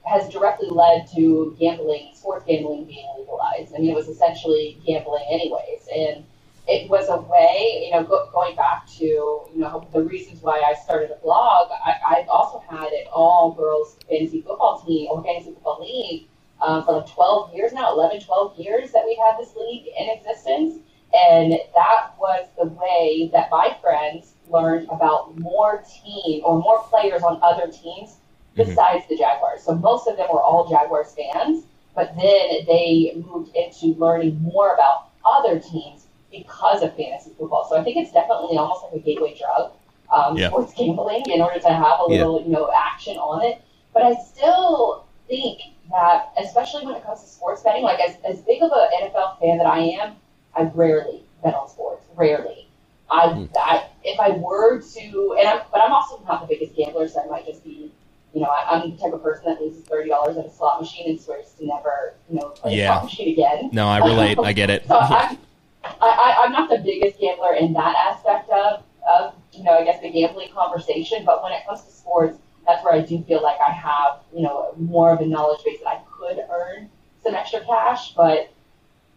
[0.09, 3.75] has directly led to gambling, sports gambling being legalized.
[3.75, 6.25] I mean, it was essentially gambling anyways, and
[6.67, 10.63] it was a way, you know, go, going back to you know the reasons why
[10.67, 11.69] I started a blog.
[11.85, 16.27] I, I've also had an all girls fantasy football team or fantasy football league
[16.61, 20.09] um, for like 12 years now, 11, 12 years that we've had this league in
[20.09, 20.79] existence.
[21.13, 27.23] And that was the way that my friends learned about more team or more players
[27.23, 28.17] on other teams
[28.65, 29.63] besides the Jaguars.
[29.63, 34.73] So most of them were all Jaguars fans, but then they moved into learning more
[34.73, 37.67] about other teams because of fantasy football.
[37.69, 39.71] So I think it's definitely almost like a gateway drug,
[40.11, 40.49] um, Yeah.
[40.49, 42.19] sports gambling, in order to have a Yeah.
[42.19, 43.61] little, you know, action on it.
[43.93, 45.59] But I still think
[45.91, 49.39] that, especially when it comes to sports betting, like as, as big of an NFL
[49.39, 50.17] fan that I am,
[50.55, 52.05] I rarely bet on sports.
[52.15, 52.67] Rarely.
[53.11, 57.07] I, I if I were to, and I'm, but I'm also not the biggest gambler,
[57.07, 57.91] so I might just be,
[58.33, 60.81] you know, I, I'm the type of person that loses thirty dollars at a slot
[60.81, 62.91] machine and swears to never, you know, play Yeah.
[62.91, 63.69] a slot machine again.
[63.73, 64.37] No, I relate.
[64.39, 64.83] I get it.
[64.87, 65.37] So I'm,
[65.83, 69.85] I, I, I'm not the biggest gambler in that aspect of, of, you know, I
[69.85, 71.23] guess the gambling conversation.
[71.25, 74.41] But when it comes to sports, that's where I do feel like I have, you
[74.41, 76.89] know, more of a knowledge base that I could earn
[77.23, 78.13] some extra cash.
[78.13, 78.51] But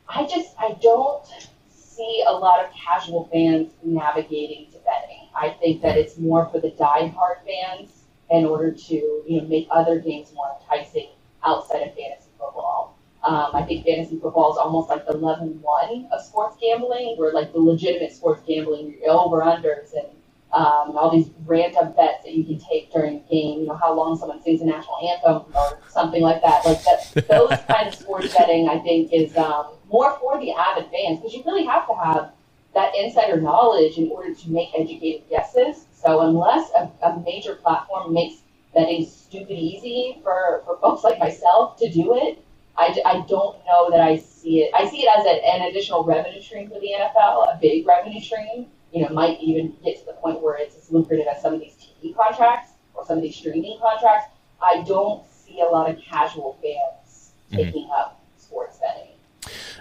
[0.09, 1.25] I just, I don't
[1.69, 5.29] see a lot of casual fans navigating to betting.
[5.35, 8.02] I think that it's more for the die-hard fans
[8.33, 11.11] in order to, you know, make other games more enticing
[11.45, 12.99] outside of fantasy football.
[13.23, 17.33] Um, I think fantasy football is almost like the level one of sports gambling, where
[17.33, 20.09] like the legitimate sports gambling, your over-unders and
[20.53, 23.95] um, all these random bets that you can take during the game, you know, how
[23.95, 26.65] long someone sings the national anthem or something like that.
[26.67, 30.91] Like that, those kind of sports betting, I think, is um, more for the avid
[30.91, 32.33] fans because you really have to have
[32.75, 35.87] that insider knowledge in order to make educated guesses.
[36.03, 38.37] So unless a, a major platform makes
[38.75, 42.45] betting stupid easy for, for folks like myself to do it,
[42.77, 44.73] I, I don't know that I see it.
[44.75, 48.21] I see it as a, an additional revenue stream for the NFL, a big revenue
[48.21, 48.67] stream.
[48.93, 51.61] You know, might even get to the point where it's as lucrative as some of
[51.61, 54.33] these TV contracts or some of these streaming contracts.
[54.61, 57.57] I don't see a lot of casual fans mm-hmm.
[57.57, 59.12] taking up sports betting.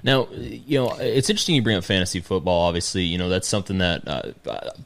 [0.04, 2.64] Now, you know, it's interesting you bring up fantasy football.
[2.64, 4.32] Obviously, you know that's something that uh,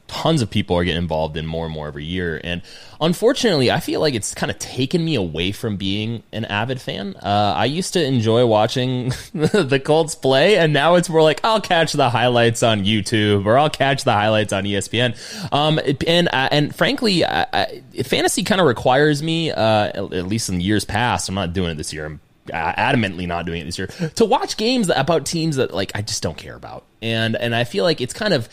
[0.06, 2.40] tons of people are getting involved in more and more every year.
[2.42, 2.62] And
[3.00, 7.16] unfortunately, I feel like it's kind of taken me away from being an avid fan.
[7.16, 11.60] Uh, I used to enjoy watching the Colts play, and now it's more like I'll
[11.60, 15.16] catch the highlights on YouTube or I'll catch the highlights on ESPN.
[15.52, 20.48] Um, and uh, and frankly, I, I, fantasy kind of requires me, uh, at least
[20.48, 21.28] in years past.
[21.28, 22.06] I'm not doing it this year.
[22.06, 22.20] I'm
[22.52, 26.22] adamantly not doing it this year to watch games about teams that like I just
[26.22, 26.84] don't care about.
[27.02, 28.48] And and I feel like it's kind of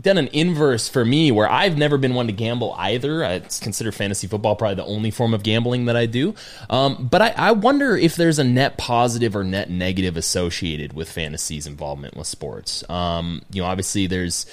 [0.00, 3.24] done an inverse for me where I've never been one to gamble either.
[3.24, 6.34] I consider fantasy football probably the only form of gambling that I do.
[6.70, 11.10] Um, but I, I, wonder if there's a net positive or net negative associated with
[11.10, 12.88] fantasy's involvement with sports.
[12.88, 14.46] Um, you know, obviously there's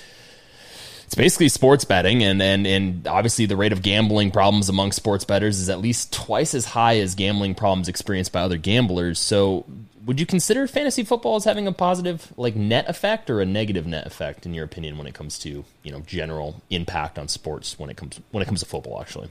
[1.16, 5.24] it's basically sports betting, and, and and obviously the rate of gambling problems among sports
[5.24, 9.18] bettors is at least twice as high as gambling problems experienced by other gamblers.
[9.18, 9.64] So,
[10.06, 13.88] would you consider fantasy football as having a positive like net effect or a negative
[13.88, 17.80] net effect in your opinion when it comes to you know general impact on sports
[17.80, 19.00] when it comes when it comes to football?
[19.00, 19.30] Actually,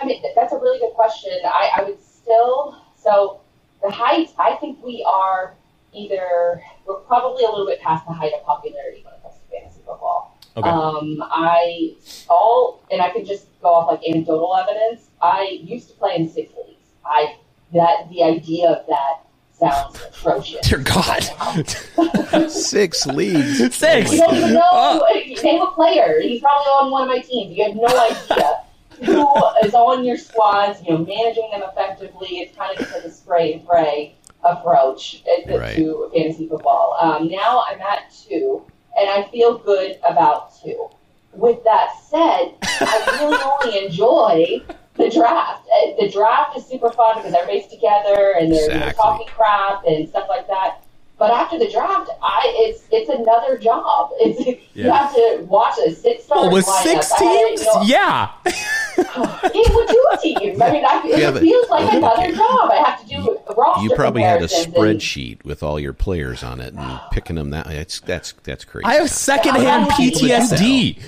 [0.00, 1.32] I mean that's a really good question.
[1.46, 3.40] I, I would still so
[3.82, 4.28] the height.
[4.38, 5.52] I think we are
[5.92, 9.40] either we're probably a little bit past the height of popularity when it comes to
[9.50, 10.36] fantasy football.
[10.56, 10.68] Okay.
[10.68, 11.94] Um, I
[12.28, 15.08] all, and I could just go off like anecdotal evidence.
[15.22, 16.88] I used to play in six leagues.
[17.04, 17.36] I
[17.72, 19.20] that the idea of that
[19.52, 20.66] sounds atrocious.
[20.68, 23.58] Dear God, six leagues.
[23.76, 24.12] Six.
[24.12, 24.62] You don't even know.
[24.70, 25.06] Oh.
[25.42, 26.20] Name a player.
[26.20, 27.56] He's probably on one of my teams.
[27.56, 28.60] You have no idea
[29.04, 30.82] who is on your squads.
[30.82, 32.38] You know, managing them effectively.
[32.38, 35.76] It's kind of just like a spray and pray approach uh, right.
[35.76, 36.96] to fantasy football.
[37.00, 38.64] Um, now I'm at two
[38.98, 40.88] and I feel good about two.
[41.32, 43.38] With that said, I really
[43.68, 44.62] only enjoy
[44.96, 45.66] the draft.
[45.66, 48.78] Uh, the draft is super fun because everybody's together and they're exactly.
[48.80, 50.84] know, talking crap and stuff like that.
[51.20, 54.10] But after the draft, I it's it's another job.
[54.20, 54.40] It's
[54.74, 54.84] yeah.
[54.84, 56.38] you have to watch a six star.
[56.38, 58.30] Well, with six teams, you know, yeah.
[58.46, 60.62] it would do a team.
[60.62, 62.34] I mean, I, it yeah, feels like another okay.
[62.34, 62.70] job.
[62.70, 63.84] I have to do a roster.
[63.84, 67.50] You probably had a spreadsheet and, with all your players on it and picking them.
[67.50, 68.86] That that's that's that's crazy.
[68.86, 71.02] I have secondhand PTSD.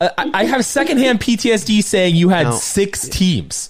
[0.00, 3.68] Uh, I have secondhand PTSD saying you had now, six teams.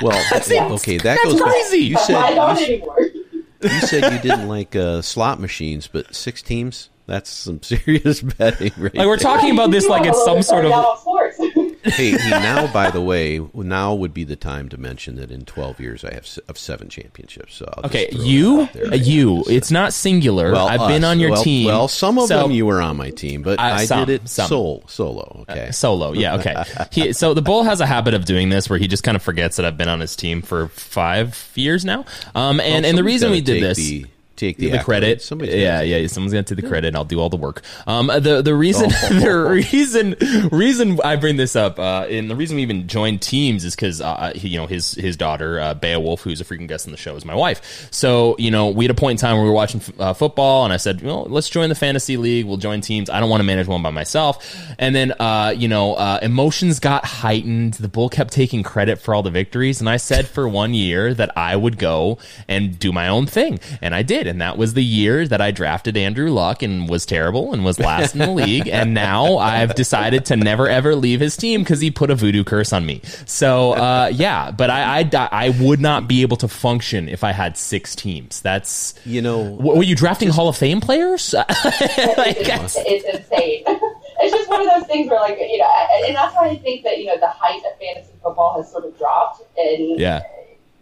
[0.00, 1.78] Well, okay, that that's goes crazy.
[1.78, 3.15] You said you,
[3.62, 6.90] you said you didn't like uh, slot machines, but six teams?
[7.06, 8.94] That's some serious betting, right?
[8.94, 10.72] Like we're talking about this like it's some sort of.
[11.86, 15.44] hey, he now, by the way, now would be the time to mention that in
[15.44, 17.54] 12 years I have of seven championships.
[17.54, 20.52] So okay, you, you, it's not singular.
[20.52, 20.90] Well, I've us.
[20.90, 21.66] been on your well, team.
[21.66, 24.22] Well, some of so, them you were on my team, but uh, I some, did
[24.22, 24.82] it solo.
[24.86, 26.12] Solo, okay, uh, solo.
[26.12, 26.62] Yeah, okay.
[26.90, 29.22] he, so the bull has a habit of doing this where he just kind of
[29.22, 32.04] forgets that I've been on his team for five years now.
[32.34, 33.76] Um, and well, and the reason we did this.
[33.76, 34.06] The,
[34.36, 35.22] take the, the credit.
[35.22, 37.62] Somebody's yeah, yeah, someone's gonna take the credit, and I'll do all the work.
[37.86, 39.08] Um, the the reason oh.
[39.20, 40.16] the reason
[40.50, 44.00] reason I bring this up, uh, and the reason we even joined teams is because
[44.00, 47.16] uh, you know his his daughter uh, Beowulf, who's a freaking guest on the show,
[47.16, 47.88] is my wife.
[47.90, 50.64] So you know we had a point in time where we were watching uh, football,
[50.64, 52.46] and I said, well, let's join the fantasy league.
[52.46, 53.10] We'll join teams.
[53.10, 54.56] I don't want to manage one by myself.
[54.78, 57.74] And then uh, you know uh, emotions got heightened.
[57.74, 61.14] The bull kept taking credit for all the victories, and I said for one year
[61.14, 62.18] that I would go
[62.48, 65.50] and do my own thing, and I did and that was the year that I
[65.50, 68.68] drafted Andrew Luck and was terrible and was last in the league.
[68.68, 72.44] And now I've decided to never ever leave his team because he put a voodoo
[72.44, 73.00] curse on me.
[73.26, 77.32] So uh, yeah, but I, I, I would not be able to function if I
[77.32, 78.40] had six teams.
[78.40, 81.34] That's you know, were you drafting Hall of Fame players?
[81.34, 83.62] like, it's, it's insane.
[83.66, 86.84] it's just one of those things where, like, you know, and that's why I think
[86.84, 90.22] that you know the height of fantasy football has sort of dropped, and yeah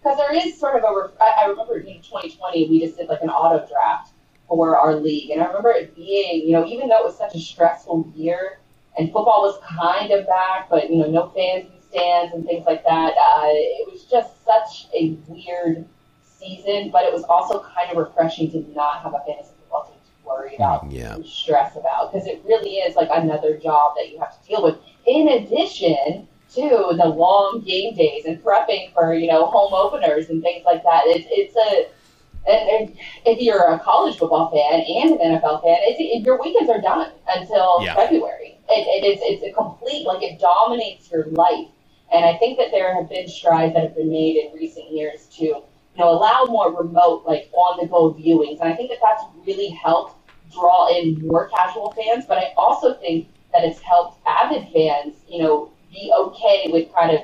[0.04, 1.10] because there is sort of a.
[1.22, 4.12] I, I remember in 2020 we just did like an auto draft
[4.46, 7.34] for our league, and I remember it being, you know, even though it was such
[7.34, 8.58] a stressful year
[8.98, 12.66] and football was kind of back, but you know, no fans in stands and things
[12.66, 13.12] like that.
[13.12, 15.86] Uh, it was just such a weird
[16.22, 19.96] season, but it was also kind of refreshing to not have a fantasy football team
[19.96, 21.16] to worry about yeah.
[21.24, 24.76] stress about because it really is like another job that you have to deal with.
[25.06, 30.42] In addition to the long game days and prepping for you know home openers and
[30.42, 31.02] things like that.
[31.06, 31.88] It's it's a
[32.46, 36.40] and, and if you're a college football fan and an NFL fan, it's, it, your
[36.40, 37.94] weekends are done until yeah.
[37.94, 38.58] February.
[38.68, 41.68] It, it is it's a complete like it dominates your life.
[42.12, 45.26] And I think that there have been strides that have been made in recent years
[45.38, 48.60] to you know, allow more remote, like on the go viewings.
[48.60, 50.16] And I think that that's really helped
[50.52, 52.24] draw in more casual fans.
[52.26, 57.12] But I also think that it's helped avid fans, you know, be okay with kind
[57.12, 57.20] of,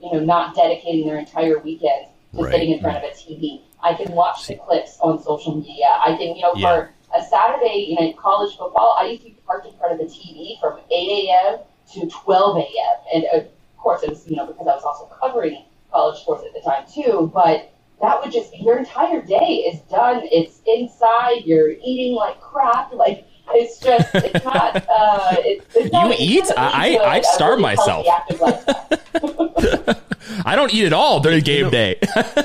[0.00, 2.52] you know, not dedicating their entire weekend to Right.
[2.52, 3.60] sitting in front of a TV.
[3.82, 5.86] I can watch the clips on social media.
[6.04, 6.76] I can, you know, Yeah.
[6.76, 9.98] for a Saturday, you know, college football, I used to be parked in front of
[9.98, 11.58] the TV from 8 a.m.
[11.92, 12.96] to 12 a.m.
[13.12, 13.46] And of
[13.78, 16.84] course, it was, you know, because I was also covering college sports at the time
[16.92, 17.30] too.
[17.32, 17.70] But
[18.00, 20.22] that would just your entire day is done.
[20.32, 21.42] It's inside.
[21.44, 22.92] You're eating like crap.
[22.92, 24.84] Like it's just, it's not.
[24.94, 26.56] Uh, it's, it's not, You it's eat?
[26.56, 28.06] not I- leading to starve really myself.
[30.46, 31.98] I don't eat at all during game day.
[32.02, 32.44] It's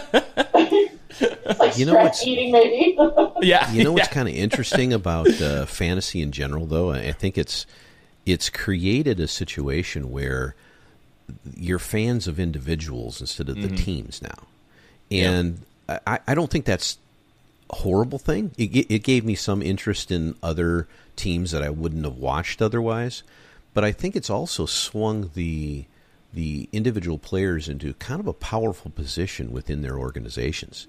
[1.59, 2.95] like You know what's- eating, maybe.
[3.41, 3.71] yeah.
[3.71, 4.13] You know what's yeah.
[4.13, 6.91] kind of interesting about uh, fantasy in general, though.
[6.91, 7.65] I I think it's
[8.25, 10.55] it's created a situation where
[11.55, 13.75] you're fans of individuals instead of Mm-hmm.
[13.75, 14.47] the teams now,
[15.11, 16.97] and I, I don't think that's a
[17.71, 18.51] horrible thing.
[18.57, 23.23] It, it gave me some interest in other teams that I wouldn't have watched otherwise,
[23.73, 25.85] but I think it's also swung the
[26.31, 30.87] the individual players into kind of a powerful position within their organizations.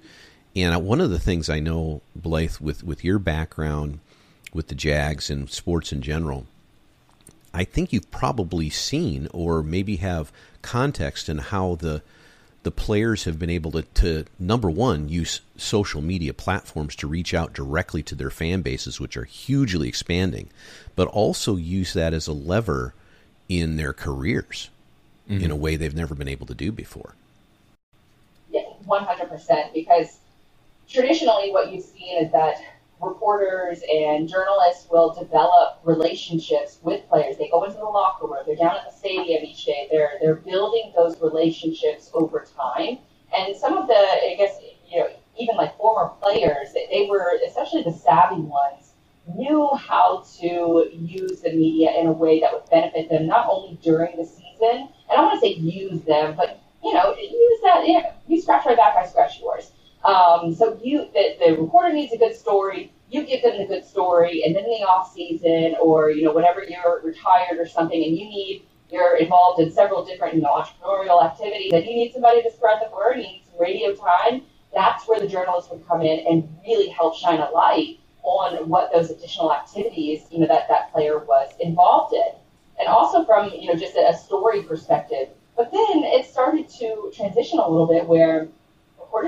[0.55, 4.01] And one of the things I know, Blythe, with, with your background
[4.53, 6.47] with the Jags and sports in general,
[7.55, 12.03] I think you've probably seen or maybe have context in how the
[12.63, 17.33] the players have been able to, to number one use social media platforms to reach
[17.33, 20.51] out directly to their fan bases, which are hugely expanding,
[20.95, 22.95] but also use that as a lever
[23.49, 24.71] in their careers
[25.29, 25.61] in a mm-hmm.
[25.61, 27.15] way they've never been able to do before.
[28.51, 29.73] Yeah, one hundred percent.
[29.73, 30.19] Because
[30.89, 32.57] traditionally, what you've seen is that
[33.01, 37.36] reporters and journalists will develop relationships with players.
[37.38, 38.42] They go into the locker room.
[38.46, 39.88] They're down at the stadium each day.
[39.90, 42.98] They're they're building those relationships over time.
[43.36, 44.59] And some of the, I guess,
[44.90, 48.92] you know, even like former players, they, were especially the savvy ones
[49.36, 53.78] knew how to use the media in a way that would benefit them not only
[53.82, 54.88] during the season.
[55.09, 57.86] And I want to say use them, but you know, use that.
[57.86, 59.72] Yeah, you scratch my back, I scratch yours.
[60.05, 62.92] Um, so you, the, the reporter needs a good story.
[63.11, 66.32] You give them the good story, and then in the off season, or you know,
[66.34, 70.51] whenever you're retired or something, and you need you're involved in several different you know
[70.62, 74.42] entrepreneurial activities, and you need somebody to spread the word, you need some radio time.
[74.74, 78.92] That's where the journalist would come in and really help shine a light on what
[78.94, 82.32] those additional activities you know that that player was involved in,
[82.78, 85.28] and also from you know just a, a story perspective.
[85.57, 88.48] But then it started to transition a little bit where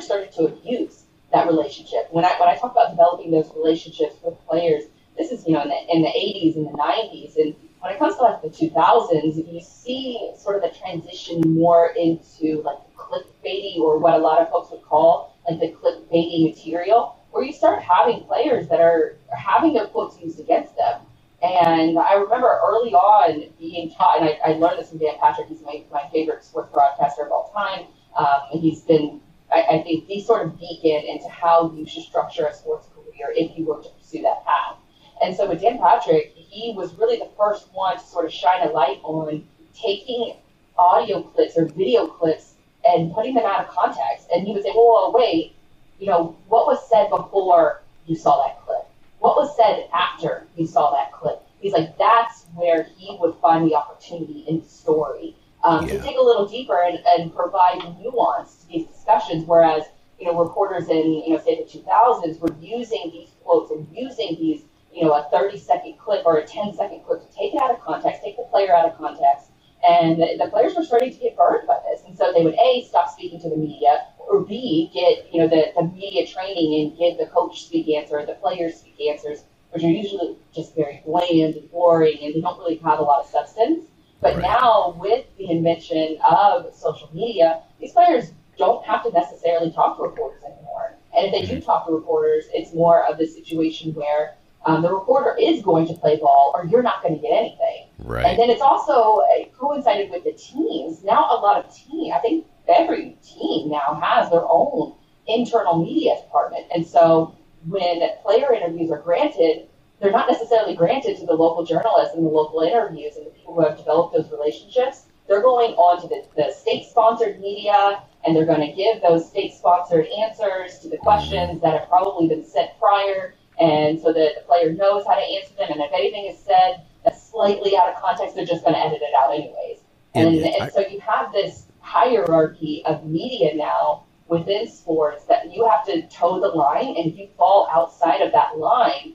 [0.00, 2.08] started to abuse that relationship.
[2.10, 4.84] When I when I talk about developing those relationships with players,
[5.16, 7.98] this is you know in the in the 80s and the 90s, and when it
[7.98, 13.78] comes to like the 2000s, you see sort of the transition more into like clickbaity
[13.78, 17.82] or what a lot of folks would call like the clickbaity material, where you start
[17.82, 21.00] having players that are having their quotes used against them.
[21.42, 25.48] And I remember early on being taught, and I, I learned this from Dan Patrick.
[25.48, 27.86] He's my, my favorite sports broadcaster of all time.
[28.16, 29.20] Um, and he's been,
[29.52, 33.32] I, I think, the sort of beacon into how you should structure a sports career
[33.36, 34.76] if you were to pursue that path.
[35.22, 38.66] And so with Dan Patrick, he was really the first one to sort of shine
[38.66, 39.44] a light on
[39.74, 40.34] taking
[40.78, 42.54] audio clips or video clips
[42.88, 44.26] and putting them out of context.
[44.34, 45.54] And he would say, well, wait,
[46.00, 48.88] you know, what was said before you saw that clip?
[49.20, 51.42] What was said after you saw that clip?
[51.60, 55.92] He's like, that's where he would find the opportunity in the story um, Yeah.
[55.92, 59.44] to dig a little deeper and, and provide nuance these discussions.
[59.46, 59.84] Whereas,
[60.18, 64.36] you know, reporters in, you know, say the 2000s were using these quotes and using
[64.38, 64.62] these,
[64.92, 67.70] you know, a 30 second clip or a 10 second clip to take it out
[67.70, 69.48] of context, take the player out of context.
[69.86, 72.02] And the players were starting to get burned by this.
[72.06, 75.48] And so they would A, stop speaking to the media, or B, get, you know,
[75.48, 79.82] the, the media training and give the coach speak answer, the players speak answers, which
[79.82, 83.30] are usually just very bland and boring and they don't really have a lot of
[83.30, 83.86] substance.
[84.20, 84.42] But Right.
[84.42, 88.30] now with the invention of social media, these players
[88.62, 90.96] don't have to necessarily talk to reporters anymore.
[91.16, 94.92] And if they do talk to reporters, it's more of the situation where um, the
[94.92, 97.88] reporter is going to play ball or you're not going to get anything.
[97.98, 98.24] Right.
[98.24, 101.02] And then it's also uh, coincided with the teams.
[101.02, 104.94] Now a lot of team, I think every team now has their own
[105.26, 106.66] internal media department.
[106.72, 107.36] And so
[107.66, 109.68] when player interviews are granted,
[110.00, 113.54] they're not necessarily granted to the local journalists and the local interviews and the people
[113.54, 115.06] who have developed those relationships.
[115.28, 120.06] They're going on to the, the state-sponsored media and they're going to give those state-sponsored
[120.06, 121.04] answers to the mm-hmm.
[121.04, 125.20] questions that have probably been sent prior and so that the player knows how to
[125.20, 125.68] answer them.
[125.70, 129.00] And if anything is said that's slightly out of context, they're just going to edit
[129.02, 129.78] it out anyways.
[130.14, 135.68] And, And and, so you have this hierarchy of media now within sports that you
[135.68, 139.14] have to toe the line, and if you fall outside of that line,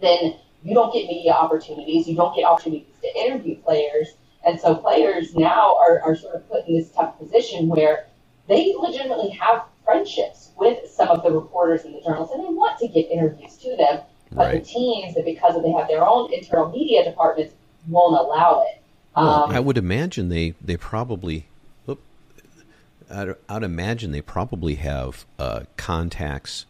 [0.00, 4.14] then you don't get media opportunities, you don't get opportunities to interview players.
[4.48, 8.06] And so players now are, are sort of put in this tough position where
[8.48, 12.78] they legitimately have friendships with some of the reporters and the journalists, and they want
[12.78, 14.00] to get interviews to them.
[14.32, 14.64] But Right.
[14.64, 17.54] the teams, that because of they have their own internal media departments,
[17.88, 18.82] won't allow it.
[19.14, 21.46] Well, Um, I would imagine they they probably.
[23.10, 26.66] I'd, I'd imagine they probably have uh, contacts,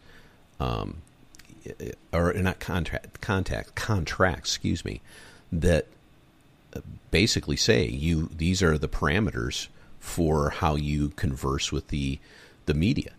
[0.57, 1.01] um,
[2.13, 4.51] or not contract contact contracts.
[4.51, 5.01] Excuse me,
[5.51, 5.87] that
[7.11, 9.67] basically say you these are the parameters
[9.99, 12.19] for how you converse with the
[12.65, 13.11] the media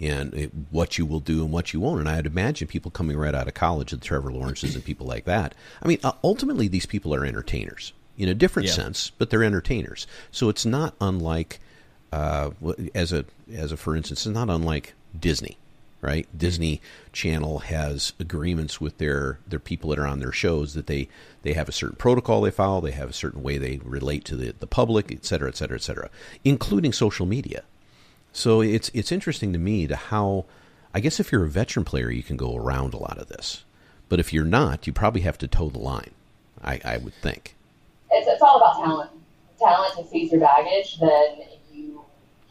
[0.00, 2.00] and it, what you will do and what you won't.
[2.00, 5.26] And I'd imagine people coming right out of college, the Trevor Lawrences and people like
[5.26, 5.54] that.
[5.82, 8.74] I mean, uh, ultimately, these people are entertainers in a different Yeah.
[8.74, 10.06] sense, but they're entertainers.
[10.30, 11.60] So it's not unlike,
[12.12, 12.50] uh,
[12.94, 15.58] as a as a for instance, it's not unlike Disney.
[16.02, 16.80] Right, Disney
[17.12, 21.08] Channel has agreements with their their people that are on their shows that they
[21.42, 24.36] they have a certain protocol they follow, they have a certain way they relate to
[24.36, 26.08] the the public, et cetera, et cetera, et cetera,
[26.42, 27.64] including social media.
[28.32, 30.46] So it's it's interesting to me to how
[30.94, 33.64] I guess if you're a veteran player, you can go around a lot of this,
[34.08, 36.12] but if you're not, you probably have to toe the line.
[36.64, 37.56] I, I would think.
[38.10, 39.10] it's, it's all about talent.
[39.58, 41.42] Talent exceeds your baggage, then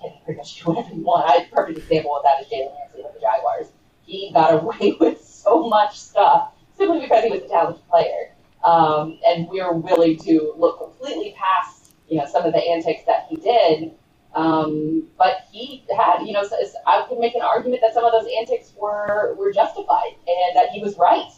[0.01, 1.29] can pretty much do whatever you want.
[1.29, 3.67] I perfect example of that is Jalen Ramsey with the Jaguars.
[4.03, 8.33] He got away with so much stuff simply because he was a talented player,
[8.63, 13.03] um, and we were willing to look completely past you know some of the antics
[13.05, 13.91] that he did.
[14.35, 18.11] Um, but he had, you know, so- I could make an argument that some of
[18.11, 21.31] those antics were were justified and that he was right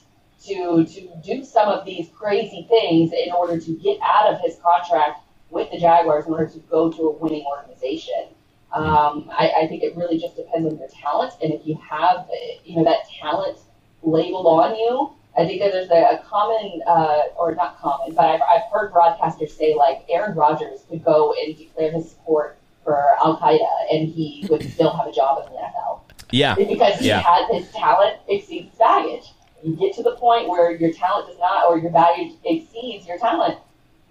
[0.46, 4.58] to to do some of these crazy things in order to get out of his
[4.58, 8.30] contract with the Jaguars in order to go to a winning organization.
[8.74, 12.28] Um, I, I think it really just depends on your talent, and if you have
[12.64, 13.58] you know that talent
[14.02, 18.26] labeled on you, I think that there's a, a common uh, or not common, but
[18.26, 22.98] I've, I've heard broadcasters say like Aaron Rodgers could go and declare his support for
[23.24, 26.02] Al Qaeda, and he would still have a job in the NFL
[26.32, 26.56] Yeah.
[26.56, 27.20] because he Yeah.
[27.20, 29.34] has his talent exceeds baggage.
[29.64, 33.20] You get to the point where your talent does not, or your baggage exceeds your
[33.20, 33.60] talent,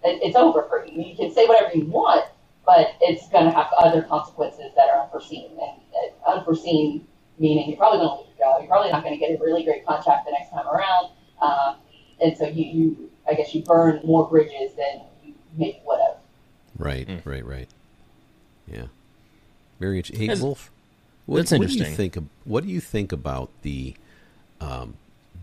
[0.04, 1.02] it, it's over for you.
[1.02, 2.26] You can say whatever you want,
[2.66, 5.50] but it's going to have other consequences that are unforeseen.
[5.50, 7.06] And uh, unforeseen
[7.38, 8.60] meaning you're probably going to lose your job.
[8.60, 11.10] You're probably not going to get a really great contract the next time around.
[11.40, 11.76] Um,
[12.22, 16.16] and so you, you, I guess, you burn more bridges than you maybe would have.
[16.78, 17.68] Right, right, right.
[18.66, 18.86] Yeah.
[19.80, 20.20] Very interesting.
[20.20, 20.70] Hey, That's- Wolf.
[21.26, 22.16] What, that's what do you think?
[22.16, 23.94] Of, what do you think about the
[24.60, 24.94] um,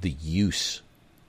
[0.01, 0.81] the use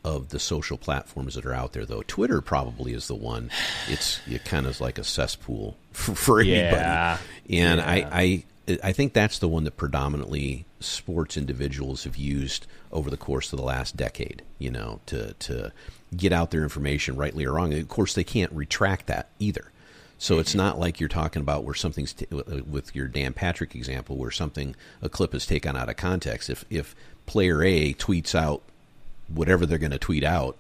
[0.05, 1.84] of the social platforms that are out there?
[1.84, 3.51] Though Twitter probably is the one.
[3.88, 6.76] It's it kind of like a cesspool for, for anybody.
[6.76, 7.18] Yeah.
[7.51, 7.88] And Yeah.
[7.88, 8.44] I, I
[8.82, 13.59] I think that's the one that predominantly sports individuals have used over the course of
[13.59, 14.42] the last decade.
[14.59, 15.72] You know, to to
[16.16, 17.72] get out their information, rightly or wrong.
[17.72, 19.70] Of course, they can't retract that either.
[20.18, 20.59] So it's mm-hmm.
[20.59, 24.74] not like you're talking about where something's t- with your Dan Patrick example, where something
[25.01, 26.51] a clip is taken out of context.
[26.51, 26.94] If if
[27.26, 28.62] player A tweets out
[29.32, 30.56] whatever they're going to tweet out,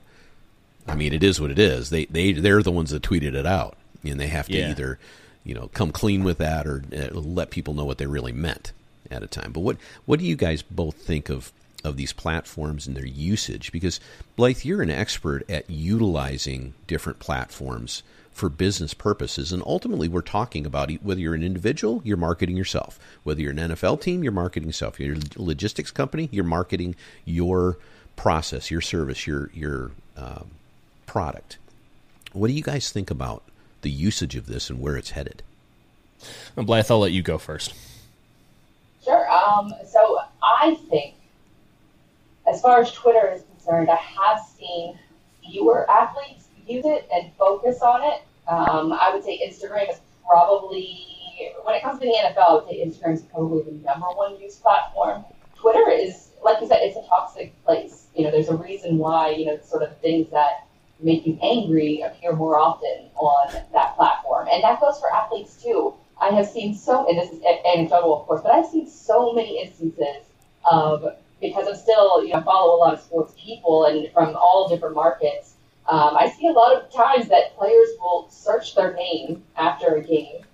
[0.86, 1.90] I mean, it is what it is.
[1.90, 4.70] They they they're the ones that tweeted it out, and they have to Yeah.
[4.70, 4.98] either
[5.44, 8.72] you know come clean with that or uh, let people know what they really meant
[9.10, 9.52] at a time.
[9.52, 11.52] But what what do you guys both think of
[11.84, 13.70] of these platforms and their usage?
[13.70, 14.00] Because
[14.36, 18.02] Blythe, you're an expert at utilizing different platforms
[18.32, 22.98] for business purposes, and ultimately, we're talking about whether you're an individual, you're marketing yourself.
[23.24, 25.00] Whether you're an NFL team, you're marketing yourself.
[25.00, 26.94] You're a logistics company, you're marketing
[27.24, 27.78] your
[28.18, 30.50] process, your service, your your um,
[31.06, 31.56] product.
[32.34, 33.42] What do you guys think about
[33.80, 35.42] the usage of this and where it's headed?
[36.56, 37.72] Blythe, I'll let you go first.
[39.04, 39.30] Sure.
[39.30, 41.14] Um, so I think,
[42.46, 44.98] as far as Twitter is concerned, I have seen
[45.42, 48.22] fewer athletes use it and focus on it.
[48.48, 51.06] Um, I would say Instagram is probably,
[51.62, 54.38] when it comes to the NFL, I would say Instagram is probably the number one
[54.40, 55.24] used platform.
[55.54, 58.06] Twitter is, like you said, it's a toxic place.
[58.14, 60.66] You know, there's a reason why, you know, sort of things that
[61.00, 64.48] make you angry appear more often on that platform.
[64.50, 65.94] And that goes for athletes too.
[66.20, 69.62] I have seen so, and this is anecdotal, of course, but I've seen so many
[69.62, 70.26] instances
[70.68, 71.04] of,
[71.40, 74.96] because I'm still, you know, follow a lot of sports people and from all different
[74.96, 75.54] markets.
[75.88, 80.02] Um, I see a lot of times that players will search their name after a
[80.02, 80.44] game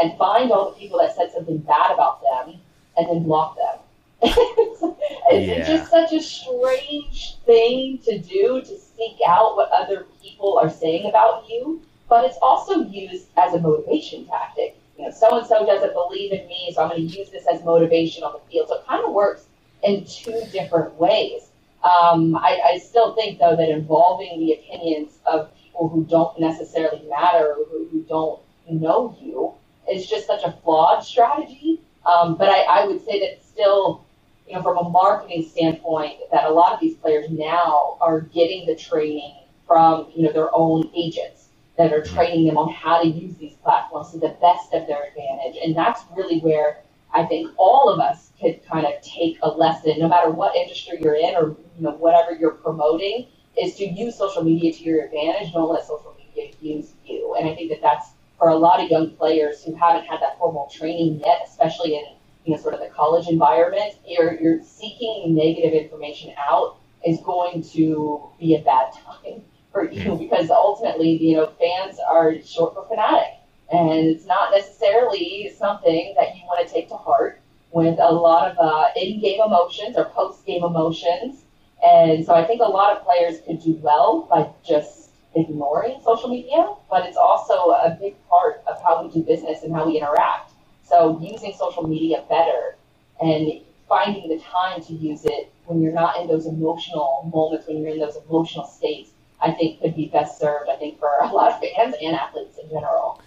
[0.00, 2.60] and find all the people that said something bad about them
[2.96, 3.83] and then block them.
[5.30, 5.66] it's Yeah.
[5.66, 11.08] just such a strange thing to do to seek out what other people are saying
[11.08, 14.76] about you, but it's also used as a motivation tactic.
[14.96, 17.46] you know, so and so doesn't believe in me, so I'm going to use this
[17.52, 18.68] as motivation on the field.
[18.68, 19.46] So it kind of works
[19.82, 21.50] in two different ways.
[21.82, 27.02] Um, I, I, still think, though, that involving the opinions of people who don't necessarily
[27.08, 29.52] matter, or who, who don't know you,
[29.92, 31.82] is just such a flawed strategy.
[32.06, 34.03] Um, but I, I, would say that still,
[34.48, 38.66] you know, from a marketing standpoint, that a lot of these players now are getting
[38.66, 39.34] the training
[39.66, 43.54] from, you know, their own agents that are training them on how to use these
[43.56, 45.56] platforms to the best of their advantage.
[45.62, 46.78] And that's really where
[47.12, 50.98] I think all of us could kind of take a lesson, no matter what industry
[51.00, 53.28] you're in or you know whatever you're promoting,
[53.60, 55.52] is to use social media to your advantage.
[55.52, 57.34] Don't let social media use you.
[57.38, 60.38] And I think that that's for a lot of young players who haven't had that
[60.38, 62.04] formal training yet, especially in
[62.44, 63.94] you know sort of the college environment.
[64.06, 69.42] You're you're seeking negative information out is going to be a bad time
[69.72, 70.18] for you mm-hmm.
[70.18, 73.34] because ultimately, you know, fans are short for fanatic.
[73.72, 77.40] And it's not necessarily something that you want to take to heart
[77.72, 81.42] with a lot of uh, in-game emotions or post-game emotions.
[81.84, 86.28] And so I think a lot of players could do well by just ignoring social
[86.28, 89.98] media, but it's also a big part of how we do business and how we
[89.98, 90.52] interact.
[90.84, 92.76] So using social media better
[93.20, 97.78] and finding the time to use it when you're not in those emotional moments, when
[97.78, 99.10] you're in those emotional states,
[99.40, 102.58] I think could be best served, I think, for a lot of fans and athletes
[102.58, 103.20] in general.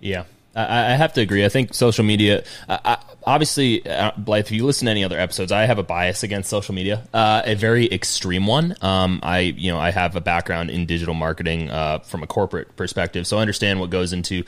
[0.00, 0.24] Yeah.
[0.54, 1.44] I, have to agree.
[1.44, 5.52] I think social media, I, obviously, uh, Blythe, if you listen to any other episodes,
[5.52, 8.76] I have a bias against social media, uh, a very extreme one.
[8.82, 12.76] Um, I, you know, I have a background in digital marketing uh, from a corporate
[12.76, 14.44] perspective, so I understand what goes into,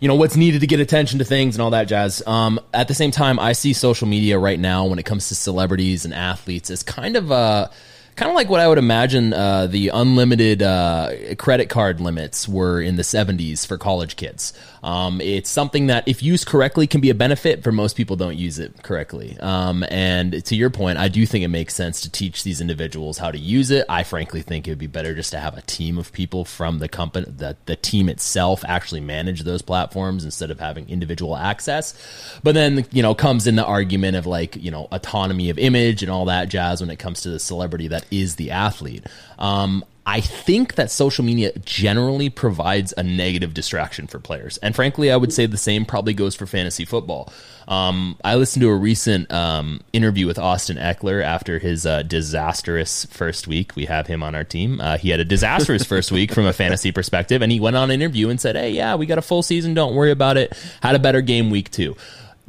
[0.00, 2.22] you know, what's needed to get attention to things and all that jazz.
[2.26, 5.34] Um, at the same time, I see social media right now when it comes to
[5.34, 7.70] celebrities and athletes as kind of a
[8.16, 12.80] kind of like what I would imagine uh, the unlimited uh, credit card limits were
[12.80, 14.52] in the 70s for college kids.
[14.84, 17.64] Um, it's something that, if used correctly, can be a benefit.
[17.64, 19.36] For most people, don't use it correctly.
[19.40, 23.16] Um, and to your point, I do think it makes sense to teach these individuals
[23.16, 23.86] how to use it.
[23.88, 26.80] I frankly think it would be better just to have a team of people from
[26.80, 31.94] the company, the, the team itself, actually manage those platforms instead of having individual access.
[32.42, 36.02] But then, you know, comes in the argument of like, you know, autonomy of image
[36.02, 39.06] and all that jazz when it comes to the celebrity that is the athlete.
[39.38, 44.58] Um, I think that social media generally provides a negative distraction for players.
[44.58, 47.32] And frankly, I would say the same probably goes for fantasy football.
[47.66, 53.06] Um, I listened to a recent um, interview with Austin Ekeler after his uh, disastrous
[53.06, 53.74] first week.
[53.76, 54.78] We have him on our team.
[54.78, 57.90] Uh, he had a disastrous first week from a fantasy perspective, and he went on
[57.90, 59.72] an interview and said, Hey, yeah, we got a full season.
[59.72, 60.52] Don't worry about it.
[60.82, 61.96] Had a better game week two.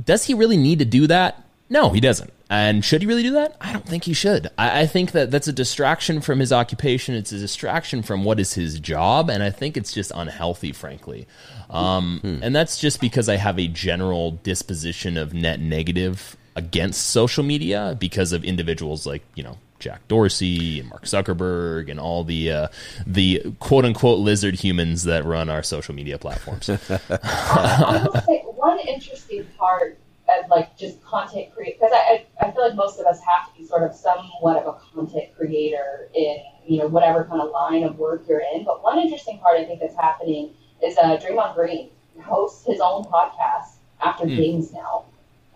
[0.03, 1.41] Does he really need to do that?
[1.69, 2.33] No, he doesn't.
[2.49, 3.55] And should he really do that?
[3.59, 4.49] I don't think he should.
[4.57, 7.15] I, I, think that that's a distraction from his occupation.
[7.15, 11.27] It's a distraction from what is his job, and I think it's just unhealthy, frankly.
[11.71, 12.43] Um, hmm.
[12.43, 17.97] And that's just because I have a general disposition of net negative against social media
[17.99, 22.67] because of individuals like you know Jack Dorsey and Mark Zuckerberg and all the uh,
[23.05, 26.69] the quote unquote lizard humans that run our social media platforms.
[27.09, 29.97] I will say one interesting part
[30.29, 33.59] as like just content create because I, I, feel like most of us have to
[33.59, 37.83] be sort of somewhat of a content creator in you know whatever kind of line
[37.83, 38.63] of work you're in.
[38.63, 40.51] But one interesting part I think that's happening
[40.83, 41.89] is uh, Draymond Green
[42.23, 44.35] hosts his own podcast after mm.
[44.35, 45.05] games now,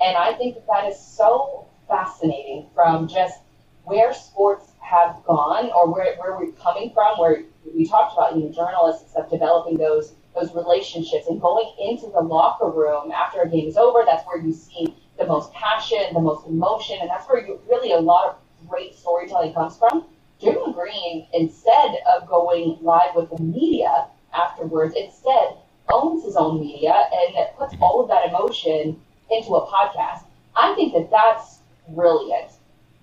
[0.01, 3.39] and I think that that is so fascinating from just
[3.83, 7.17] where sports have gone or where where we're coming from.
[7.17, 7.43] Where
[7.75, 12.07] we talked about you know journalists and stuff developing those those relationships and going into
[12.07, 14.03] the locker room after a game is over.
[14.05, 17.91] That's where you see the most passion, the most emotion, and that's where you, really
[17.91, 20.05] a lot of great storytelling comes from.
[20.41, 25.57] Jim Green, instead of going live with the media afterwards, instead
[25.91, 28.99] owns his own media and puts all of that emotion
[29.31, 30.23] into a podcast.
[30.55, 31.59] I think that that's
[31.89, 32.51] brilliant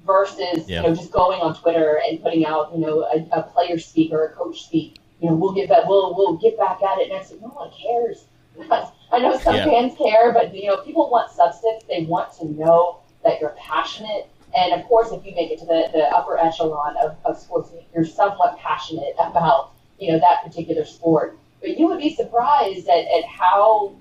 [0.07, 0.83] versus yeah.
[0.83, 4.13] you know just going on Twitter and putting out you know a, a player speak
[4.13, 7.09] or a coach speak you know, we'll get back, we'll, we'll get back at it
[7.09, 7.41] next week.
[7.43, 8.27] No one cares.
[9.13, 9.65] I know some yeah.
[9.65, 11.85] fans care, but you know, people want substance.
[11.89, 14.29] They want to know that you're passionate.
[14.57, 17.71] And of course, if you make it to the, the upper echelon of, of sports,
[17.95, 21.39] you're somewhat passionate about, you know, that particular sport.
[21.61, 23.97] But you would be surprised at, at how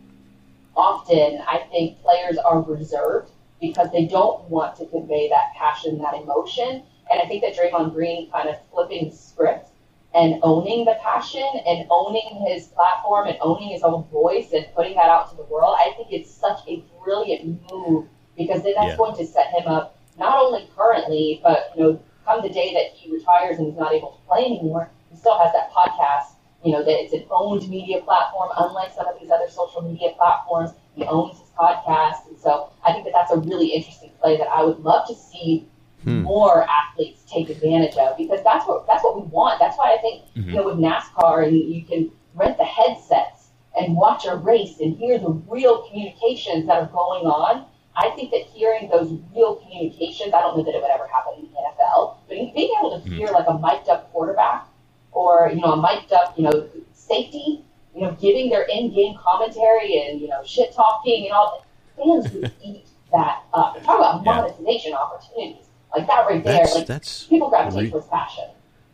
[0.76, 6.14] often I think players are reserved because they don't want to convey that passion, that
[6.16, 6.84] emotion.
[7.12, 9.70] And I think that Draymond Green kind of flipping script
[10.16, 14.96] and owning the passion and owning his platform and owning his own voice and putting
[14.96, 18.08] that out to the world, I think it's such a brilliant move
[18.38, 18.98] because then that's yeah.
[18.98, 22.98] going to set him up not only currently, but you know, come the day that
[22.98, 26.36] he retires and he's not able to play anymore, he still has that podcast.
[26.64, 30.14] You know that it's an owned media platform, unlike some of these other social media
[30.18, 30.72] platforms.
[30.96, 34.48] He owns his podcast, and so I think that that's a really interesting play that
[34.48, 35.68] I would love to see
[36.06, 36.22] hmm.
[36.22, 39.60] more athletes take advantage of because that's what that's what we want.
[39.60, 40.50] That's why I think mm-hmm.
[40.50, 44.96] you know with NASCAR and you can rent the headsets and watch a race and
[44.96, 47.66] hear the real communications that are going on.
[47.98, 51.34] I think that hearing those real communications, I don't know that it would ever happen
[51.40, 53.18] in the NFL, but being able to mm-hmm.
[53.18, 54.68] hear like a mic'd up quarterback
[55.12, 57.64] or you know a mic'd up you know safety,
[57.96, 61.66] you know giving their in-game commentary and you know shit talking and all,
[61.98, 63.82] fans would eat that up.
[63.84, 64.98] Talk about monetization yeah.
[64.98, 65.65] opportunities
[65.98, 66.58] like that right there.
[66.60, 68.46] That's, like, that's people gravitate re- towards passion.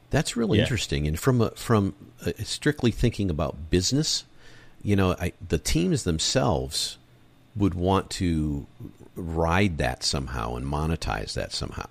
[0.10, 0.64] That's really yeah.
[0.64, 1.08] interesting.
[1.08, 1.96] And from a, from
[2.26, 4.26] a, strictly thinking about business,
[4.84, 6.98] you know, I, the teams themselves
[7.56, 8.66] would want to
[9.16, 11.88] ride that somehow and monetize that somehow.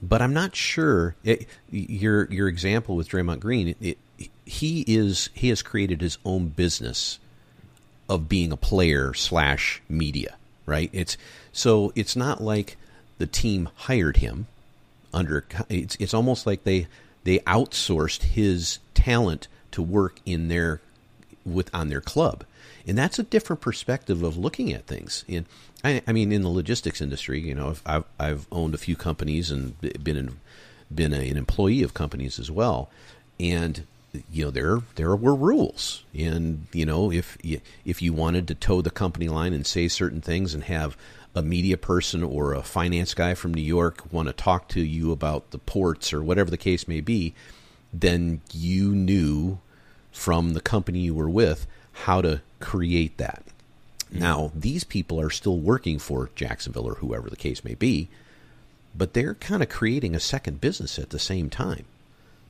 [0.00, 1.16] But I'm not sure.
[1.24, 3.98] Eh, it, your your example with Draymond Green, it,
[4.44, 7.18] he is he has created his own business
[8.08, 10.36] of being a player slash media,
[10.66, 10.90] right?
[10.92, 11.16] It's
[11.52, 12.76] so it's not like
[13.18, 14.46] the team hired him
[15.12, 16.86] under it's it's almost like they
[17.24, 20.80] they outsourced his talent to work in their
[21.44, 22.44] with on their club.
[22.86, 25.24] And that's a different perspective of looking at things.
[25.28, 25.44] And
[25.84, 29.50] I, I mean in the logistics industry you know I've I've owned a few companies
[29.50, 30.36] and been in,
[30.94, 32.90] been a, an employee of companies as well.
[33.40, 33.84] And
[34.30, 36.04] you know there there were rules.
[36.16, 39.88] And you know if you, if you wanted to toe the company line and say
[39.88, 40.96] certain things and have
[41.34, 45.12] a media person or a finance guy from New York want to talk to you
[45.12, 47.34] about the ports or whatever the case may be,
[47.92, 49.58] then you knew
[50.10, 51.66] from the company you were with
[52.04, 53.44] how to create that.
[54.06, 54.18] Mm-hmm.
[54.18, 58.08] Now, these people are still working for Jacksonville or whoever the case may be,
[58.96, 61.84] but they're kind of creating a second business at the same time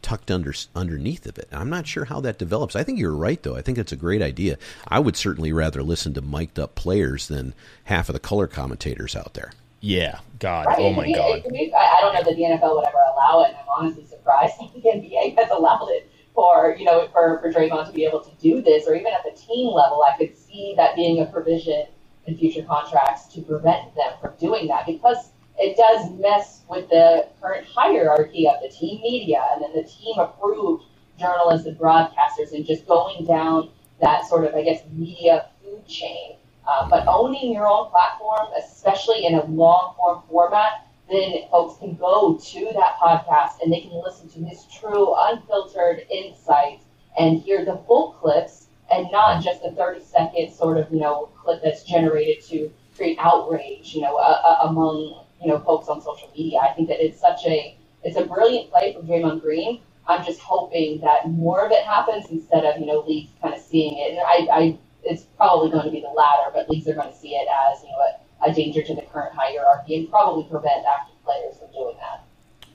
[0.02, 1.48] tucked under underneath of it.
[1.52, 2.76] I'm not sure how that develops.
[2.76, 3.56] I think you're right, though.
[3.56, 4.58] I think it's a great idea.
[4.86, 9.16] I would certainly rather listen to mic'd up players than half of the color commentators
[9.16, 9.52] out there.
[9.80, 10.78] Yeah, God, right.
[10.78, 11.42] oh my God.
[11.46, 14.72] I don't know that the NFL would ever allow it, and I'm honestly surprised that
[14.74, 18.30] the NBA has allowed it for you know for for Draymond to be able to
[18.40, 20.02] do this, or even at the team level.
[20.02, 21.86] I could see that being a provision
[22.26, 27.28] in future contracts to prevent them from doing that because it does mess with the
[27.40, 30.84] current hierarchy of the team media and then the team approved
[31.18, 36.36] journalists and broadcasters and just going down that sort of, I guess, media food chain.
[36.66, 41.96] Uh, but owning your own platform, especially in a long form format, then folks can
[41.96, 46.84] go to that podcast and they can listen to his true, unfiltered insights
[47.18, 51.30] and hear the full clips and not just a 30 second sort of, you know,
[51.42, 56.30] clip that's generated to create outrage, you know, uh, among you know folks on social
[56.36, 56.58] media.
[56.58, 59.82] I think that it's such a it's a brilliant play from Draymond Green.
[60.06, 63.60] I'm just hoping that more of it happens instead of you know leagues kind of
[63.60, 64.10] seeing it.
[64.12, 67.16] And I, I it's probably going to be the latter, but leagues are going to
[67.18, 67.98] see it as you know
[68.46, 72.24] a, a danger to the current hierarchy and probably prevent active players from doing that.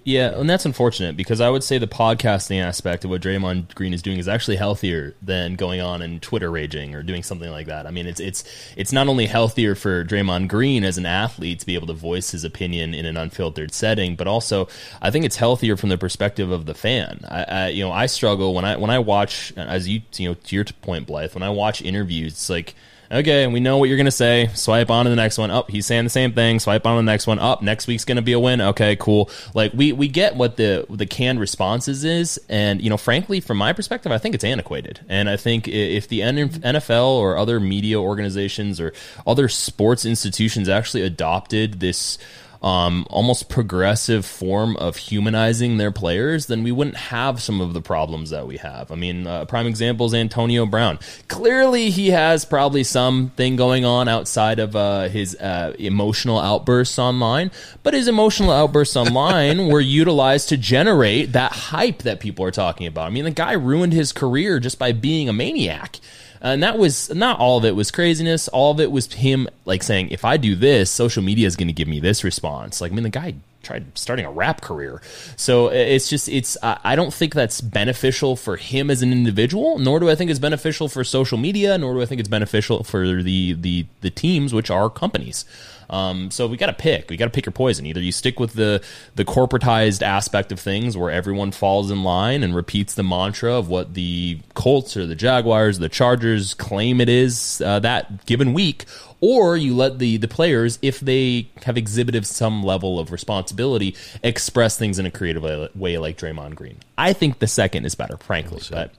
[0.05, 3.93] Yeah, and that's unfortunate because I would say the podcasting aspect of what Draymond Green
[3.93, 7.67] is doing is actually healthier than going on and Twitter raging or doing something like
[7.67, 7.87] that.
[7.87, 8.43] I mean, it's it's
[8.75, 12.31] it's not only healthier for Draymond Green as an athlete to be able to voice
[12.31, 14.67] his opinion in an unfiltered setting, but also
[15.01, 17.21] I think it's healthier from the perspective of the fan.
[17.29, 20.33] I, I you know I struggle when I when I watch as you you know
[20.35, 22.75] to your point, Blythe, when I watch interviews, it's like
[23.13, 24.49] okay, and we know what you're going to say.
[24.53, 25.51] Swipe on to the next one.
[25.51, 26.59] Up, oh, he's saying the same thing.
[26.59, 27.39] Swipe on to the next one.
[27.39, 28.61] Up, oh, next week's going to be a win.
[28.61, 29.29] Okay, cool.
[29.53, 33.57] Like we we get what the the canned responses is, and you know, frankly, from
[33.57, 34.99] my perspective, I think it's antiquated.
[35.07, 38.93] And I think if the NFL or other media organizations or
[39.25, 42.17] other sports institutions actually adopted this
[42.63, 47.81] um, almost progressive form of humanizing their players, then we wouldn't have some of the
[47.81, 48.89] problems that we have.
[48.89, 50.97] I mean, uh, prime example is Antonio Brown.
[51.27, 57.51] Clearly, he has probably something going on outside of uh, his uh, emotional outbursts online,
[57.83, 62.87] but his emotional outbursts online were utilized to generate that hype that people are talking
[62.87, 63.07] about.
[63.07, 65.99] I mean, the guy ruined his career just by being a maniac
[66.43, 68.47] and that was not all of it was craziness.
[68.49, 71.69] All of it was him like saying, if I do this, social media is going
[71.69, 72.81] to give me this response.
[72.81, 75.01] Like, I mean, the guy tried starting a rap career.
[75.37, 79.99] So it's just it's I don't think that's beneficial for him as an individual, nor
[79.99, 83.23] do I think it's beneficial for social media, nor do I think it's beneficial for
[83.23, 85.45] the the the teams which are companies.
[85.93, 87.11] Um, so we got to pick.
[87.11, 87.85] We got to pick your poison.
[87.85, 88.83] Either you stick with the
[89.15, 93.69] the corporatized aspect of things, where everyone falls in line and repeats the mantra of
[93.69, 98.85] what the Colts or the Jaguars, the Chargers claim it is uh, that given week,
[99.21, 104.77] or you let the the players, if they have exhibited some level of responsibility, express
[104.77, 106.77] things in a creative way, way like Draymond Green.
[106.97, 108.91] I think the second is better, frankly, but.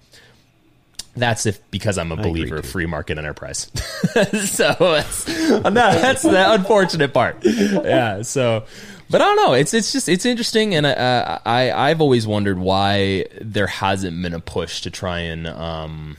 [1.17, 3.71] That's if because I'm a believer of free market enterprise.
[4.51, 7.39] so that's, that's the unfortunate part.
[7.45, 8.23] Yeah.
[8.23, 8.65] So,
[9.11, 9.53] but I don't know.
[9.53, 14.35] It's it's just it's interesting, and I, I I've always wondered why there hasn't been
[14.35, 16.17] a push to try and um,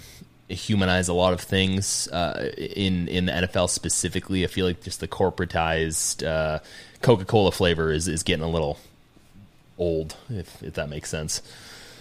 [0.47, 4.43] humanize a lot of things uh, in in the NFL specifically.
[4.45, 6.59] I feel like just the corporatized uh,
[7.01, 8.79] Coca Cola flavor is is getting a little
[9.77, 11.41] old, if if that makes sense.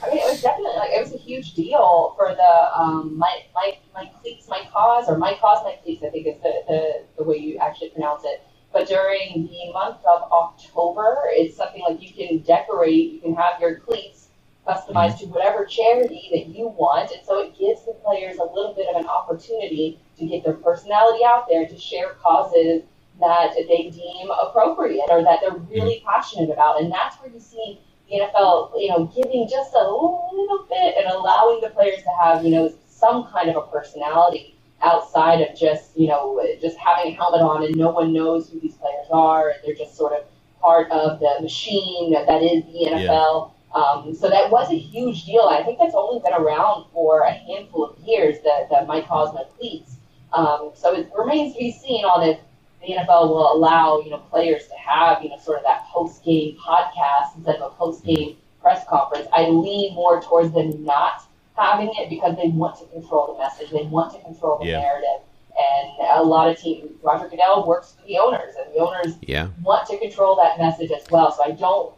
[0.04, 3.42] I mean, it was definitely like it was a huge deal for the um, my
[3.54, 6.02] my my cleats, my cause, or my cause, my cleats.
[6.04, 8.42] I think is the, the the way you actually pronounce it
[8.74, 13.60] but during the month of October, it's something like you can decorate, you can have
[13.60, 14.30] your cleats
[14.66, 17.12] customized to whatever charity that you want.
[17.12, 20.54] And so it gives the players a little bit of an opportunity to get their
[20.54, 22.82] personality out there, to share causes
[23.20, 26.80] that they deem appropriate or that they're really passionate about.
[26.80, 27.80] And that's where you see
[28.12, 32.50] NFL, you know, giving just a little bit and allowing the players to have, you
[32.50, 37.40] know, some kind of a personality outside of just you know just having a helmet
[37.40, 40.24] on and no one knows who these players are and they're just sort of
[40.60, 43.50] part of the machine that is the NFL.
[43.50, 43.50] Yeah.
[43.74, 45.48] Um, so that was a huge deal.
[45.50, 48.38] I think that's only been around for a handful of years.
[48.42, 49.96] The the My Cause My Cleats.
[50.32, 52.38] Um, so it remains to be seen on if
[52.86, 56.24] the NFL will allow you know players to have you know sort of that post
[56.24, 59.28] game podcast instead of a post game press conference.
[59.32, 61.22] I lean more towards them not
[61.56, 63.70] having it because they want to control the message.
[63.70, 64.80] They want to control the yeah.
[64.80, 65.22] narrative.
[65.56, 69.48] And a lot of teams, Roger Goodell works for the owners, and the owners yeah.
[69.62, 71.30] want to control that message as well.
[71.30, 71.94] So I don't,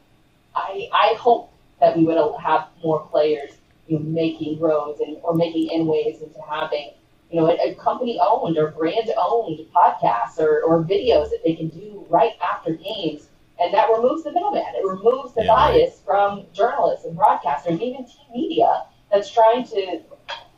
[0.54, 1.50] I, I hope
[1.80, 3.52] that we would have more players,
[3.86, 6.90] you know, making roads and or making inways into having,
[7.30, 11.54] you know, a, a company owned or brand owned podcasts or, or videos that they
[11.54, 13.28] can do right after games.
[13.58, 14.64] And that removes the middleman.
[14.74, 20.00] It removes the yeah, bias from journalists and broadcasters, even team media that's trying to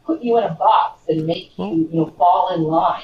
[0.05, 3.03] put you in a box and make well, you, you know, fall in line.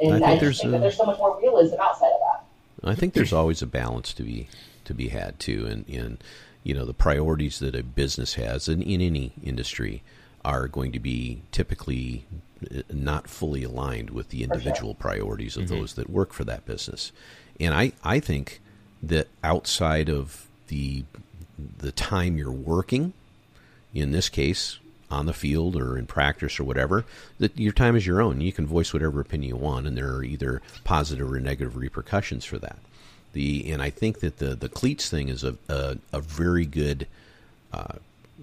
[0.00, 2.20] And I think, I there's, think a, that there's so much more realism outside of
[2.20, 2.90] that.
[2.90, 4.48] I think there's always a balance to be
[4.84, 6.18] to be had too, and in
[6.62, 10.02] you know the priorities that a business has, and in any industry,
[10.44, 12.26] are going to be typically
[12.74, 15.00] uh, not fully aligned with the individual sure.
[15.00, 15.74] priorities of mm-hmm.
[15.74, 17.12] those that work for that business.
[17.60, 18.60] And I, I think
[19.02, 21.04] that outside of the
[21.78, 23.12] the time you're working,
[23.94, 24.78] in this case,
[25.10, 27.04] on the field or in practice or whatever,
[27.38, 28.40] that your time is your own.
[28.40, 32.44] You can voice whatever opinion you want, and there are either positive or negative repercussions
[32.44, 32.78] for that.
[33.32, 37.06] The and I think that the the cleats thing is a a, a very good
[37.72, 37.98] uh,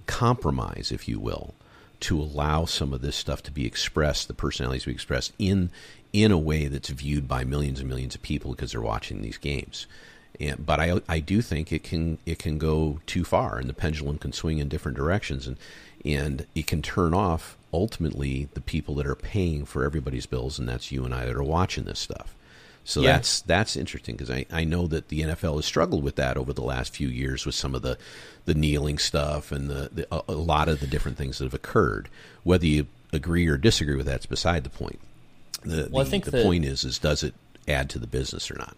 [0.05, 1.53] compromise, if you will,
[2.01, 5.69] to allow some of this stuff to be expressed, the personalities to be expressed in
[6.13, 9.37] in a way that's viewed by millions and millions of people because they're watching these
[9.37, 9.87] games.
[10.39, 13.73] And, but I I do think it can it can go too far, and the
[13.73, 15.57] pendulum can swing in different directions, and
[16.03, 20.67] and it can turn off ultimately the people that are paying for everybody's bills, and
[20.67, 22.35] that's you and I that are watching this stuff.
[22.83, 23.13] So yeah.
[23.13, 26.51] that's that's interesting because I, I know that the NFL has struggled with that over
[26.51, 27.97] the last few years with some of the
[28.45, 31.53] the kneeling stuff and the, the a, a lot of the different things that have
[31.53, 32.09] occurred.
[32.43, 34.99] Whether you agree or disagree with that's beside the point.
[35.63, 37.35] The, well, the, I think the, the point is is does it
[37.67, 38.75] add to the business or not?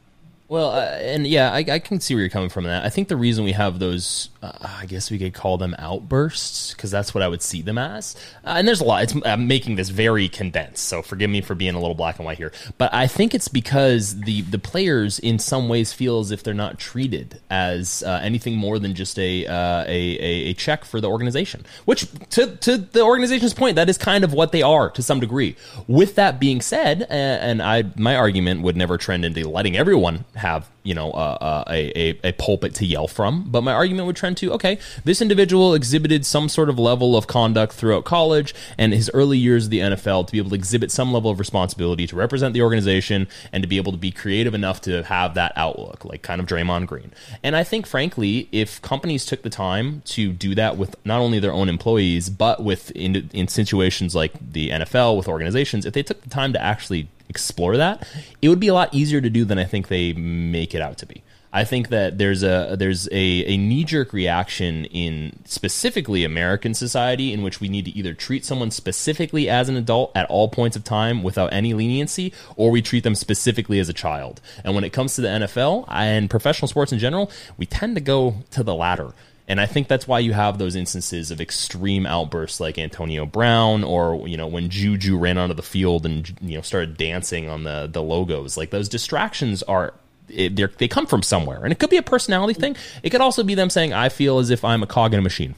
[0.49, 2.65] Well, uh, and yeah, I, I, can see where you're coming from.
[2.65, 5.73] That I think the reason we have those, uh, I guess we could call them
[5.79, 8.15] outbursts, because that's what I would see them as.
[8.45, 9.03] Uh, and there's a lot.
[9.03, 12.25] It's, I'm making this very condensed, so forgive me for being a little black and
[12.25, 12.51] white here.
[12.77, 16.53] But I think it's because the the players, in some ways, feel as if they're
[16.53, 21.09] not treated as uh, anything more than just a, uh, a, a check for the
[21.09, 21.65] organization.
[21.85, 25.21] Which, to to the organization's point, that is kind of what they are to some
[25.21, 25.55] degree.
[25.87, 30.69] With that being said, and I my argument would never trend into letting everyone have
[30.83, 33.43] you know uh, uh, a, a, a pulpit to yell from.
[33.47, 37.27] But my argument would trend to okay this individual exhibited some sort of level of
[37.27, 40.91] conduct throughout college and his early years of the NFL to be able to exhibit
[40.91, 44.53] some level of responsibility to represent the organization and to be able to be creative
[44.53, 47.11] enough to have that outlook like kind of Draymond Green.
[47.41, 51.39] And I think frankly if companies took the time to do that with not only
[51.39, 56.03] their own employees but with in, in situations like the NFL with organizations if they
[56.03, 58.07] took the time to actually explore that,
[58.41, 60.97] it would be a lot easier to do than I think they make it out
[60.99, 61.23] to be.
[61.55, 67.31] I think that there's a there's a, a knee jerk reaction in specifically American society
[67.31, 70.75] in which we need to either treat someone specifically as an adult at all points
[70.75, 74.41] of time without any leniency, or we treat them specifically as a child.
[74.63, 78.01] And when it comes to the NFL and professional sports in general, we tend to
[78.01, 79.13] go to the latter.
[79.47, 83.83] And I think that's why you have those instances of extreme outbursts like Antonio Brown
[83.83, 87.63] or you know when Juju ran onto the field and you know started dancing on
[87.63, 88.57] the the logos.
[88.57, 89.93] Like those distractions are
[90.33, 92.75] they come from somewhere, and it could be a personality thing.
[93.01, 95.23] It could also be them saying, "I feel as if I'm a cog in a
[95.23, 95.55] machine."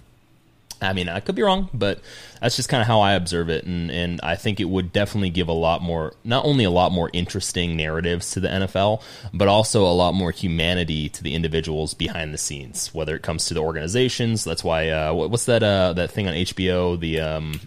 [0.82, 2.00] I mean, I could be wrong, but
[2.42, 5.30] that's just kind of how I observe it, and and I think it would definitely
[5.30, 9.02] give a lot more, not only a lot more interesting narratives to the NFL,
[9.34, 12.94] but also a lot more humanity to the individuals behind the scenes.
[12.94, 16.34] Whether it comes to the organizations, that's why uh, what's that uh, that thing on
[16.34, 17.62] HBO, the um,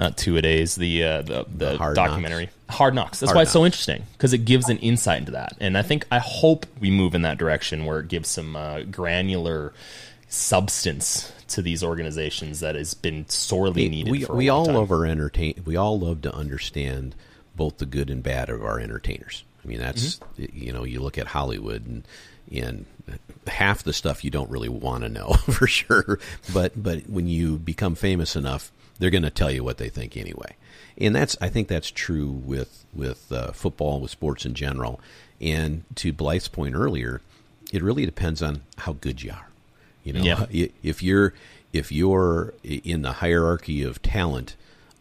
[0.00, 2.76] not two a days, the uh, the, the, Hard documentary Knocks.
[2.76, 3.20] Hard Knocks.
[3.20, 5.82] That's Hard why it's so interesting because it gives an insight into that, and I
[5.82, 9.72] think I hope we move in that direction where it gives some uh, granular
[10.28, 14.10] substance to these organizations that has been sorely needed.
[14.10, 14.74] we we all time.
[14.76, 15.62] love our entertain.
[15.64, 17.14] We all love to understand
[17.54, 19.44] both the good and bad of our entertainers.
[19.62, 20.44] I mean, that's Mm-hmm.
[20.56, 22.04] you know, you look at Hollywood and
[22.50, 22.86] and
[23.46, 26.18] half the stuff you don't really want to know for sure.
[26.54, 30.16] But but when you become famous enough, they're going to tell you what they think
[30.16, 30.54] anyway.
[30.96, 35.00] And that's I think that's true with with uh, football, with sports in general.
[35.40, 37.20] And to Blythe's point earlier,
[37.72, 39.48] it really depends on how good you are.
[40.04, 40.46] You know, Yeah.
[40.82, 41.34] if you're
[41.72, 44.54] if you're in the hierarchy of talent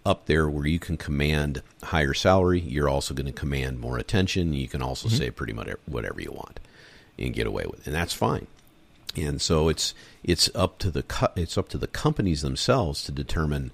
[0.06, 4.54] up there where you can command higher salary, you're also going to command more attention.
[4.54, 6.60] You can also say pretty much whatever you want
[7.18, 7.88] and get away with, it.
[7.88, 8.48] and that's fine.
[9.18, 9.94] And so it's
[10.24, 13.72] it's up to the co- it's up to the companies themselves to determine,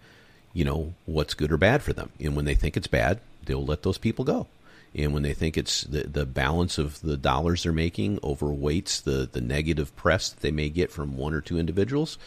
[0.55, 2.09] you know, what's good or bad for them.
[2.19, 4.47] And when they think it's bad, they'll let those people go.
[4.95, 9.29] And when they think it's the the balance of the dollars they're making overweights the
[9.29, 12.17] the negative press that they may get from one or two individuals,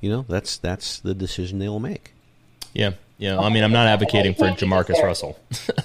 [0.00, 2.12] you know, that's that's the decision they'll make.
[2.72, 3.38] Yeah, yeah.
[3.38, 5.02] I mean, I'm not advocating for JaMarcus.
[5.02, 5.38] Russell.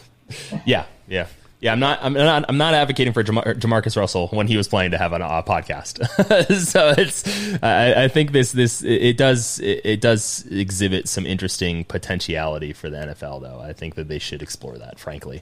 [0.65, 1.27] yeah, yeah,
[1.63, 1.71] yeah.
[1.71, 1.99] I'm not.
[2.01, 2.45] I'm not.
[2.47, 5.41] I'm not advocating for Jamar- JaMarcus Russell when he was playing to have a uh,
[5.41, 6.05] podcast.
[6.67, 7.23] so it's.
[7.63, 8.51] I, I think this.
[8.51, 9.59] This it does.
[9.59, 13.59] It, it does exhibit some interesting potentiality for the NFL, though.
[13.59, 14.99] I think that they should explore that.
[14.99, 15.41] Frankly.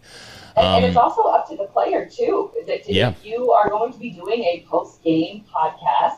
[0.56, 2.52] And, and it's also up to the player too.
[2.68, 3.10] That Yeah.
[3.10, 6.18] if you are going to be doing a post game podcast,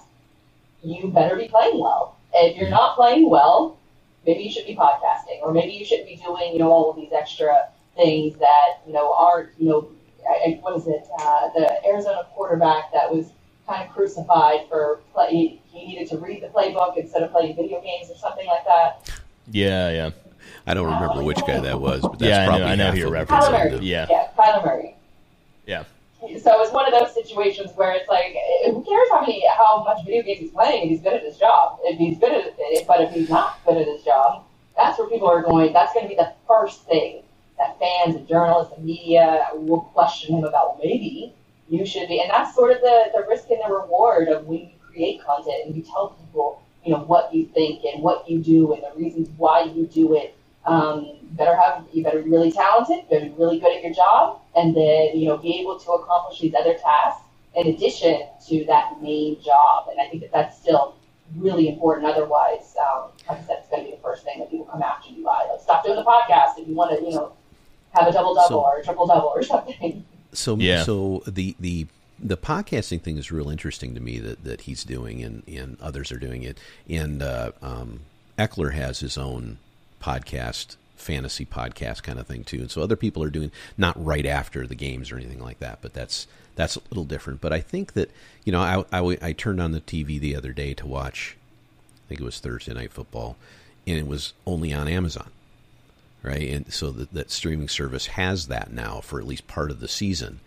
[0.84, 2.18] you better be playing well.
[2.36, 3.78] And if you're not playing well,
[4.26, 6.96] maybe you should be podcasting, or maybe you should be doing you know all of
[6.96, 9.88] these extra things that you know aren't you know
[10.30, 13.32] I, I- what is it uh, the Arizona quarterback that was
[13.68, 17.56] kind of crucified for play, he, he needed to read the playbook instead of playing
[17.56, 19.10] video games or something like that.
[19.52, 20.10] Yeah, yeah,
[20.68, 22.84] I don't remember which guy that was, but that's Yeah, I know- probably I know
[22.86, 23.28] half who you're referencing.
[23.28, 23.86] Kyler Murray.
[23.86, 24.08] Yeah.
[24.10, 24.96] yeah, Kyler Murray.
[25.66, 25.84] yeah.
[26.42, 28.34] So it's one of those situations where it's like,
[28.66, 31.38] who cares how many, how much video games he's playing if he's good at his
[31.38, 31.80] job?
[31.84, 34.46] If he's good at it, but if he's not good at his job,
[34.78, 35.74] that's where people are going.
[35.74, 37.23] That's going to be the first thing
[37.58, 40.80] that fans and journalists and media will question him about.
[40.84, 41.34] Maybe
[41.70, 44.60] you should be, and that's sort of the the risk and the reward of when
[44.60, 48.40] you create content and you tell people, you know, what you think and what you
[48.40, 50.36] do and the reasons why you do it.
[50.66, 53.94] Um, you better have you better be really talented, better be really good at your
[53.94, 57.24] job, and then you know be able to accomplish these other tasks
[57.56, 59.88] in addition to that main job.
[59.90, 60.96] And I think that that's still
[61.36, 62.06] really important.
[62.06, 64.82] Otherwise, um, like I said, it's going to be the first thing that people come
[64.82, 65.46] after you by.
[65.50, 67.34] Like, stop doing the podcast if you want to, you know,
[67.94, 70.04] have a double double So- or a triple double or something.
[70.34, 70.84] So Yeah.
[70.84, 71.88] so the the
[72.20, 76.10] the podcasting thing is real interesting to me that, that he's doing and, and others
[76.12, 76.58] are doing it.
[76.88, 78.02] And uh, um,
[78.40, 79.58] Ekeler has his own
[80.02, 82.60] podcast, fantasy podcast kind of thing too.
[82.60, 85.80] And so other people are doing not right after the games or anything like that,
[85.82, 87.42] but that's that's a little different.
[87.42, 88.10] But I think that
[88.46, 91.36] you know I, I, I turned on the TV the other day to watch.
[92.06, 93.36] I think it was Thursday night football,
[93.88, 95.30] and it was only on Amazon
[96.24, 96.50] right?
[96.50, 99.88] And so that, that streaming service has that now for at least part of the
[99.88, 100.40] season.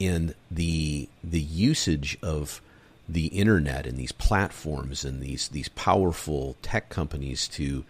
[0.00, 2.60] And the the usage of
[3.08, 7.84] the internet and these platforms and these these powerful tech companies to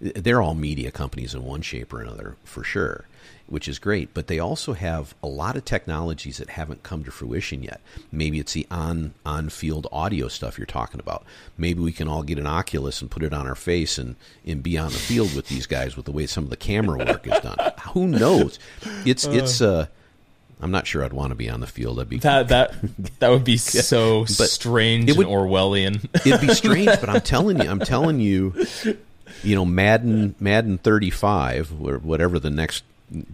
[0.00, 3.06] they're all media companies in one shape or another for sure
[3.46, 7.10] which is great but they also have a lot of technologies that haven't come to
[7.10, 7.80] fruition yet.
[8.10, 11.24] Maybe it's the on on field audio stuff you're talking about.
[11.58, 14.62] Maybe we can all get an oculus and put it on our face and and
[14.62, 17.26] be on the field with these guys with the way some of the camera work
[17.26, 17.58] is done.
[17.92, 18.58] Who knows?
[19.04, 19.86] It's it's uh
[20.60, 22.00] I'm not sure I'd want to be on the field.
[22.00, 22.74] I'd be That that
[23.18, 26.04] that would be so But strange it would- and Orwellian.
[26.26, 28.54] It'd be strange, but I'm telling you, I'm telling you,
[29.42, 32.84] you know, Madden, Madden 35, or whatever the next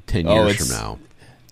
[0.07, 0.99] ten Oh, years from now.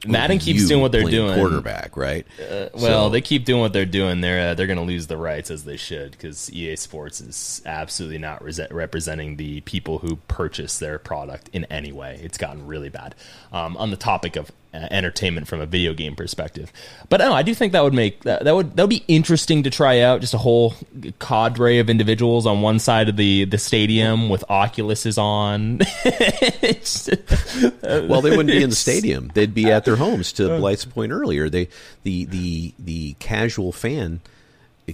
[0.06, 1.34] Madden keeps doing what they're doing.
[1.34, 2.24] quarterback, right?
[2.38, 4.20] Well, So- they keep doing what they're doing.
[4.20, 7.62] They're uh, they're going to lose the rights as they should because EA Sports is
[7.66, 12.20] absolutely not res- representing the people who purchase their product in any way.
[12.22, 13.16] It's gotten really bad.
[13.52, 16.70] Um, on the topic of uh, Uh, entertainment from a video game perspective,
[17.08, 19.62] but no, I do think that would make that, that would that would be interesting
[19.62, 20.20] to try out.
[20.20, 20.74] Just a whole
[21.18, 25.80] cadre of individuals on one side of the the stadium with Oculuses on.
[28.08, 30.34] Well, they wouldn't be in the stadium; they'd be at their homes.
[30.34, 30.60] To uh.
[30.60, 31.68] Blythe's point earlier, they
[32.02, 34.20] the the the casual fan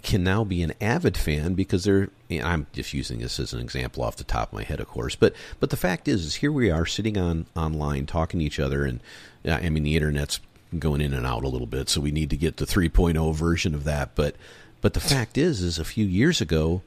[0.03, 4.03] can now be an avid fan because they're I'm just using this as an example
[4.03, 6.53] off the top of my head of course but but the fact is is here
[6.53, 9.01] we are sitting on online talking to each other and
[9.45, 10.41] I mean the internet's
[10.79, 13.75] going in and out a little bit so we need to get the 3.0 version
[13.75, 14.35] of that but
[14.81, 16.83] but the fact is is a few years ago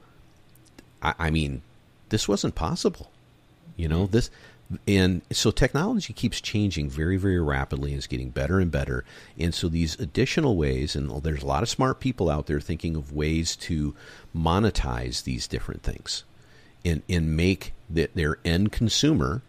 [1.01, 1.61] I, I mean
[2.09, 3.11] this wasn't possible.
[3.75, 4.29] You know this
[4.87, 9.05] and so technology keeps changing very very rapidly and is getting better and better.
[9.39, 12.95] And so these additional ways and there's a lot of smart people out there thinking
[12.95, 13.95] of ways to
[14.35, 16.23] monetize these different things
[16.83, 19.41] and and make the, their end consumer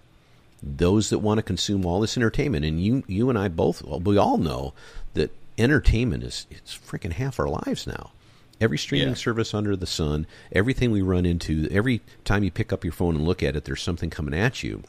[0.63, 2.65] those that want to consume all this entertainment.
[2.65, 4.73] And you you and I both we all know
[5.15, 8.13] that entertainment is it's freaking half our lives now.
[8.61, 9.15] Every streaming yeah.
[9.15, 13.17] service under the sun everything we run into every time you pick up your phone
[13.17, 14.83] and look at it there's something coming at you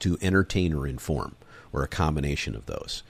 [0.00, 1.36] to entertain or inform,
[1.72, 3.02] or a combination of those.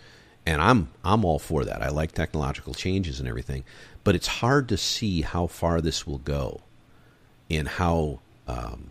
[0.47, 1.83] And I'm I'm all for that.
[1.83, 3.65] I like technological changes and everything,
[4.05, 6.63] but it's hard to see how far this will go,
[7.51, 8.91] and how um,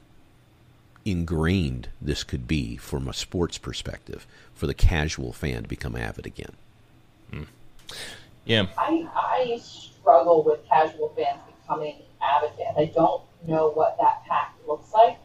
[1.03, 6.26] ingrained this could be from a sports perspective for the casual fan to become avid
[6.26, 6.52] again.
[7.32, 7.44] Hmm.
[8.45, 12.76] Yeah, I I struggle with casual fans becoming avid fans.
[12.78, 15.18] I don't know what that path looks like.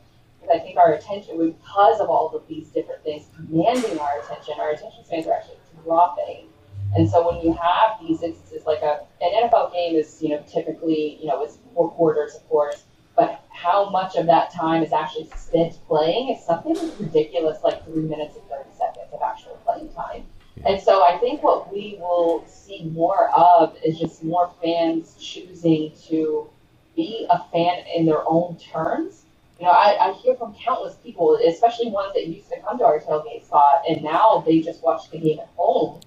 [0.51, 4.71] I think our attention, because of all of these different things commanding our attention, our
[4.71, 6.49] attention spans are actually dropping.
[6.95, 10.45] And so when you have these instances, like a, an NFL game is, you know,
[10.51, 12.85] typically, you know, it's four quarters, of course,
[13.17, 18.03] but how much of that time is actually spent playing is something ridiculous, like three
[18.03, 20.27] minutes and 30 seconds of actual playing time.
[20.65, 25.93] And so I think what we will see more of is just more fans choosing
[26.09, 26.49] to
[26.95, 29.22] be a fan in their own terms
[29.63, 32.85] you know, I, I hear from countless people, especially ones that used to come to
[32.85, 36.01] our tailgate spot, and now they just watch the game at home.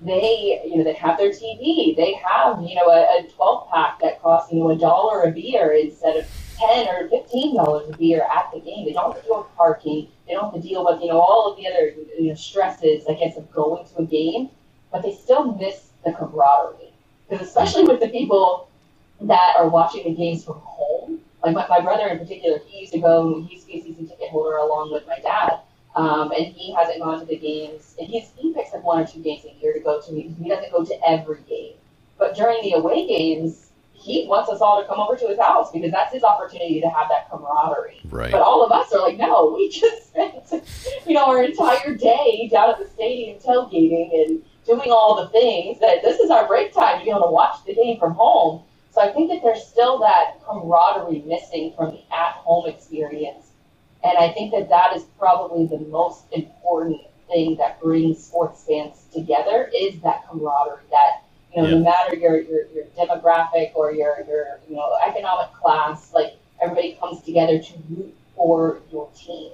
[0.00, 1.94] They, you know, they have their TV.
[1.94, 5.30] They have, you know, a, a 12 pack that costs, you know, a dollar a
[5.30, 6.26] beer instead of
[6.56, 8.86] 10 or 15 dollars a beer at the game.
[8.86, 10.08] They don't have to deal with parking.
[10.26, 13.04] They don't have to deal with, you know, all of the other, you know, stresses,
[13.10, 14.48] I guess, of going to a game.
[14.90, 16.94] But they still miss the camaraderie.
[17.28, 18.70] Because especially with the people
[19.20, 20.91] that are watching the games from home,
[21.42, 23.82] like my, my brother in particular, he used to go, he used to be a
[23.82, 25.60] season ticket holder along with my dad.
[25.94, 27.94] Um, and he hasn't gone to the games.
[27.98, 30.12] And he's, he picks up one or two games a year to go to.
[30.12, 31.74] Because he doesn't go to every game.
[32.18, 35.70] But during the away games, he wants us all to come over to his house
[35.70, 38.00] because that's his opportunity to have that camaraderie.
[38.10, 38.32] Right.
[38.32, 40.64] But all of us are like, no, we just spent,
[41.06, 45.78] you know, our entire day down at the stadium tailgating and doing all the things
[45.80, 48.62] that this is our break time to be able to watch the game from home.
[48.92, 53.46] So I think that there's still that camaraderie missing from the at-home experience,
[54.04, 59.04] and I think that that is probably the most important thing that brings sports fans
[59.12, 60.84] together is that camaraderie.
[60.90, 61.22] That
[61.54, 61.74] you know, yeah.
[61.76, 66.98] no matter your, your your demographic or your your you know economic class, like everybody
[67.00, 69.52] comes together to root for your team,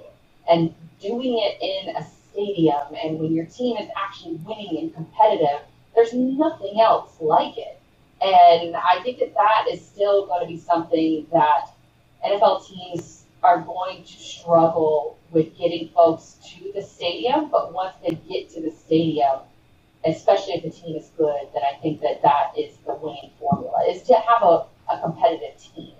[0.49, 5.61] and doing it in a stadium, and when your team is actually winning and competitive,
[5.95, 7.78] there's nothing else like it.
[8.21, 11.71] And I think that that is still going to be something that
[12.25, 17.49] NFL teams are going to struggle with getting folks to the stadium.
[17.49, 19.39] But once they get to the stadium,
[20.05, 23.85] especially if the team is good, then I think that that is the winning formula,
[23.87, 25.93] is to have a, a competitive team.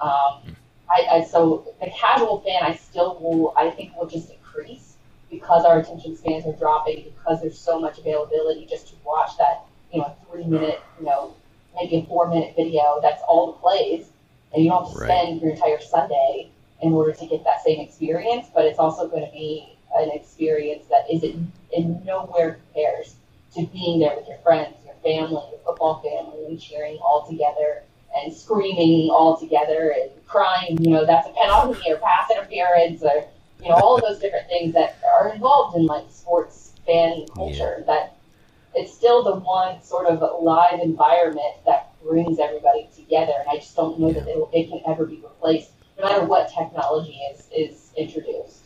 [0.00, 0.56] Um,
[0.90, 4.96] I, I, so the casual fan, I still will, I think will just increase
[5.30, 9.64] because our attention spans are dropping, because there's so much availability just to watch that,
[9.90, 11.34] you know, three minute, you know,
[11.74, 14.06] maybe a four minute video that's all the plays,
[14.52, 15.06] and you don't have to right.
[15.08, 16.50] spend your entire Sunday
[16.82, 18.46] in order to get that same experience.
[18.54, 23.16] But it's also going to be an experience that isn't in nowhere compares
[23.54, 27.82] to being there with your friends, your family, your football family, and cheering all together
[28.14, 30.82] and screaming all together and crying.
[30.82, 33.26] You know, that's a penalty or pass interference or
[33.62, 37.76] you know all of those different things that are involved in like sports fan culture
[37.78, 37.84] yeah.
[37.86, 38.11] that
[38.74, 43.32] it's still the one sort of live environment that brings everybody together.
[43.40, 46.50] And I just don't know that it, it can ever be replaced, no matter what
[46.52, 48.58] technology is is introduced.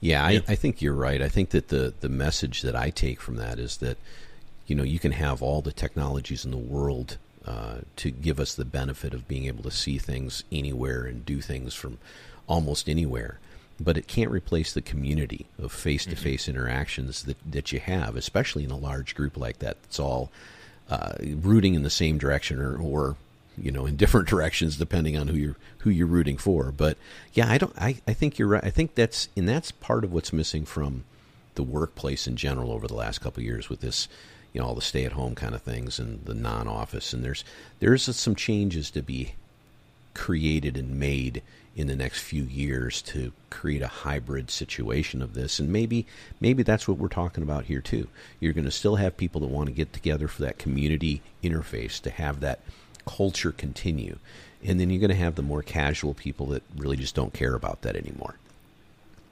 [0.00, 1.20] Yeah, I, I think you're right.
[1.20, 3.98] I think that the the message that I take from that is that
[4.66, 8.54] you know you can have all the technologies in the world uh, to give us
[8.54, 11.98] the benefit of being able to see things anywhere and do things from
[12.46, 13.38] almost anywhere
[13.80, 18.16] but it can't replace the community of face to face interactions that, that you have,
[18.16, 19.76] especially in a large group like that.
[19.84, 20.30] It's all
[20.90, 23.16] uh, rooting in the same direction or, or
[23.56, 26.72] you know in different directions depending on who you're who you're rooting for.
[26.72, 26.96] But
[27.32, 27.74] yeah, I don't.
[27.78, 28.64] I, I think you're right.
[28.64, 31.04] I think that's and that's part of what's missing from
[31.54, 34.08] the workplace in general over the last couple of years with this
[34.52, 37.12] you know all the stay at home kind of things and the non office.
[37.12, 37.44] And there's
[37.78, 39.34] there's some changes to be
[40.18, 41.42] created and made
[41.76, 45.60] in the next few years to create a hybrid situation of this.
[45.60, 46.06] And maybe
[46.40, 48.08] maybe that's what we're talking about here too.
[48.40, 52.00] You're going to still have people that want to get together for that community interface
[52.02, 52.58] to have that
[53.06, 54.18] culture continue.
[54.64, 57.54] And then you're going to have the more casual people that really just don't care
[57.54, 58.34] about that anymore.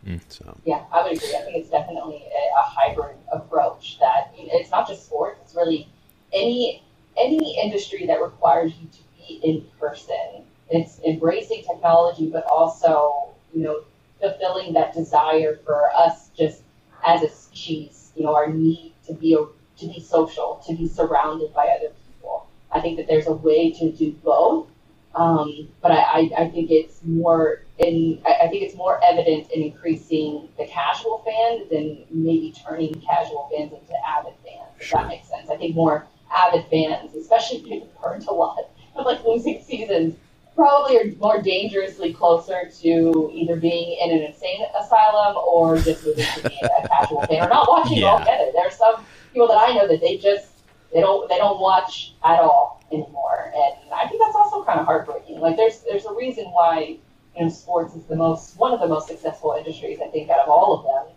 [0.06, 0.20] Mm.
[0.28, 0.56] so.
[0.64, 1.34] Yeah i would agree.
[1.36, 5.88] I think it's definitely a, a hybrid approach that it's not just sports it's really
[6.32, 6.80] any
[7.16, 13.62] any industry that requires you to be in person it's embracing technology, but also, you
[13.62, 13.84] know,
[14.20, 16.62] fulfilling that desire for us just
[17.06, 19.38] as a species, you know, our need to be a,
[19.78, 22.48] to be social, to be surrounded by other people.
[22.72, 24.68] I think that there's a way to do both,
[25.14, 29.62] um, but I, I, I, think it's more in I think it's more evident in
[29.62, 34.68] increasing the casual fan than maybe turning casual fans into avid fans.
[34.78, 35.48] If that makes sense.
[35.48, 40.16] I think more avid fans, especially if you've burned a lot of like losing seasons,
[40.56, 46.24] probably are more dangerously closer to either being in an insane asylum or just moving
[46.34, 48.06] to be a casual fan or not watching yeah.
[48.06, 48.50] altogether.
[48.52, 50.48] There are some people that I know that they just
[50.92, 54.86] they don't they don't watch at all anymore, and I think that's also kind of
[54.86, 55.40] heartbreaking.
[55.40, 56.96] Like there's there's a reason why
[57.36, 60.40] you know sports is the most one of the most successful industries I think out
[60.40, 61.16] of all of them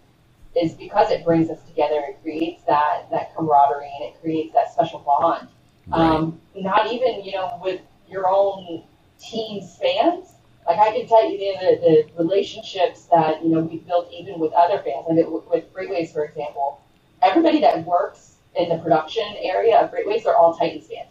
[0.62, 2.04] is because it brings us together.
[2.10, 5.48] It creates that that camaraderie and it creates that special bond.
[5.88, 6.00] Right.
[6.00, 7.80] Um, not even you know with
[8.10, 8.84] your own
[9.20, 10.34] team fans.
[10.66, 14.54] Like I can tell you the, the relationships that you know we've built even with
[14.54, 15.06] other fans.
[15.10, 16.82] Like with Freightwaves, for example,
[17.22, 21.10] everybody that works in the production area of Freightwaves are all Titans fans.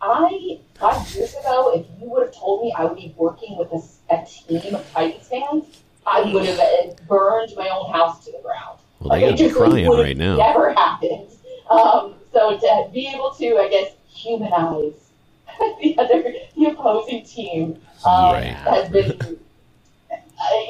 [0.00, 3.72] I five years ago, if you would have told me I would be working with
[3.72, 5.64] a, a team of Titans fans,
[6.06, 8.78] I would have uh, burned my own house to the ground.
[9.00, 10.36] Well, they like, be crying right now.
[10.36, 11.30] Never happened.
[11.70, 15.07] Um, so to be able to, I guess, humanize
[15.80, 18.44] the other the opposing team um, right.
[18.44, 19.38] has been
[20.10, 20.16] uh,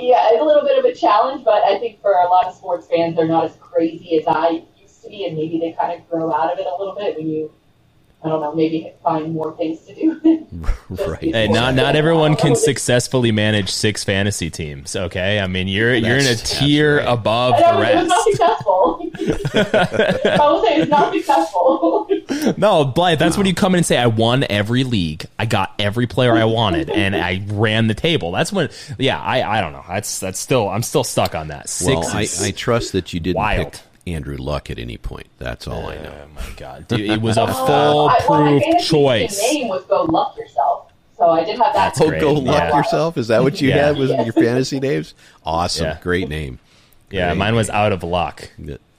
[0.00, 1.44] yeah a little bit of a challenge.
[1.44, 4.64] But I think for a lot of sports fans, they're not as crazy as I
[4.80, 7.16] used to be, and maybe they kind of grow out of it a little bit
[7.16, 7.52] when you.
[8.20, 10.46] I don't know, maybe find more things to do.
[10.90, 11.20] right.
[11.20, 14.96] Hey, not not everyone can successfully manage six fantasy teams.
[14.96, 17.06] Okay, I mean you're you're in a tier right.
[17.06, 18.08] above the rest.
[18.08, 19.10] Not successful.
[19.14, 22.08] I will say it's not successful.
[22.56, 25.26] no, Blythe, that's when you come in and say, I won every league.
[25.38, 28.32] I got every player I wanted and I ran the table.
[28.32, 28.68] That's when,
[28.98, 29.84] yeah, I, I don't know.
[29.88, 31.68] That's, that's still, I'm still stuck on that.
[31.68, 33.72] Six well, I, I trust that you didn't wild.
[33.72, 35.28] pick Andrew Luck at any point.
[35.38, 36.14] That's all uh, I know.
[36.24, 36.88] Oh my God.
[36.88, 39.40] Dude, it was a full proof well, choice.
[39.40, 40.92] name was Go Luck Yourself.
[41.16, 41.94] So I did have that.
[41.94, 42.76] That's oh, Go Luck yeah.
[42.76, 43.16] Yourself?
[43.16, 43.86] Is that what you yeah.
[43.86, 45.14] had was your fantasy names?
[45.44, 45.86] Awesome.
[45.86, 45.98] Yeah.
[46.00, 46.58] Great name.
[47.10, 48.50] Yeah, mine was Out of Luck.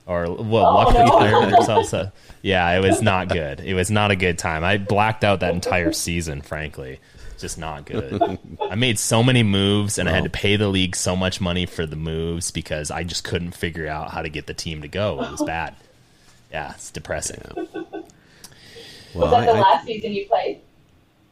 [0.09, 1.51] Or, well, oh, Luck no.
[1.51, 1.93] themselves.
[2.41, 3.59] Yeah, it was not good.
[3.59, 4.63] It was not a good time.
[4.63, 6.99] I blacked out that entire season, frankly.
[7.37, 8.39] Just not good.
[8.71, 11.67] I made so many moves and I had to pay the league so much money
[11.67, 14.87] for the moves because I just couldn't figure out how to get the team to
[14.87, 15.21] go.
[15.21, 15.75] It was bad.
[16.51, 17.43] Yeah, it's depressing.
[17.55, 17.63] Yeah.
[17.71, 18.03] Well,
[19.13, 20.61] was that the I, last season you played?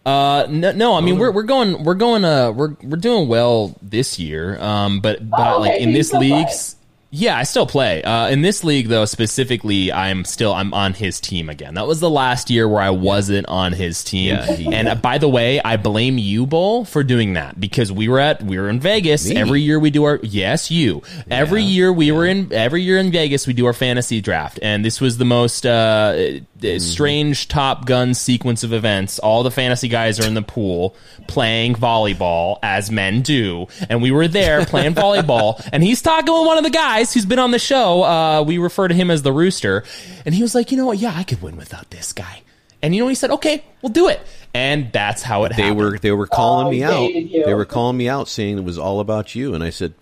[0.05, 3.75] Uh no, no I mean we're we're going we're going uh we're we're doing well
[3.81, 5.71] this year um but but oh, okay.
[5.71, 6.47] like in this league
[7.09, 8.03] yeah, I still play.
[8.03, 11.75] Uh, in this league, though, specifically, I'm still I'm on his team again.
[11.75, 14.35] That was the last year where I wasn't on his team.
[14.35, 17.93] Yeah, he, and uh, by the way, I blame you, Bull, for doing that because
[17.93, 19.37] we were at we were in Vegas Me?
[19.37, 19.79] every year.
[19.79, 21.01] We do our yes, you
[21.31, 22.11] every yeah, year we yeah.
[22.11, 23.47] were in every year in Vegas.
[23.47, 26.77] We do our fantasy draft, and this was the most uh, mm-hmm.
[26.79, 29.17] strange Top Gun sequence of events.
[29.19, 30.93] All the fantasy guys are in the pool
[31.27, 36.45] playing volleyball as men do, and we were there playing volleyball, and he's talking with
[36.45, 38.03] one of the guys guys who's been on the show.
[38.03, 39.83] Uh, we refer to him as the Rooster,
[40.25, 40.97] and he was like, you know what?
[40.97, 42.41] Yeah, I could win without this guy.
[42.81, 44.21] And you know, he said, "Okay, we'll do it."
[44.53, 45.55] And that's how it.
[45.55, 45.77] They happened.
[45.79, 47.11] were they were calling oh, me out.
[47.11, 49.93] They were calling me out, saying it was all about you, and I said.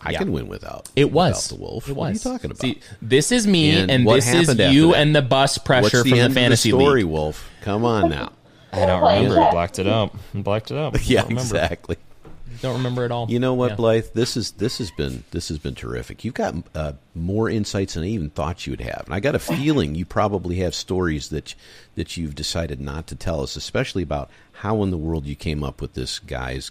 [0.00, 0.18] I yeah.
[0.18, 0.88] can win without.
[0.94, 1.88] It was without the wolf.
[1.88, 2.24] It what was.
[2.24, 2.60] are you talking about?
[2.60, 6.18] See, this is me, and, and this is you, and the bus pressure What's from
[6.18, 7.10] the, the fantasy the story, league.
[7.10, 7.50] Wolf.
[7.62, 8.30] Come on now.
[8.72, 9.40] I don't remember.
[9.40, 10.14] I blacked it up.
[10.34, 10.94] I blacked it up.
[11.02, 11.96] yeah, exactly
[12.60, 13.30] don't remember at all.
[13.30, 13.76] You know what, yeah.
[13.76, 14.06] Blythe?
[14.14, 16.24] This is this has been this has been terrific.
[16.24, 19.34] You've got uh, more insights than I even thought you would have, and I got
[19.34, 21.54] a feeling you probably have stories that
[21.94, 25.62] that you've decided not to tell us, especially about how in the world you came
[25.62, 26.70] up with this guy's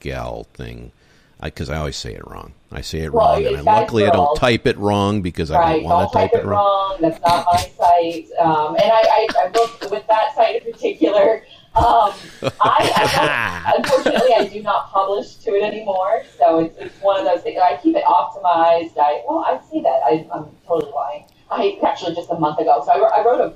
[0.00, 0.92] gal thing.
[1.42, 2.52] Because I, I, always say it wrong.
[2.70, 5.58] I say it well, wrong, and I, luckily I don't type it wrong because right.
[5.58, 6.90] I don't want to type, type, it wrong.
[6.90, 6.98] wrong.
[7.00, 11.42] That's not my site, um, and I, I, I looked with that site in particular.
[11.76, 16.24] Um, I, I unfortunately, I do not publish to it anymore.
[16.38, 17.60] So it's, it's one of those things.
[17.62, 18.98] I keep it optimized.
[18.98, 20.00] I well, I see that.
[20.04, 21.26] I, I'm totally lying.
[21.50, 22.82] I actually just a month ago.
[22.84, 23.54] So I,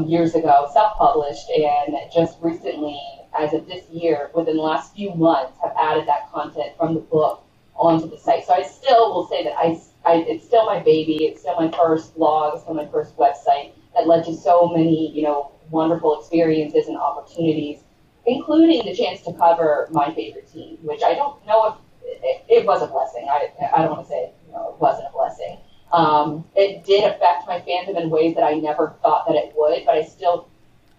[0.00, 3.00] some years ago, self-published, and just recently,
[3.38, 7.00] as of this year, within the last few months, have added that content from the
[7.00, 7.44] book
[7.76, 8.46] onto the site.
[8.46, 11.26] So I still will say that I, I it's still my baby.
[11.26, 12.54] It's still my first blog.
[12.54, 16.96] It's still my first website that led to so many, you know, wonderful experiences and
[16.96, 17.80] opportunities,
[18.26, 21.74] including the chance to cover my favorite team, which I don't know if
[22.22, 23.26] it, it was a blessing.
[23.28, 25.58] I, I don't want to say you know, it wasn't a blessing.
[25.92, 29.84] Um, it did affect my fandom in ways that I never thought that it would,
[29.86, 30.48] but I still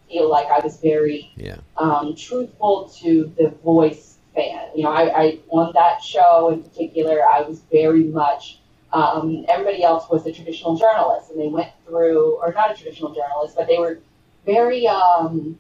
[0.10, 1.58] feel like I was very Yeah.
[1.76, 4.70] um, truthful to the voice fan.
[4.76, 8.60] You know, I, I on that show in particular, I was very much.
[8.94, 13.14] Um, everybody else was a traditional journalist, and they went through, or not a traditional
[13.14, 14.00] journalist, but they were
[14.48, 14.88] very.
[14.88, 15.60] Um,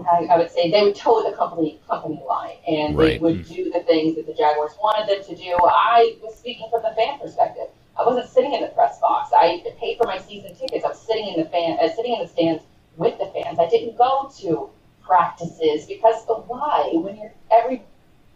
[0.00, 3.22] I, I would say they would toe the company company line, and they Right.
[3.22, 5.56] would do the things that the Jaguars wanted them to do.
[5.64, 7.68] I was speaking from the fan perspective.
[7.98, 9.30] I wasn't sitting in the press box.
[9.32, 10.84] I paid for my season tickets.
[10.84, 12.64] I was sitting in the fan, uh, sitting in the stands
[12.96, 13.60] with the fans.
[13.60, 14.70] I didn't go to
[15.00, 16.90] practices because why?
[16.94, 17.84] When you're every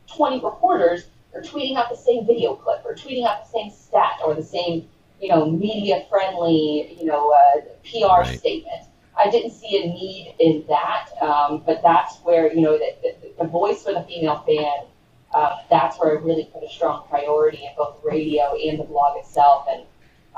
[0.06, 4.20] 20 reporters are tweeting out the same video clip or tweeting out the same stat
[4.24, 4.88] or the same,
[5.20, 8.38] you know, media friendly, you know, uh, PR Right.
[8.38, 8.84] statement.
[9.18, 13.42] I didn't see a need in that, um, but that's where, you know, the, the,
[13.42, 14.86] the voice for the female fan,
[15.34, 19.18] uh, that's where I really put a strong priority in both radio and the blog
[19.18, 19.66] itself.
[19.70, 19.82] And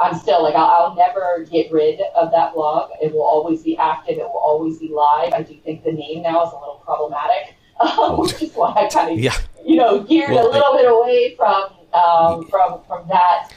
[0.01, 2.91] I'm still like, I'll, I'll never get rid of that blog.
[3.03, 4.17] It will always be active.
[4.19, 5.35] It will always be live.
[5.35, 8.89] I do think the name now is a little problematic, um, which is why I
[8.89, 9.37] kind of, Yeah.
[9.65, 13.51] you know, geared Well, a little bit away from um, from from that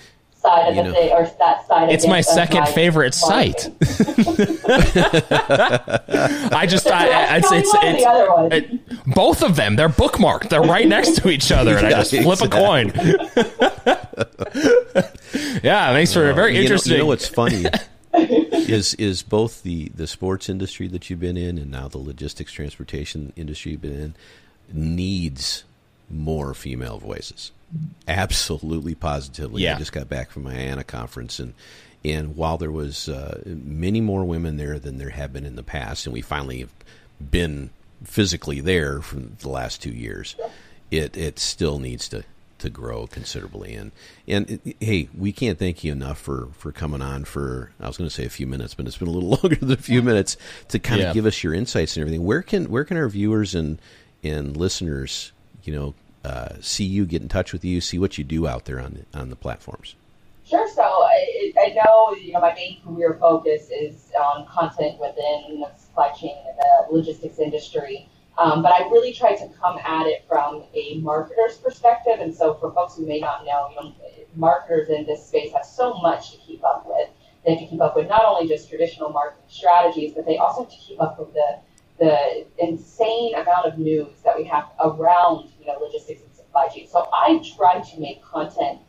[0.43, 1.89] side of You the know- thing or that side.
[1.91, 3.69] It's of my second my favorite site.
[6.53, 8.53] I just, I, I, That's it's, it's, it's the other ones.
[8.53, 9.75] it- both of them.
[9.75, 10.49] They're bookmarked.
[10.49, 12.91] They're right next to each other, and I just flip a coin.
[15.63, 16.93] yeah, thanks for a very You know- interesting.
[16.93, 17.65] You know, what's funny
[18.13, 22.51] is is both the the sports industry that you've been in and now the logistics
[22.51, 24.15] transportation industry you've been in
[24.71, 25.63] needs
[26.09, 27.51] more female voices.
[28.07, 29.63] Absolutely, positively.
[29.63, 29.75] Yeah.
[29.75, 31.53] I just got back from my ANA conference and.
[32.05, 35.63] And while there was uh, many more women there than there have been in the
[35.63, 36.73] past, and we finally have
[37.31, 37.69] been
[38.03, 40.35] physically there for the last two years,
[40.91, 42.25] it it still needs to
[42.59, 43.73] to grow considerably.
[43.75, 43.93] And
[44.27, 47.95] and it, hey, we can't thank you enough for for coming on for I was
[47.95, 50.01] going to say a few minutes, but it's been a little longer than a few
[50.01, 50.35] minutes
[50.67, 51.07] to kind Yeah.
[51.07, 52.25] of give us your insights and everything.
[52.25, 53.79] Where can where can our viewers and
[54.25, 55.31] and listeners,
[55.63, 55.93] you know,
[56.23, 59.05] uh, see you, get in touch with you, see what you do out there on
[59.11, 59.95] the, on the platforms?
[60.45, 60.69] Sure.
[60.69, 65.71] So I, I know you know my main career focus is on content within the
[65.77, 70.25] supply chain and the logistics industry, um, but I really try to come at it
[70.27, 72.19] from a marketer's perspective.
[72.19, 73.93] And so for folks who may not know, you know,
[74.35, 77.09] marketers in this space have so much to keep up with.
[77.45, 80.63] They have to keep up with not only just traditional marketing strategies, but they also
[80.63, 81.59] have to keep up with the
[82.03, 86.85] the insane amount of news that we have around you know logistics and supply chain.
[86.88, 88.80] So I try to make content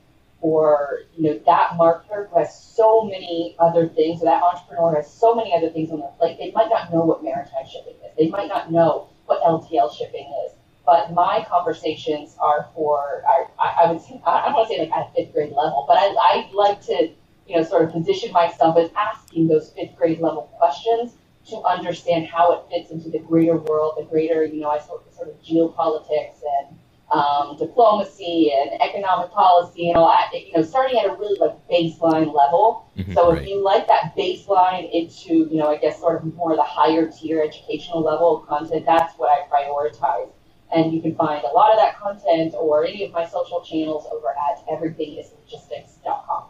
[0.41, 5.13] for you know that marketer who has so many other things, or that entrepreneur has
[5.13, 6.39] so many other things on their plate.
[6.39, 8.13] They might not know what maritime shipping is.
[8.19, 10.53] They might not know what LTL shipping is.
[10.85, 14.81] But my conversations are for, are, I, I would say, I don't want to say
[14.81, 17.09] like at a fifth grade level, but I, I like to,
[17.47, 21.15] you know, sort of position myself as asking those fifth grade level questions
[21.51, 25.07] to understand how it fits into the greater world, the greater, you know, I sort
[25.07, 26.79] of, sort of geopolitics and
[27.13, 31.57] um, diplomacy and economic policy and all that, you know, starting at a really like
[31.69, 32.91] baseline level.
[33.15, 33.43] so right.
[33.43, 37.11] if you like that baseline into, you know, I guess sort of more the higher
[37.11, 40.31] tier educational level of content, that's what I prioritize.
[40.75, 44.07] And you can find a lot of that content or any of my social channels
[44.11, 46.45] over at everythingislogistics.com.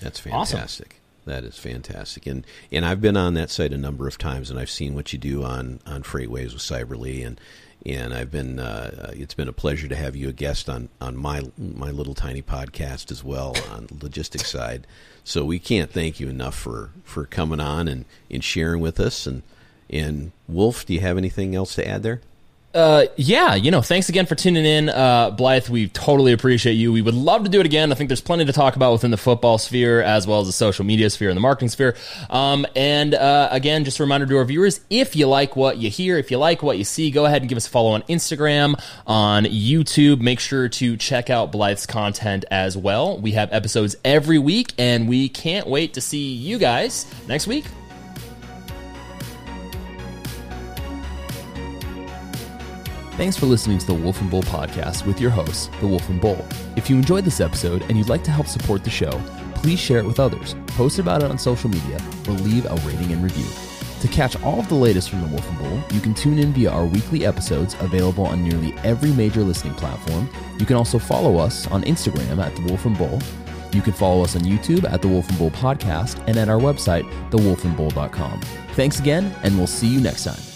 [0.00, 0.58] That's Awesome.
[1.26, 2.26] That is fantastic.
[2.26, 5.12] And and I've been on that site a number of times, and I've seen what
[5.12, 7.40] you do on on FreightWaves with Cyberly, and
[7.86, 11.16] and I've been uh, it's been a pleasure to have you a guest on on
[11.16, 14.86] my my little tiny podcast as well on the logistics side.
[15.24, 19.26] So we can't thank you enough for for coming on and and sharing with us.
[19.26, 19.42] And
[19.88, 22.20] and Wolf, do you have anything else to add there?
[22.74, 25.68] Uh, yeah, you know, thanks again for tuning in, uh, Blythe.
[25.68, 26.92] We totally appreciate you.
[26.92, 27.92] We would love to do it again.
[27.92, 30.52] I think there's plenty to talk about within the football sphere as well as the
[30.52, 31.94] social media sphere and the marketing sphere.
[32.30, 35.88] Um, and uh, again, just a reminder to our viewers: if you like what you
[35.88, 38.02] hear, if you like what you see, go ahead and give us a follow on
[38.02, 38.74] Instagram,
[39.06, 40.20] on YouTube.
[40.20, 43.18] Make sure to check out Blythe's content as well.
[43.18, 47.66] We have episodes every week, and we can't wait to see you guys next week.
[53.16, 56.20] Thanks for listening to the Wolf and Bull podcast with your host, the Wolf and
[56.20, 56.44] Bull.
[56.74, 59.12] If you enjoyed this episode and you'd like to help support the show,
[59.54, 63.12] please share it with others, post about it on social media, or leave a rating
[63.12, 63.46] and review.
[64.00, 66.52] To catch all of the latest from the Wolf and Bull, you can tune in
[66.52, 70.28] via our weekly episodes available on nearly every major listening platform.
[70.58, 73.20] You can also follow us on Instagram at The Wolf and Bull.
[73.72, 76.58] You can follow us on YouTube at The Wolf and Bull Podcast and at our
[76.58, 78.40] website, thewolfandbull.com.
[78.72, 80.53] Thanks again, and we'll see you next time.